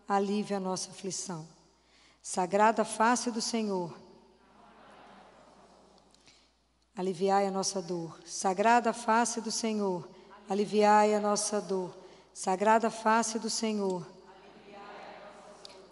alívio 0.08 0.56
a 0.56 0.60
nossa 0.60 0.90
aflição. 0.90 1.46
Sagrada 2.22 2.84
face 2.84 3.30
do 3.30 3.40
Senhor, 3.40 3.92
aliviai 6.96 7.46
a 7.46 7.50
nossa 7.50 7.82
dor. 7.82 8.18
Sagrada 8.24 8.92
face 8.92 9.40
do 9.40 9.50
Senhor, 9.50 10.08
aliviai 10.48 11.14
a 11.14 11.20
nossa 11.20 11.60
dor. 11.60 11.94
Sagrada 12.32 12.90
face 12.90 13.38
do 13.38 13.50
Senhor, 13.50 14.06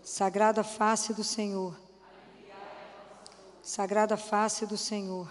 Sagrada 0.03 0.65
face 0.65 1.13
do 1.13 1.23
Senhor, 1.23 1.77
Sagrada 3.63 4.17
face 4.17 4.65
do 4.65 4.77
Senhor, 4.77 5.31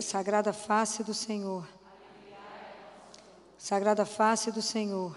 Sagrada 0.00 0.52
face 0.52 1.02
do 1.02 1.12
Senhor. 1.12 1.66
Sagrada 3.58 4.04
face 4.04 4.52
do 4.52 4.62
Senhor. 4.62 5.16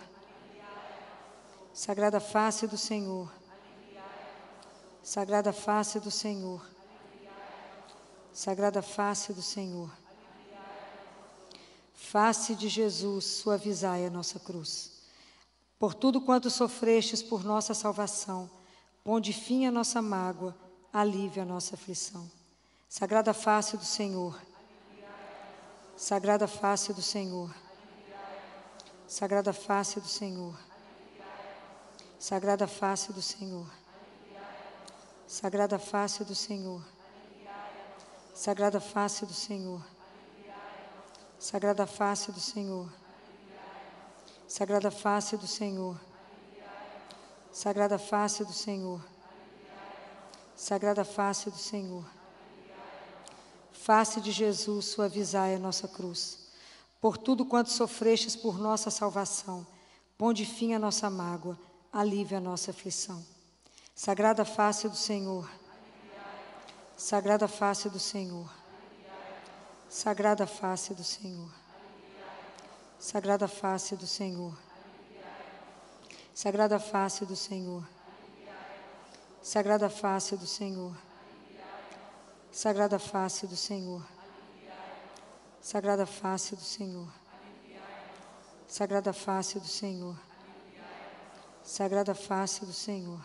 Sagrada 1.76 2.22
face 2.22 2.66
do 2.68 2.78
Senhor. 2.78 3.30
Sagrada 5.04 5.52
face 5.52 6.00
do 6.00 6.10
Senhor. 6.10 6.66
Sagrada 8.32 8.82
face 8.82 9.34
do 9.34 9.42
Senhor. 9.42 9.92
Face 11.94 12.56
de 12.56 12.70
Jesus, 12.70 13.26
suavizai 13.26 14.06
a 14.06 14.10
nossa 14.10 14.40
cruz. 14.40 15.02
Por 15.78 15.94
tudo 15.94 16.22
quanto 16.22 16.50
sofrestes 16.50 17.22
por 17.22 17.44
nossa 17.44 17.74
salvação, 17.74 18.50
ponde 19.04 19.34
fim 19.34 19.66
à 19.66 19.72
nossa 19.72 20.02
mágoa, 20.02 20.56
alívio 20.94 21.42
a 21.42 21.46
nossa 21.46 21.76
aflição. 21.76 22.32
Sagrada 22.88 23.34
face 23.34 23.76
do 23.76 23.84
Senhor. 23.84 24.42
Sagrada 25.98 26.48
face 26.48 26.94
do 26.94 27.02
Senhor. 27.02 27.54
Sagrada 29.06 29.52
face 29.52 30.00
do 30.00 30.08
Senhor. 30.08 30.58
Sagrada 32.20 32.68
face 32.68 33.12
do 33.12 33.22
Senhor. 33.22 33.68
Sagrada 35.28 35.78
face 35.80 36.24
do 36.24 36.36
Senhor. 36.36 36.82
Sagrada 38.34 38.80
face 38.80 39.26
do 39.26 39.34
Senhor. 39.34 39.86
Sagrada 41.40 41.86
face 41.86 42.32
do 42.32 42.40
Senhor. 42.40 42.90
Sagrada 44.48 44.92
face 44.92 45.38
do 45.38 45.48
Senhor. 45.48 46.00
Sagrada 47.52 47.98
face 47.98 48.44
do 48.44 48.54
Senhor. 48.54 49.02
Sagrada 50.56 51.04
face 51.04 51.50
do 51.50 51.58
Senhor. 51.58 52.06
Face 53.72 54.20
de 54.20 54.32
Jesus, 54.32 54.86
suavizai 54.86 55.56
a 55.56 55.60
nossa 55.60 55.88
cruz 55.88 56.46
por 57.06 57.20
tudo 57.20 57.46
quanto 57.46 57.70
sofrestes 57.70 58.36
por 58.36 58.58
nossa 58.58 58.90
salvação. 58.90 59.64
Ponde 60.18 60.44
fim 60.44 60.74
à 60.74 60.80
nossa 60.80 61.08
mágoa, 61.08 61.56
alívio 61.96 62.38
a 62.38 62.42
nossa 62.42 62.72
aflição. 62.72 63.26
Sagrada 63.96 64.44
face 64.44 64.90
do 64.90 64.98
Senhor. 64.98 65.50
Sagrada 66.98 67.48
face 67.48 67.90
do 67.90 68.00
Senhor. 68.00 68.54
Sagrada 69.90 70.46
face 70.46 70.94
do 70.94 71.04
Senhor. 71.06 71.50
Sagrada 73.00 73.48
face 73.48 73.96
do 73.96 74.06
Senhor. 74.06 74.58
Sagrada 76.34 76.78
face 76.80 77.26
do 77.26 77.36
Senhor. 77.36 77.88
Sagrada 79.42 79.90
face 79.90 80.36
do 80.36 80.46
Senhor. 80.46 80.98
Sagrada 82.52 83.00
face 83.00 83.48
do 83.48 83.56
Senhor. 83.56 84.06
Sagrada 85.62 86.06
face 86.06 86.56
do 86.58 86.62
Senhor. 86.62 87.08
Sagrada 88.68 89.14
face 89.14 89.60
do 89.60 89.68
Senhor. 89.68 90.25
Sagrada 91.66 92.14
face 92.14 92.64
do 92.64 92.72
Senhor. 92.72 93.20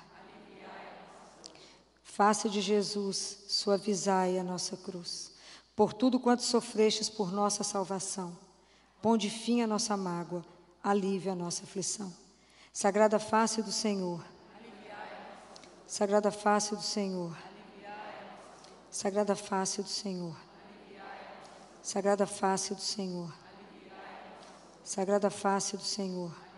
Face 2.02 2.48
de 2.48 2.62
Jesus, 2.62 3.44
suavizai 3.46 4.38
a 4.38 4.42
nossa 4.42 4.78
cruz. 4.78 5.32
Por 5.76 5.92
tudo 5.92 6.18
quanto 6.18 6.42
sofrestes 6.42 7.10
por 7.10 7.30
nossa 7.30 7.62
salvação, 7.62 8.36
ponde 9.02 9.28
fim 9.28 9.60
à 9.60 9.66
nossa 9.66 9.94
mágoa, 9.96 10.44
alívio 10.82 11.32
a 11.32 11.34
nossa 11.34 11.64
aflição. 11.64 12.12
Sagrada 12.72 13.18
face 13.18 13.62
do 13.62 13.70
Senhor. 13.70 14.24
Sagrada 15.86 16.30
face 16.30 16.74
do 16.74 16.82
Senhor. 16.82 17.36
Sagrada 18.90 19.36
face 19.36 19.82
do 19.82 19.88
Senhor. 19.88 20.36
Sagrada 21.82 22.26
face 22.26 22.74
do 22.74 22.80
Senhor. 22.80 23.32
Sagrada 24.82 25.30
face 25.30 25.76
do 25.76 25.84
Senhor. 25.84 26.49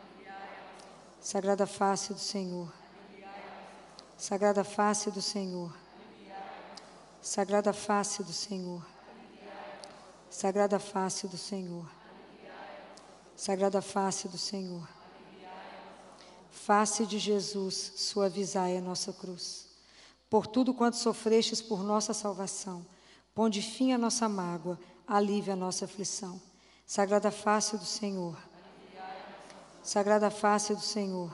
Sagrada 1.23 1.69
face 1.69 2.13
do 2.13 2.19
Senhor. 2.19 2.69
Sagrada 4.19 4.65
face 4.65 5.09
do 5.09 5.23
Senhor. 5.23 5.73
Sagrada 7.23 7.73
face 7.73 8.25
do 8.25 8.33
Senhor. 8.33 8.85
Sagrada 10.29 10.81
face 10.81 11.29
do 11.29 11.39
Senhor. 11.39 11.89
Sagrada 13.37 13.81
face 13.81 14.27
do 14.27 14.37
Senhor. 14.37 14.89
Face 16.51 17.07
de 17.07 17.21
Jesus, 17.21 17.93
suavizai 17.95 18.77
a 18.77 18.81
nossa 18.81 19.13
cruz. 19.13 19.69
Por 20.29 20.49
tudo 20.49 20.75
quanto 20.75 20.97
sofrestes 20.97 21.63
por 21.63 21.85
nossa 21.85 22.13
salvação, 22.13 22.85
ponde 23.33 23.63
fim 23.63 23.93
à 23.93 23.99
nossa 23.99 24.29
mágoa, 24.29 24.77
alívio 25.07 25.53
a 25.53 25.57
nossa 25.57 25.85
aflição. 25.85 26.43
Sagrada 26.85 27.31
face 27.31 27.77
do 27.77 27.85
Senhor. 27.85 28.37
Sagrada 29.83 30.31
face 30.31 30.75
do 30.75 30.81
Senhor. 30.81 31.31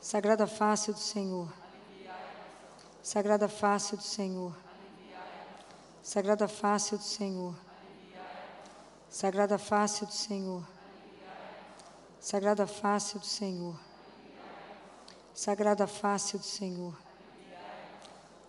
Sagrada 0.00 0.46
face 0.46 0.92
do 0.92 0.98
Senhor. 0.98 1.52
Sagrada 3.02 3.48
face 3.48 3.96
do 3.96 4.02
Senhor. 4.02 4.52
Sagrada 6.02 6.48
face 6.48 6.96
do 6.96 7.02
Senhor. 7.02 7.54
Sagrada 9.08 9.56
face 9.58 10.04
do 10.04 10.12
Senhor. 10.12 10.66
Sagrada 12.20 12.66
face 12.66 13.18
do 13.18 13.24
Senhor. 13.24 13.78
Sagrada 15.32 15.86
face 15.86 16.36
do 16.36 16.44
Senhor. 16.44 16.96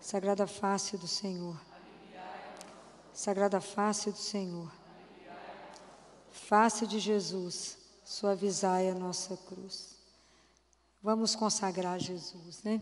Sagrada 0.02 0.48
face 0.48 0.98
do 0.98 1.08
Senhor. 1.08 1.58
Sagrada 3.14 3.62
face 3.62 4.10
do 4.12 4.18
Senhor. 4.18 4.72
Face 6.32 6.88
de 6.88 7.00
Jesus, 7.00 7.78
suavizai 8.08 8.90
a 8.90 8.96
nossa 8.96 9.36
cruz. 9.36 9.98
Vamos 11.04 11.36
consagrar 11.36 12.00
Jesus, 12.00 12.64
né? 12.64 12.82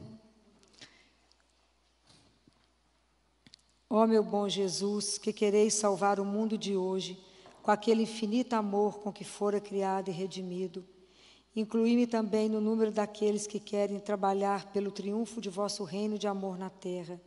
Ó 3.90 4.04
oh, 4.04 4.08
meu 4.08 4.24
bom 4.24 4.48
Jesus, 4.48 5.18
que 5.18 5.34
quereis 5.34 5.74
salvar 5.74 6.20
o 6.20 6.26
mundo 6.26 6.58
de 6.60 6.78
hoje 6.78 7.20
com 7.64 7.72
aquele 7.72 8.04
infinito 8.04 8.54
amor 8.54 9.00
com 9.00 9.12
que 9.12 9.24
fora 9.24 9.60
criado 9.60 10.10
e 10.10 10.12
redimido, 10.12 10.86
inclui-me 11.56 12.06
também 12.06 12.48
no 12.48 12.62
número 12.62 12.92
daqueles 12.92 13.48
que 13.48 13.60
querem 13.60 14.00
trabalhar 14.00 14.72
pelo 14.72 14.92
triunfo 14.92 15.42
de 15.42 15.50
vosso 15.50 15.84
reino 15.84 16.20
de 16.20 16.28
amor 16.28 16.56
na 16.56 16.70
terra. 16.70 17.20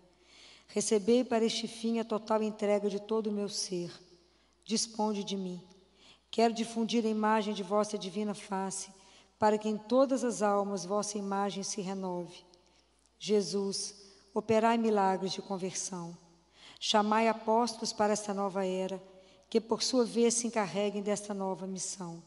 Recebei 0.68 1.24
para 1.24 1.44
este 1.44 1.66
fim 1.66 1.98
a 1.98 2.04
total 2.04 2.44
entrega 2.44 2.88
de 2.88 3.00
todo 3.00 3.26
o 3.26 3.32
meu 3.32 3.48
ser. 3.48 3.90
Disponde 4.64 5.24
de 5.24 5.36
mim. 5.36 5.67
Quero 6.30 6.54
difundir 6.54 7.04
a 7.04 7.08
imagem 7.08 7.54
de 7.54 7.62
vossa 7.62 7.98
divina 7.98 8.34
face, 8.34 8.90
para 9.38 9.56
que 9.56 9.68
em 9.68 9.76
todas 9.76 10.24
as 10.24 10.42
almas 10.42 10.84
vossa 10.84 11.16
imagem 11.16 11.62
se 11.62 11.80
renove. 11.80 12.44
Jesus, 13.18 13.94
operai 14.34 14.78
milagres 14.78 15.32
de 15.32 15.42
conversão. 15.42 16.16
Chamai 16.78 17.28
apóstolos 17.28 17.92
para 17.92 18.12
esta 18.12 18.32
nova 18.32 18.64
era, 18.64 19.02
que 19.50 19.60
por 19.60 19.82
sua 19.82 20.04
vez 20.04 20.34
se 20.34 20.46
encarreguem 20.46 21.02
desta 21.02 21.32
nova 21.32 21.66
missão. 21.66 22.22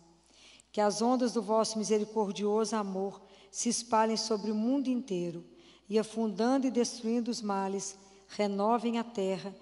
Que 0.72 0.82
as 0.82 1.02
ondas 1.02 1.34
do 1.34 1.42
vosso 1.42 1.78
misericordioso 1.78 2.76
amor 2.76 3.22
se 3.52 3.70
espalhem 3.70 4.18
sobre 4.18 4.52
o 4.52 4.56
mundo 4.56 4.88
inteiro 4.88 5.46
e, 5.88 6.00
afundando 6.00 6.66
e 6.66 6.72
destruindo 6.72 7.30
os 7.30 7.42
males, 7.42 7.98
renovem 8.30 8.98
a 8.98 9.04
terra 9.04 9.54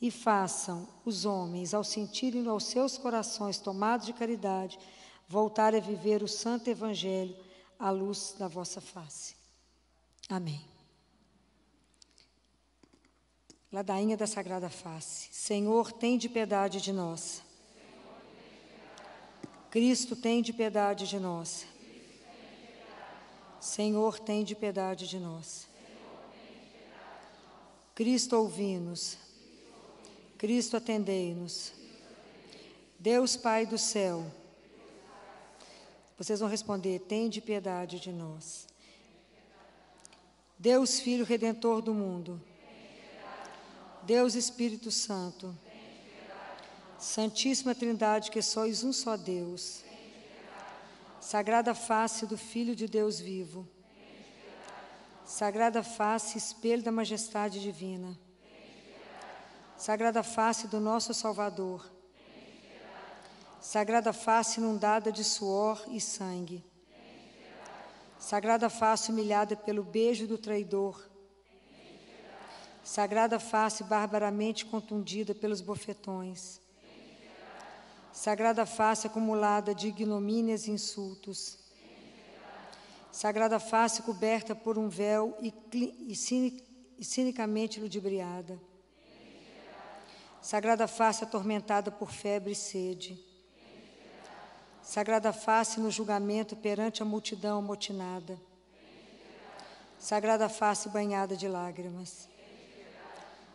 e 0.00 0.10
façam 0.10 0.88
os 1.04 1.24
homens, 1.24 1.74
ao 1.74 1.82
sentirem 1.82 2.46
aos 2.46 2.64
seus 2.64 2.96
corações 2.96 3.58
tomados 3.58 4.06
de 4.06 4.12
caridade, 4.12 4.78
voltar 5.28 5.74
a 5.74 5.80
viver 5.80 6.22
o 6.22 6.28
santo 6.28 6.68
evangelho 6.70 7.36
à 7.78 7.90
luz 7.90 8.34
da 8.38 8.46
vossa 8.46 8.80
face. 8.80 9.36
Amém. 10.28 10.64
Ladainha 13.70 14.16
da 14.16 14.26
Sagrada 14.26 14.70
Face. 14.70 15.28
Senhor, 15.30 15.92
tem 15.92 16.16
de 16.16 16.28
piedade 16.28 16.80
de 16.80 16.92
nós. 16.92 17.42
Cristo, 19.70 20.16
tem 20.16 20.40
de 20.40 20.52
piedade 20.52 21.06
de 21.06 21.18
nós. 21.18 21.66
Senhor, 23.60 24.18
tem 24.18 24.42
de 24.42 24.54
piedade 24.54 25.06
de 25.06 25.18
nós. 25.18 25.68
Cristo, 27.94 28.36
ouvi-nos. 28.36 29.18
Cristo, 30.38 30.76
atendei-nos. 30.76 31.72
Deus 32.98 33.36
Pai 33.36 33.66
do 33.66 33.76
céu. 33.76 34.24
Vocês 36.16 36.38
vão 36.38 36.48
responder: 36.48 37.00
tem 37.00 37.28
de 37.28 37.40
piedade 37.40 37.98
de 37.98 38.12
nós. 38.12 38.68
Deus 40.56 41.00
Filho 41.00 41.24
Redentor 41.24 41.82
do 41.82 41.92
mundo. 41.92 42.40
Deus 44.04 44.36
Espírito 44.36 44.90
Santo. 44.92 45.56
Santíssima 46.98 47.74
Trindade, 47.74 48.30
que 48.30 48.40
sois 48.40 48.82
um 48.84 48.92
só 48.92 49.16
Deus. 49.16 49.82
Sagrada 51.20 51.74
face 51.74 52.26
do 52.26 52.38
Filho 52.38 52.74
de 52.76 52.86
Deus 52.86 53.20
vivo. 53.20 53.68
Sagrada 55.24 55.82
face, 55.82 56.38
espelho 56.38 56.82
da 56.82 56.90
majestade 56.90 57.60
divina. 57.60 58.18
Sagrada 59.78 60.24
face 60.24 60.66
do 60.66 60.80
nosso 60.80 61.14
Salvador. 61.14 61.88
Sagrada 63.60 64.12
face 64.12 64.58
inundada 64.58 65.12
de 65.12 65.22
suor 65.22 65.84
e 65.86 66.00
sangue. 66.00 66.64
Sagrada 68.18 68.68
face 68.68 69.12
humilhada 69.12 69.54
pelo 69.54 69.84
beijo 69.84 70.26
do 70.26 70.36
traidor. 70.36 71.08
Sagrada 72.82 73.38
face 73.38 73.84
barbaramente 73.84 74.66
contundida 74.66 75.32
pelos 75.32 75.60
bofetões. 75.60 76.60
Sagrada 78.12 78.66
face 78.66 79.06
acumulada 79.06 79.72
de 79.72 79.86
ignomínias 79.86 80.66
e 80.66 80.72
insultos. 80.72 81.56
Sagrada 83.12 83.60
face 83.60 84.02
coberta 84.02 84.56
por 84.56 84.76
um 84.76 84.88
véu 84.88 85.38
e, 85.40 85.54
e, 86.98 87.04
cinicamente 87.04 87.78
ludibriada. 87.78 88.60
Sagrada 90.50 90.88
face 90.88 91.24
atormentada 91.24 91.90
por 91.90 92.10
febre 92.10 92.52
e 92.52 92.56
sede. 92.56 93.22
Sagrada 94.82 95.30
face 95.30 95.78
no 95.78 95.90
julgamento 95.90 96.56
perante 96.56 97.02
a 97.02 97.04
multidão 97.04 97.58
amotinada. 97.58 98.40
Sagrada 99.98 100.48
face 100.48 100.88
banhada 100.88 101.36
de 101.36 101.46
lágrimas. 101.46 102.30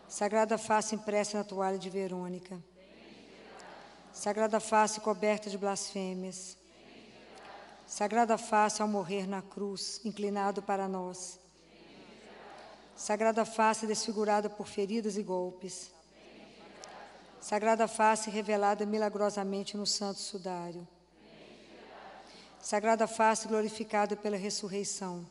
Sagrada 0.07 0.55
face 0.55 0.93
impressa 0.93 1.39
na 1.39 1.43
toalha 1.43 1.79
de 1.79 1.89
Verônica. 1.89 2.63
Sagrada 4.13 4.59
face 4.59 5.01
coberta 5.01 5.49
de 5.49 5.57
blasfêmias. 5.57 6.55
Sagrada 7.87 8.37
face 8.37 8.83
ao 8.83 8.87
morrer 8.87 9.25
na 9.25 9.41
cruz, 9.41 9.99
inclinado 10.05 10.61
para 10.61 10.87
nós. 10.87 11.39
Sagrada 12.95 13.43
face 13.45 13.87
desfigurada 13.87 14.47
por 14.47 14.67
feridas 14.67 15.17
e 15.17 15.23
golpes. 15.23 15.91
Sagrada 17.43 17.89
face 17.89 18.29
revelada 18.29 18.85
milagrosamente 18.85 19.75
no 19.75 19.85
santo 19.85 20.21
sudário. 20.21 20.87
Sagrada 22.61 23.05
face 23.05 23.49
glorificada 23.49 24.15
pela 24.15 24.37
ressurreição. 24.37 25.25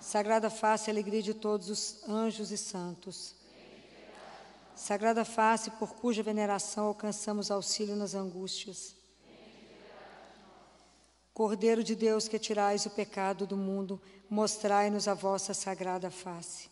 Sagrada 0.00 0.48
face, 0.48 0.88
alegria 0.88 1.20
de 1.20 1.34
todos 1.34 1.68
os 1.68 2.08
anjos 2.08 2.52
e 2.52 2.56
santos. 2.56 3.34
Sagrada 4.76 5.24
face, 5.24 5.72
por 5.72 5.96
cuja 5.96 6.22
veneração 6.22 6.86
alcançamos 6.86 7.50
auxílio 7.50 7.96
nas 7.96 8.14
angústias. 8.14 8.94
Cordeiro 11.32 11.82
de 11.82 11.96
Deus 11.96 12.28
que 12.28 12.38
tirais 12.38 12.86
o 12.86 12.90
pecado 12.90 13.44
do 13.44 13.56
mundo, 13.56 14.00
mostrai-nos 14.30 15.08
a 15.08 15.14
vossa 15.14 15.52
sagrada 15.52 16.12
face. 16.12 16.70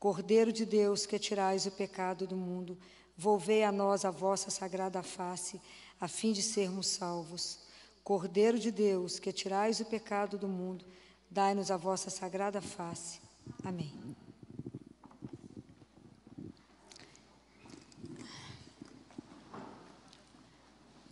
Cordeiro 0.00 0.52
de 0.52 0.66
Deus 0.66 1.06
que 1.06 1.16
tirais 1.16 1.64
o 1.66 1.70
pecado 1.70 2.26
do 2.26 2.34
mundo, 2.34 2.76
volvei 3.20 3.62
a 3.62 3.70
nós 3.70 4.06
a 4.06 4.10
vossa 4.10 4.50
sagrada 4.50 5.02
face, 5.02 5.60
a 6.00 6.08
fim 6.08 6.32
de 6.32 6.42
sermos 6.42 6.86
salvos. 6.86 7.58
Cordeiro 8.02 8.58
de 8.58 8.70
Deus 8.70 9.18
que 9.18 9.30
tirais 9.30 9.78
o 9.78 9.84
pecado 9.84 10.38
do 10.38 10.48
mundo, 10.48 10.86
dai-nos 11.30 11.70
a 11.70 11.76
vossa 11.76 12.08
sagrada 12.08 12.62
face. 12.62 13.20
Amém. 13.62 13.92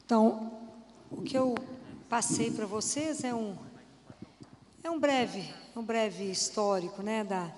Então, 0.02 0.58
o 1.10 1.20
que 1.20 1.36
eu 1.36 1.54
passei 2.08 2.50
para 2.50 2.64
vocês 2.64 3.22
é 3.22 3.34
um 3.34 3.54
é 4.82 4.88
um 4.88 4.98
breve, 4.98 5.52
um 5.76 5.82
breve 5.82 6.30
histórico, 6.30 7.02
né, 7.02 7.22
da 7.22 7.52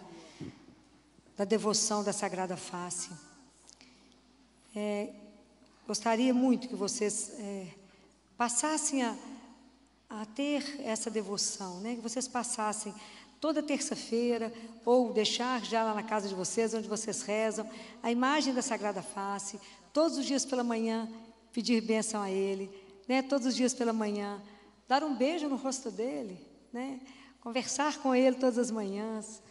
da 1.37 1.45
devoção 1.45 2.03
da 2.03 2.13
Sagrada 2.13 2.57
Face. 2.57 3.30
É, 4.75 5.09
gostaria 5.87 6.33
muito 6.33 6.69
que 6.69 6.77
vocês 6.77 7.33
é, 7.39 7.67
passassem 8.37 9.03
a, 9.03 9.17
a 10.09 10.25
ter 10.25 10.81
essa 10.85 11.11
devoção, 11.11 11.81
né, 11.81 11.97
que 11.97 12.01
vocês 12.01 12.29
passassem 12.29 12.95
toda 13.41 13.63
terça-feira 13.63 14.53
ou 14.85 15.13
deixar 15.13 15.65
já 15.65 15.83
lá 15.83 15.95
na 15.95 16.03
casa 16.03 16.29
de 16.29 16.35
vocês, 16.35 16.73
onde 16.75 16.87
vocês 16.87 17.23
rezam, 17.23 17.69
a 18.03 18.13
imagem 18.13 18.55
da 18.55 18.63
Sagrada 18.63 19.03
Face, 19.03 19.59
todos 19.93 20.19
os 20.19 20.27
dias 20.27 20.45
pela 20.45 20.63
manhã 20.63 21.09
pedir 21.53 21.81
bênção 21.81 22.23
a 22.23 22.31
Ele, 22.31 22.71
né? 23.09 23.23
Todos 23.23 23.47
os 23.47 23.57
dias 23.57 23.75
pela 23.75 23.93
manhã, 23.93 24.41
dar 24.87 25.03
um 25.03 25.17
beijo 25.17 25.49
no 25.49 25.57
rosto 25.57 25.91
dele, 25.91 26.39
né? 26.73 27.01
Conversar 27.41 27.99
com 27.99 28.15
Ele 28.15 28.37
todas 28.37 28.59
as 28.59 28.71
manhãs. 28.71 29.43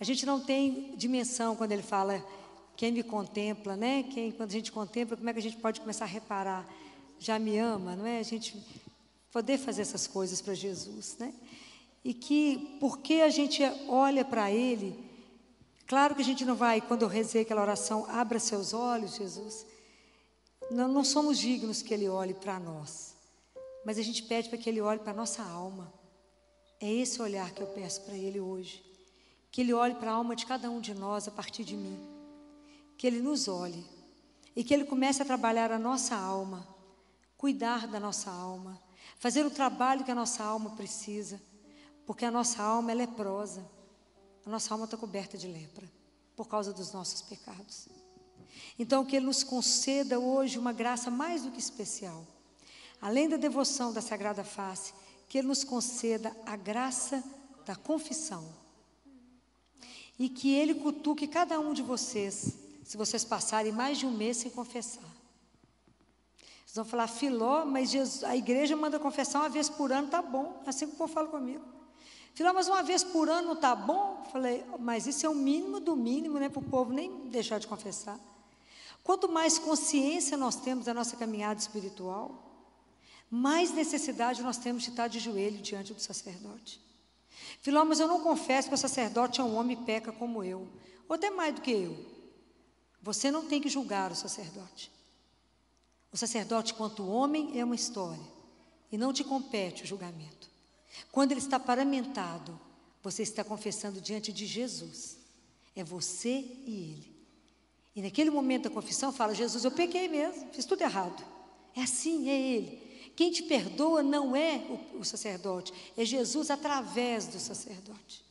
A 0.00 0.04
gente 0.04 0.26
não 0.26 0.40
tem 0.40 0.96
dimensão 0.96 1.54
quando 1.54 1.72
Ele 1.72 1.82
fala 1.82 2.24
quem 2.76 2.92
me 2.92 3.02
contempla, 3.02 3.76
né? 3.76 4.02
Quem 4.02 4.32
quando 4.32 4.50
a 4.50 4.52
gente 4.52 4.72
contempla, 4.72 5.16
como 5.16 5.28
é 5.28 5.32
que 5.32 5.38
a 5.38 5.42
gente 5.42 5.56
pode 5.56 5.80
começar 5.80 6.04
a 6.04 6.08
reparar? 6.08 6.68
Já 7.18 7.38
me 7.38 7.56
ama, 7.56 7.94
não 7.94 8.06
é? 8.06 8.18
A 8.18 8.22
gente 8.22 8.60
poder 9.32 9.58
fazer 9.58 9.82
essas 9.82 10.06
coisas 10.06 10.40
para 10.40 10.54
Jesus, 10.54 11.16
né? 11.18 11.32
E 12.04 12.12
que 12.12 12.76
porque 12.80 13.14
a 13.14 13.30
gente 13.30 13.62
olha 13.88 14.24
para 14.24 14.50
Ele, 14.50 14.94
claro 15.86 16.14
que 16.14 16.22
a 16.22 16.24
gente 16.24 16.44
não 16.44 16.54
vai 16.54 16.80
quando 16.80 17.02
eu 17.02 17.08
rezei 17.08 17.42
aquela 17.42 17.62
oração, 17.62 18.06
abra 18.08 18.38
seus 18.38 18.72
olhos, 18.72 19.16
Jesus. 19.16 19.66
Não, 20.70 20.88
não 20.88 21.04
somos 21.04 21.38
dignos 21.38 21.82
que 21.82 21.94
Ele 21.94 22.08
olhe 22.08 22.34
para 22.34 22.58
nós, 22.58 23.14
mas 23.84 23.98
a 23.98 24.02
gente 24.02 24.22
pede 24.22 24.48
para 24.48 24.58
que 24.58 24.68
Ele 24.68 24.80
olhe 24.80 25.00
para 25.00 25.12
a 25.12 25.16
nossa 25.16 25.42
alma. 25.42 25.92
É 26.80 26.92
esse 26.92 27.22
olhar 27.22 27.52
que 27.52 27.62
eu 27.62 27.66
peço 27.68 28.02
para 28.02 28.14
Ele 28.14 28.40
hoje. 28.40 28.84
Que 29.50 29.60
Ele 29.60 29.72
olhe 29.72 29.94
para 29.94 30.10
a 30.10 30.14
alma 30.14 30.34
de 30.34 30.44
cada 30.44 30.68
um 30.70 30.80
de 30.80 30.92
nós 30.92 31.28
a 31.28 31.30
partir 31.30 31.64
de 31.64 31.76
mim. 31.76 32.13
Que 32.96 33.06
Ele 33.06 33.20
nos 33.20 33.48
olhe 33.48 33.84
e 34.54 34.62
que 34.62 34.72
Ele 34.72 34.84
comece 34.84 35.22
a 35.22 35.24
trabalhar 35.24 35.72
a 35.72 35.78
nossa 35.78 36.14
alma, 36.14 36.66
cuidar 37.36 37.86
da 37.86 37.98
nossa 37.98 38.30
alma, 38.30 38.80
fazer 39.18 39.44
o 39.44 39.50
trabalho 39.50 40.04
que 40.04 40.10
a 40.10 40.14
nossa 40.14 40.44
alma 40.44 40.70
precisa, 40.70 41.40
porque 42.06 42.24
a 42.24 42.30
nossa 42.30 42.62
alma 42.62 42.92
é 42.92 42.94
leprosa, 42.94 43.64
a 44.46 44.50
nossa 44.50 44.72
alma 44.74 44.84
está 44.84 44.96
coberta 44.96 45.36
de 45.36 45.46
lepra 45.46 45.90
por 46.36 46.48
causa 46.48 46.72
dos 46.72 46.92
nossos 46.92 47.22
pecados. 47.22 47.88
Então, 48.78 49.04
que 49.04 49.16
Ele 49.16 49.26
nos 49.26 49.42
conceda 49.42 50.18
hoje 50.18 50.58
uma 50.58 50.72
graça 50.72 51.10
mais 51.10 51.42
do 51.42 51.50
que 51.50 51.58
especial. 51.58 52.26
Além 53.00 53.28
da 53.28 53.36
devoção 53.36 53.92
da 53.92 54.00
Sagrada 54.00 54.44
Face, 54.44 54.92
que 55.28 55.38
Ele 55.38 55.48
nos 55.48 55.64
conceda 55.64 56.34
a 56.46 56.56
graça 56.56 57.22
da 57.64 57.74
confissão. 57.74 58.44
E 60.18 60.28
que 60.28 60.54
Ele 60.54 60.74
cutuque 60.74 61.26
cada 61.26 61.58
um 61.58 61.72
de 61.72 61.82
vocês, 61.82 62.56
se 62.84 62.96
vocês 62.96 63.24
passarem 63.24 63.72
mais 63.72 63.98
de 63.98 64.06
um 64.06 64.10
mês 64.10 64.36
sem 64.36 64.50
confessar. 64.50 65.02
Vocês 66.64 66.76
vão 66.76 66.84
falar, 66.84 67.08
Filó, 67.08 67.64
mas 67.64 67.90
Jesus, 67.90 68.22
a 68.22 68.36
igreja 68.36 68.76
manda 68.76 68.98
confessar 68.98 69.40
uma 69.40 69.48
vez 69.48 69.68
por 69.68 69.90
ano, 69.90 70.08
tá 70.08 70.20
bom. 70.20 70.62
Assim 70.66 70.86
que 70.86 70.94
o 70.94 70.96
povo 70.96 71.12
fala 71.12 71.28
comigo. 71.28 71.64
Filó, 72.34 72.52
mas 72.52 72.68
uma 72.68 72.82
vez 72.82 73.02
por 73.02 73.28
ano 73.28 73.56
tá 73.56 73.74
bom? 73.74 74.26
Falei, 74.30 74.64
mas 74.78 75.06
isso 75.06 75.24
é 75.24 75.28
o 75.28 75.34
mínimo 75.34 75.80
do 75.80 75.96
mínimo, 75.96 76.38
né? 76.38 76.48
Para 76.48 76.60
o 76.60 76.64
povo 76.64 76.92
nem 76.92 77.28
deixar 77.28 77.58
de 77.58 77.66
confessar. 77.66 78.18
Quanto 79.02 79.28
mais 79.28 79.58
consciência 79.58 80.36
nós 80.36 80.56
temos 80.56 80.86
da 80.86 80.92
nossa 80.92 81.16
caminhada 81.16 81.60
espiritual, 81.60 82.42
mais 83.30 83.72
necessidade 83.72 84.42
nós 84.42 84.58
temos 84.58 84.82
de 84.82 84.90
estar 84.90 85.08
de 85.08 85.20
joelho 85.20 85.62
diante 85.62 85.94
do 85.94 86.00
sacerdote. 86.00 86.80
Filó, 87.60 87.84
mas 87.84 88.00
eu 88.00 88.08
não 88.08 88.20
confesso 88.20 88.68
que 88.68 88.74
o 88.74 88.78
sacerdote 88.78 89.40
é 89.40 89.44
um 89.44 89.56
homem 89.56 89.76
peca 89.76 90.10
como 90.10 90.42
eu, 90.42 90.68
ou 91.08 91.14
até 91.14 91.30
mais 91.30 91.54
do 91.54 91.60
que 91.60 91.70
eu. 91.70 92.13
Você 93.04 93.30
não 93.30 93.44
tem 93.44 93.60
que 93.60 93.68
julgar 93.68 94.10
o 94.10 94.16
sacerdote. 94.16 94.90
O 96.10 96.16
sacerdote, 96.16 96.72
quanto 96.72 97.06
homem, 97.06 97.60
é 97.60 97.62
uma 97.62 97.74
história, 97.74 98.24
e 98.90 98.96
não 98.96 99.12
te 99.12 99.22
compete 99.22 99.82
o 99.82 99.86
julgamento. 99.86 100.48
Quando 101.12 101.32
ele 101.32 101.40
está 101.40 101.60
paramentado, 101.60 102.58
você 103.02 103.22
está 103.22 103.44
confessando 103.44 104.00
diante 104.00 104.32
de 104.32 104.46
Jesus. 104.46 105.18
É 105.76 105.84
você 105.84 106.30
e 106.66 106.94
ele. 106.94 107.14
E 107.94 108.00
naquele 108.00 108.30
momento 108.30 108.64
da 108.64 108.70
confissão 108.70 109.12
fala: 109.12 109.34
Jesus, 109.34 109.64
eu 109.64 109.70
pequei 109.70 110.08
mesmo, 110.08 110.48
fiz 110.54 110.64
tudo 110.64 110.80
errado. 110.80 111.22
É 111.76 111.82
assim, 111.82 112.30
é 112.30 112.40
Ele. 112.40 113.12
Quem 113.14 113.30
te 113.30 113.42
perdoa 113.42 114.02
não 114.02 114.34
é 114.34 114.56
o, 114.94 115.00
o 115.00 115.04
sacerdote, 115.04 115.74
é 115.96 116.04
Jesus 116.04 116.50
através 116.50 117.26
do 117.26 117.38
sacerdote. 117.38 118.24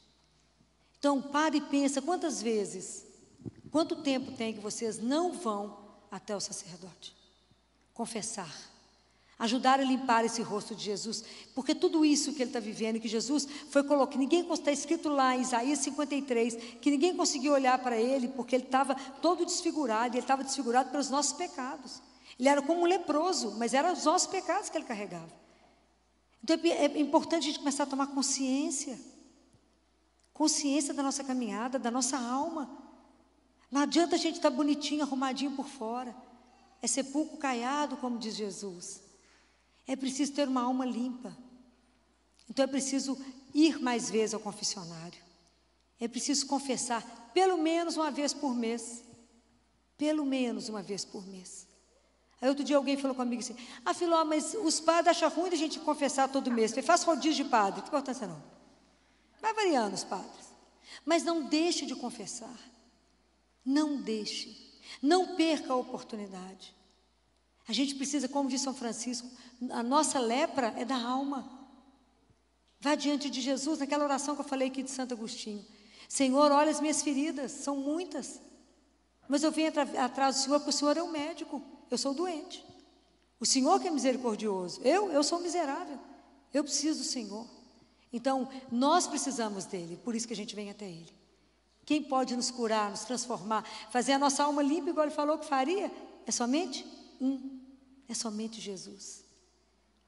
Então, 0.97 1.21
pare 1.21 1.57
e 1.59 1.61
pensa 1.61 2.01
quantas 2.01 2.41
vezes, 2.41 3.05
quanto 3.73 3.97
tempo 3.97 4.31
tem 4.31 4.53
que 4.53 4.61
vocês 4.61 4.99
não 4.99 5.33
vão 5.33 5.77
até 6.09 6.33
o 6.33 6.39
sacerdote 6.39 7.13
confessar 7.93 8.71
ajudar 9.43 9.79
a 9.79 9.83
limpar 9.83 10.23
esse 10.23 10.41
rosto 10.41 10.73
de 10.73 10.83
Jesus, 10.83 11.23
porque 11.53 11.75
tudo 11.75 12.05
isso 12.05 12.31
que 12.33 12.41
ele 12.41 12.49
está 12.49 12.61
vivendo, 12.61 12.99
que 12.99 13.09
Jesus 13.09 13.45
foi 13.69 13.83
colocado, 13.83 14.17
ninguém 14.17 14.49
está 14.49 14.71
escrito 14.71 15.09
lá 15.09 15.35
em 15.35 15.41
Isaías 15.41 15.79
53, 15.79 16.55
que 16.79 16.89
ninguém 16.89 17.13
conseguiu 17.13 17.51
olhar 17.51 17.77
para 17.79 17.97
ele, 17.97 18.29
porque 18.29 18.55
ele 18.55 18.63
estava 18.63 18.95
todo 19.21 19.45
desfigurado, 19.45 20.15
e 20.15 20.17
ele 20.17 20.23
estava 20.23 20.45
desfigurado 20.45 20.91
pelos 20.91 21.09
nossos 21.09 21.33
pecados. 21.33 22.01
Ele 22.39 22.47
era 22.47 22.61
como 22.61 22.81
um 22.81 22.85
leproso, 22.85 23.55
mas 23.57 23.73
eram 23.73 23.91
os 23.91 24.05
nossos 24.05 24.27
pecados 24.27 24.69
que 24.69 24.77
ele 24.77 24.85
carregava. 24.85 25.33
Então 26.41 26.57
é, 26.63 26.85
é 26.85 26.99
importante 26.99 27.43
a 27.43 27.47
gente 27.47 27.59
começar 27.59 27.83
a 27.83 27.87
tomar 27.87 28.07
consciência, 28.07 28.97
consciência 30.33 30.93
da 30.93 31.03
nossa 31.03 31.23
caminhada, 31.23 31.77
da 31.77 31.91
nossa 31.91 32.17
alma. 32.17 32.82
Não 33.73 33.81
adianta 33.81 34.15
a 34.15 34.19
gente 34.19 34.35
estar 34.35 34.51
tá 34.51 34.55
bonitinho, 34.55 35.01
arrumadinho 35.01 35.49
por 35.53 35.65
fora. 35.65 36.15
É 36.79 36.85
sepulcro 36.85 37.37
caiado, 37.37 37.97
como 37.97 38.19
diz 38.19 38.35
Jesus. 38.35 39.01
É 39.87 39.95
preciso 39.95 40.31
ter 40.31 40.47
uma 40.47 40.61
alma 40.61 40.85
limpa. 40.85 41.35
Então 42.47 42.65
é 42.65 42.67
preciso 42.67 43.17
ir 43.51 43.81
mais 43.81 44.11
vezes 44.11 44.35
ao 44.35 44.39
confessionário. 44.39 45.19
É 45.99 46.07
preciso 46.07 46.45
confessar 46.45 47.01
pelo 47.33 47.57
menos 47.57 47.97
uma 47.97 48.11
vez 48.11 48.31
por 48.31 48.53
mês. 48.53 49.03
Pelo 49.97 50.23
menos 50.23 50.69
uma 50.69 50.83
vez 50.83 51.03
por 51.03 51.25
mês. 51.25 51.65
Aí 52.39 52.49
outro 52.49 52.63
dia 52.63 52.77
alguém 52.77 52.95
falou 52.95 53.15
comigo 53.17 53.41
assim: 53.41 53.55
Ah, 53.83 53.95
Filó, 53.95 54.23
mas 54.23 54.53
os 54.53 54.79
padres 54.79 55.17
acham 55.17 55.29
ruim 55.29 55.49
da 55.49 55.55
gente 55.55 55.79
confessar 55.79 56.29
todo 56.29 56.51
mês. 56.51 56.69
Falei, 56.69 56.85
faz 56.85 57.01
rodízio 57.01 57.43
de 57.43 57.49
padre, 57.49 57.77
não 57.77 57.81
tem 57.81 57.87
importância 57.87 58.27
não. 58.27 58.43
Vai 59.41 59.51
variando 59.51 59.95
os 59.95 60.03
padres. 60.03 60.53
Mas 61.03 61.23
não 61.23 61.47
deixe 61.47 61.87
de 61.87 61.95
confessar. 61.95 62.72
Não 63.65 63.97
deixe. 63.97 64.73
Não 65.01 65.35
perca 65.35 65.73
a 65.73 65.75
oportunidade. 65.75 66.73
A 67.67 67.73
gente 67.73 67.95
precisa, 67.95 68.27
como 68.27 68.49
diz 68.49 68.61
São 68.61 68.73
Francisco, 68.73 69.29
a 69.71 69.81
nossa 69.81 70.19
lepra 70.19 70.73
é 70.77 70.83
da 70.83 71.01
alma. 71.01 71.61
Vá 72.79 72.95
diante 72.95 73.29
de 73.29 73.39
Jesus, 73.39 73.79
naquela 73.79 74.03
oração 74.03 74.35
que 74.35 74.41
eu 74.41 74.45
falei 74.45 74.67
aqui 74.67 74.83
de 74.83 74.91
Santo 74.91 75.13
Agostinho. 75.13 75.65
Senhor, 76.09 76.51
olha 76.51 76.69
as 76.69 76.81
minhas 76.81 77.01
feridas, 77.01 77.51
são 77.51 77.77
muitas. 77.77 78.41
Mas 79.27 79.43
eu 79.43 79.51
venho 79.51 79.71
atrás 79.99 80.35
do 80.35 80.41
Senhor 80.41 80.59
porque 80.59 80.69
o 80.71 80.73
Senhor 80.73 80.97
é 80.97 81.01
o 81.01 81.09
médico, 81.09 81.61
eu 81.89 81.97
sou 81.97 82.13
doente. 82.13 82.63
O 83.39 83.45
Senhor 83.45 83.79
que 83.79 83.87
é 83.87 83.91
misericordioso, 83.91 84.81
eu, 84.83 85.11
eu 85.11 85.23
sou 85.23 85.39
miserável. 85.39 85.97
Eu 86.53 86.63
preciso 86.63 86.99
do 86.99 87.05
Senhor. 87.05 87.47
Então, 88.11 88.47
nós 88.71 89.07
precisamos 89.07 89.65
dele, 89.65 89.97
por 90.03 90.13
isso 90.13 90.27
que 90.27 90.33
a 90.33 90.35
gente 90.35 90.55
vem 90.55 90.69
até 90.69 90.85
ele. 90.85 91.11
Quem 91.85 92.01
pode 92.01 92.35
nos 92.35 92.49
curar, 92.49 92.89
nos 92.91 93.03
transformar, 93.03 93.63
fazer 93.89 94.13
a 94.13 94.19
nossa 94.19 94.43
alma 94.43 94.61
limpa, 94.61 94.89
igual 94.89 95.05
ele 95.05 95.15
falou 95.15 95.37
que 95.37 95.45
faria, 95.45 95.91
é 96.25 96.31
somente 96.31 96.85
um, 97.19 97.59
é 98.07 98.13
somente 98.13 98.61
Jesus. 98.61 99.25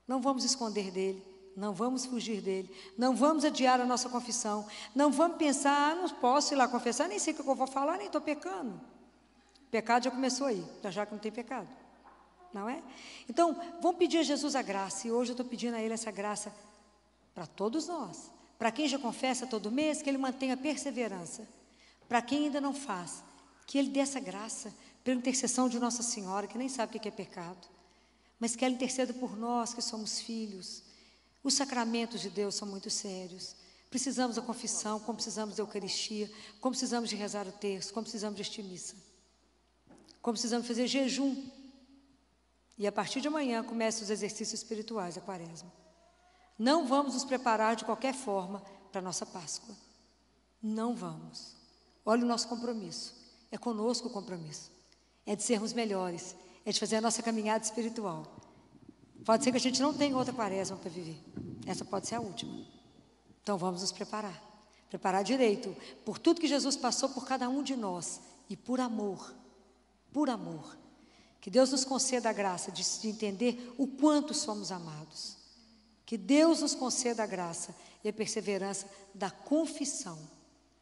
Não 0.07 0.21
vamos 0.21 0.43
esconder 0.43 0.91
dele, 0.91 1.21
não 1.55 1.73
vamos 1.73 2.05
fugir 2.05 2.41
dele, 2.41 2.69
não 2.97 3.15
vamos 3.15 3.43
adiar 3.43 3.79
a 3.79 3.85
nossa 3.85 4.09
confissão, 4.09 4.65
não 4.93 5.11
vamos 5.11 5.37
pensar, 5.37 5.91
ah, 5.91 5.95
não 5.95 6.09
posso 6.09 6.53
ir 6.53 6.57
lá 6.57 6.67
confessar, 6.67 7.07
nem 7.07 7.19
sei 7.19 7.33
o 7.33 7.35
que 7.35 7.47
eu 7.47 7.55
vou 7.55 7.67
falar, 7.67 7.97
nem 7.97 8.07
estou 8.07 8.21
pecando. 8.21 8.79
O 9.67 9.69
pecado 9.71 10.03
já 10.03 10.11
começou 10.11 10.47
aí, 10.47 10.63
já 10.89 11.05
que 11.05 11.11
não 11.11 11.19
tem 11.19 11.31
pecado. 11.31 11.67
Não 12.53 12.69
é? 12.69 12.81
Então, 13.29 13.59
vamos 13.81 13.97
pedir 13.97 14.19
a 14.19 14.23
Jesus 14.23 14.55
a 14.55 14.61
graça, 14.61 15.07
e 15.07 15.11
hoje 15.11 15.31
eu 15.31 15.33
estou 15.33 15.45
pedindo 15.45 15.75
a 15.75 15.81
Ele 15.81 15.93
essa 15.93 16.11
graça 16.11 16.53
para 17.33 17.45
todos 17.45 17.87
nós. 17.87 18.31
Para 18.57 18.71
quem 18.71 18.87
já 18.87 18.97
confessa 18.97 19.45
todo 19.45 19.69
mês, 19.69 20.01
que 20.01 20.09
ele 20.09 20.17
mantenha 20.17 20.55
perseverança. 20.55 21.45
Para 22.07 22.21
quem 22.21 22.45
ainda 22.45 22.61
não 22.61 22.73
faz, 22.73 23.23
que 23.65 23.77
ele 23.77 23.89
dê 23.89 23.99
essa 23.99 24.19
graça 24.19 24.73
pela 25.03 25.17
intercessão 25.17 25.67
de 25.69 25.79
Nossa 25.79 26.03
Senhora, 26.03 26.47
que 26.47 26.57
nem 26.57 26.69
sabe 26.69 26.97
o 26.97 26.99
que 26.99 27.07
é 27.07 27.11
pecado, 27.11 27.67
mas 28.39 28.55
que 28.55 28.65
ela 28.65 28.73
interceda 28.73 29.13
por 29.13 29.37
nós 29.37 29.73
que 29.73 29.81
somos 29.81 30.19
filhos. 30.19 30.83
Os 31.43 31.53
sacramentos 31.53 32.21
de 32.21 32.29
Deus 32.29 32.55
são 32.55 32.67
muito 32.67 32.89
sérios. 32.89 33.55
Precisamos 33.89 34.35
da 34.35 34.41
confissão, 34.41 34.99
como 34.99 35.15
precisamos 35.15 35.55
da 35.55 35.63
Eucaristia, 35.63 36.29
como 36.59 36.71
precisamos 36.71 37.09
de 37.09 37.15
rezar 37.15 37.47
o 37.47 37.51
terço, 37.51 37.93
como 37.93 38.03
precisamos 38.03 38.35
de 38.35 38.41
este 38.41 38.61
missa. 38.61 38.95
Como 40.21 40.33
precisamos 40.33 40.67
fazer 40.67 40.87
jejum. 40.87 41.49
E 42.77 42.85
a 42.85 42.91
partir 42.91 43.21
de 43.21 43.27
amanhã 43.27 43.63
começam 43.63 44.03
os 44.03 44.09
exercícios 44.09 44.61
espirituais 44.61 45.15
da 45.15 45.21
quaresma. 45.21 45.71
Não 46.57 46.87
vamos 46.87 47.13
nos 47.13 47.23
preparar 47.23 47.75
de 47.75 47.85
qualquer 47.85 48.13
forma 48.13 48.61
para 48.91 48.99
a 48.99 49.03
nossa 49.03 49.25
Páscoa. 49.25 49.75
Não 50.61 50.95
vamos. 50.95 51.54
Olha 52.05 52.23
o 52.23 52.27
nosso 52.27 52.47
compromisso. 52.47 53.15
É 53.51 53.57
conosco 53.57 54.07
o 54.07 54.11
compromisso. 54.11 54.71
É 55.25 55.35
de 55.35 55.41
sermos 55.41 55.73
melhores. 55.73 56.35
É 56.63 56.71
de 56.71 56.79
fazer 56.79 56.97
a 56.97 57.01
nossa 57.01 57.23
caminhada 57.23 57.63
espiritual. 57.63 58.25
Pode 59.25 59.43
ser 59.43 59.51
que 59.51 59.57
a 59.57 59.61
gente 59.61 59.81
não 59.81 59.93
tenha 59.93 60.15
outra 60.15 60.33
quaresma 60.33 60.77
para 60.77 60.89
viver. 60.89 61.17
Essa 61.65 61.83
pode 61.83 62.07
ser 62.07 62.15
a 62.15 62.21
última. 62.21 62.63
Então 63.41 63.57
vamos 63.57 63.81
nos 63.81 63.91
preparar. 63.91 64.39
Preparar 64.89 65.23
direito. 65.23 65.75
Por 66.05 66.19
tudo 66.19 66.39
que 66.39 66.47
Jesus 66.47 66.77
passou 66.77 67.09
por 67.09 67.25
cada 67.25 67.49
um 67.49 67.63
de 67.63 67.75
nós. 67.75 68.21
E 68.47 68.55
por 68.55 68.79
amor. 68.79 69.33
Por 70.13 70.29
amor. 70.29 70.77
Que 71.41 71.49
Deus 71.49 71.71
nos 71.71 71.83
conceda 71.83 72.29
a 72.29 72.33
graça 72.33 72.71
de, 72.71 72.83
de 73.01 73.07
entender 73.07 73.73
o 73.77 73.87
quanto 73.87 74.33
somos 74.33 74.71
amados. 74.71 75.37
Que 76.05 76.17
Deus 76.17 76.61
nos 76.61 76.75
conceda 76.75 77.23
a 77.23 77.27
graça 77.27 77.75
e 78.03 78.09
a 78.09 78.13
perseverança 78.13 78.87
da 79.13 79.31
confissão. 79.31 80.19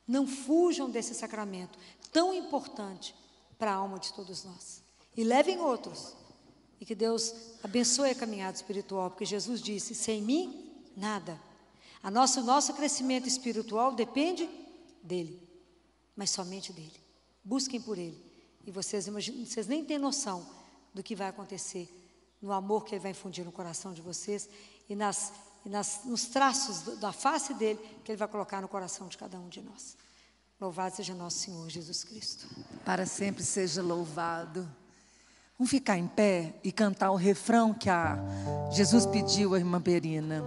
Não 0.08 0.28
fujam 0.28 0.90
desse 0.90 1.14
sacramento 1.14 1.78
tão 2.12 2.34
importante 2.34 3.16
para 3.58 3.72
a 3.72 3.76
alma 3.76 4.00
de 4.00 4.14
todos 4.14 4.44
nós. 4.44 4.84
E 5.16 5.24
levem 5.24 5.60
outros. 5.60 6.16
E 6.80 6.86
que 6.86 6.96
Deus 6.96 7.34
abençoe 7.64 8.10
a 8.10 8.16
caminhada 8.16 8.56
espiritual, 8.56 9.10
porque 9.10 9.26
Jesus 9.26 9.62
disse: 9.62 9.96
sem 9.96 10.22
mim, 10.22 10.72
nada. 10.96 11.40
A 12.02 12.12
nosso, 12.12 12.42
nosso 12.44 12.74
crescimento 12.74 13.28
espiritual 13.28 13.94
depende 13.94 14.50
dele, 15.02 15.42
mas 16.16 16.30
somente 16.30 16.74
dele. 16.74 17.00
Busquem 17.44 17.80
por 17.80 17.98
ele. 17.98 18.22
E 18.66 18.72
vocês, 18.72 19.08
imaginam, 19.08 19.46
vocês 19.46 19.68
nem 19.68 19.84
têm 19.86 19.98
noção 19.98 20.46
do 20.94 21.02
que 21.02 21.16
vai 21.16 21.28
acontecer 21.28 21.90
no 22.42 22.52
amor 22.52 22.84
que 22.84 22.94
ele 22.94 23.02
vai 23.02 23.12
infundir 23.12 23.46
no 23.46 23.52
coração 23.52 23.94
de 23.94 24.02
vocês 24.02 24.50
e, 24.90 24.96
nas, 24.96 25.32
e 25.66 25.70
nas, 25.70 26.02
nos 26.06 26.26
traços 26.26 27.00
da 27.00 27.12
face 27.12 27.54
dele 27.54 27.80
que 28.04 28.12
ele 28.12 28.18
vai 28.18 28.28
colocar 28.28 28.62
no 28.62 28.68
coração 28.68 29.08
de 29.08 29.18
cada 29.18 29.40
um 29.40 29.48
de 29.48 29.62
nós. 29.62 29.96
Louvado 30.60 30.96
seja 30.96 31.14
nosso 31.14 31.40
Senhor 31.40 31.70
Jesus 31.70 32.04
Cristo. 32.04 32.48
Para 32.86 33.06
sempre 33.06 33.44
seja 33.44 33.82
louvado. 33.82 34.70
Vamos 35.58 35.70
ficar 35.70 35.98
em 35.98 36.08
pé 36.08 36.56
e 36.64 36.72
cantar 36.72 37.12
o 37.12 37.16
refrão 37.16 37.74
que 37.74 37.90
a 37.90 38.18
Jesus 38.72 39.06
pediu 39.06 39.54
à 39.54 39.60
irmã 39.60 39.82
Perina. 39.82 40.44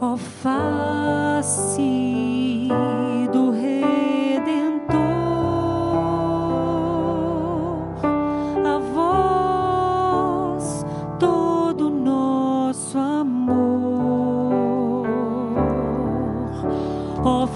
Ó 0.00 0.14
oh, 0.14 0.16
face 0.16 2.31
amor. 13.22 15.06
Ó 17.24 17.42
oh, 17.42 17.46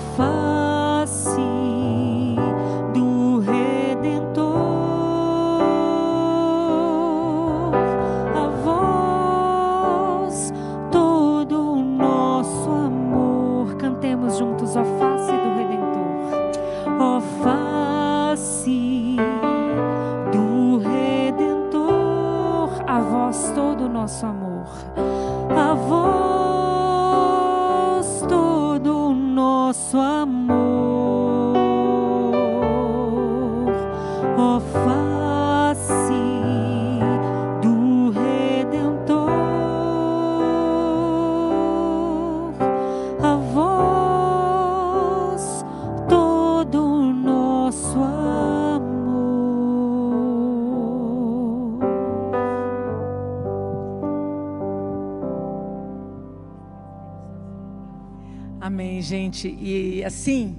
gente. 59.06 59.48
E 59.48 60.04
assim, 60.04 60.56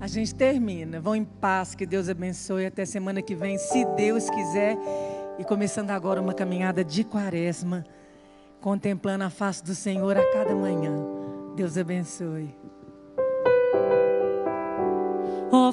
a 0.00 0.06
gente 0.06 0.34
termina. 0.34 1.00
Vão 1.00 1.14
em 1.14 1.24
paz, 1.24 1.74
que 1.74 1.84
Deus 1.86 2.08
abençoe. 2.08 2.66
Até 2.66 2.84
semana 2.84 3.20
que 3.20 3.34
vem, 3.34 3.58
se 3.58 3.84
Deus 3.96 4.28
quiser. 4.30 4.76
E 5.38 5.44
começando 5.44 5.90
agora 5.90 6.20
uma 6.20 6.34
caminhada 6.34 6.82
de 6.82 7.04
quaresma, 7.04 7.84
contemplando 8.60 9.24
a 9.24 9.30
face 9.30 9.62
do 9.62 9.74
Senhor 9.74 10.16
a 10.16 10.32
cada 10.32 10.54
manhã. 10.54 10.92
Deus 11.54 11.76
abençoe. 11.76 12.54
Oh, 15.50 15.72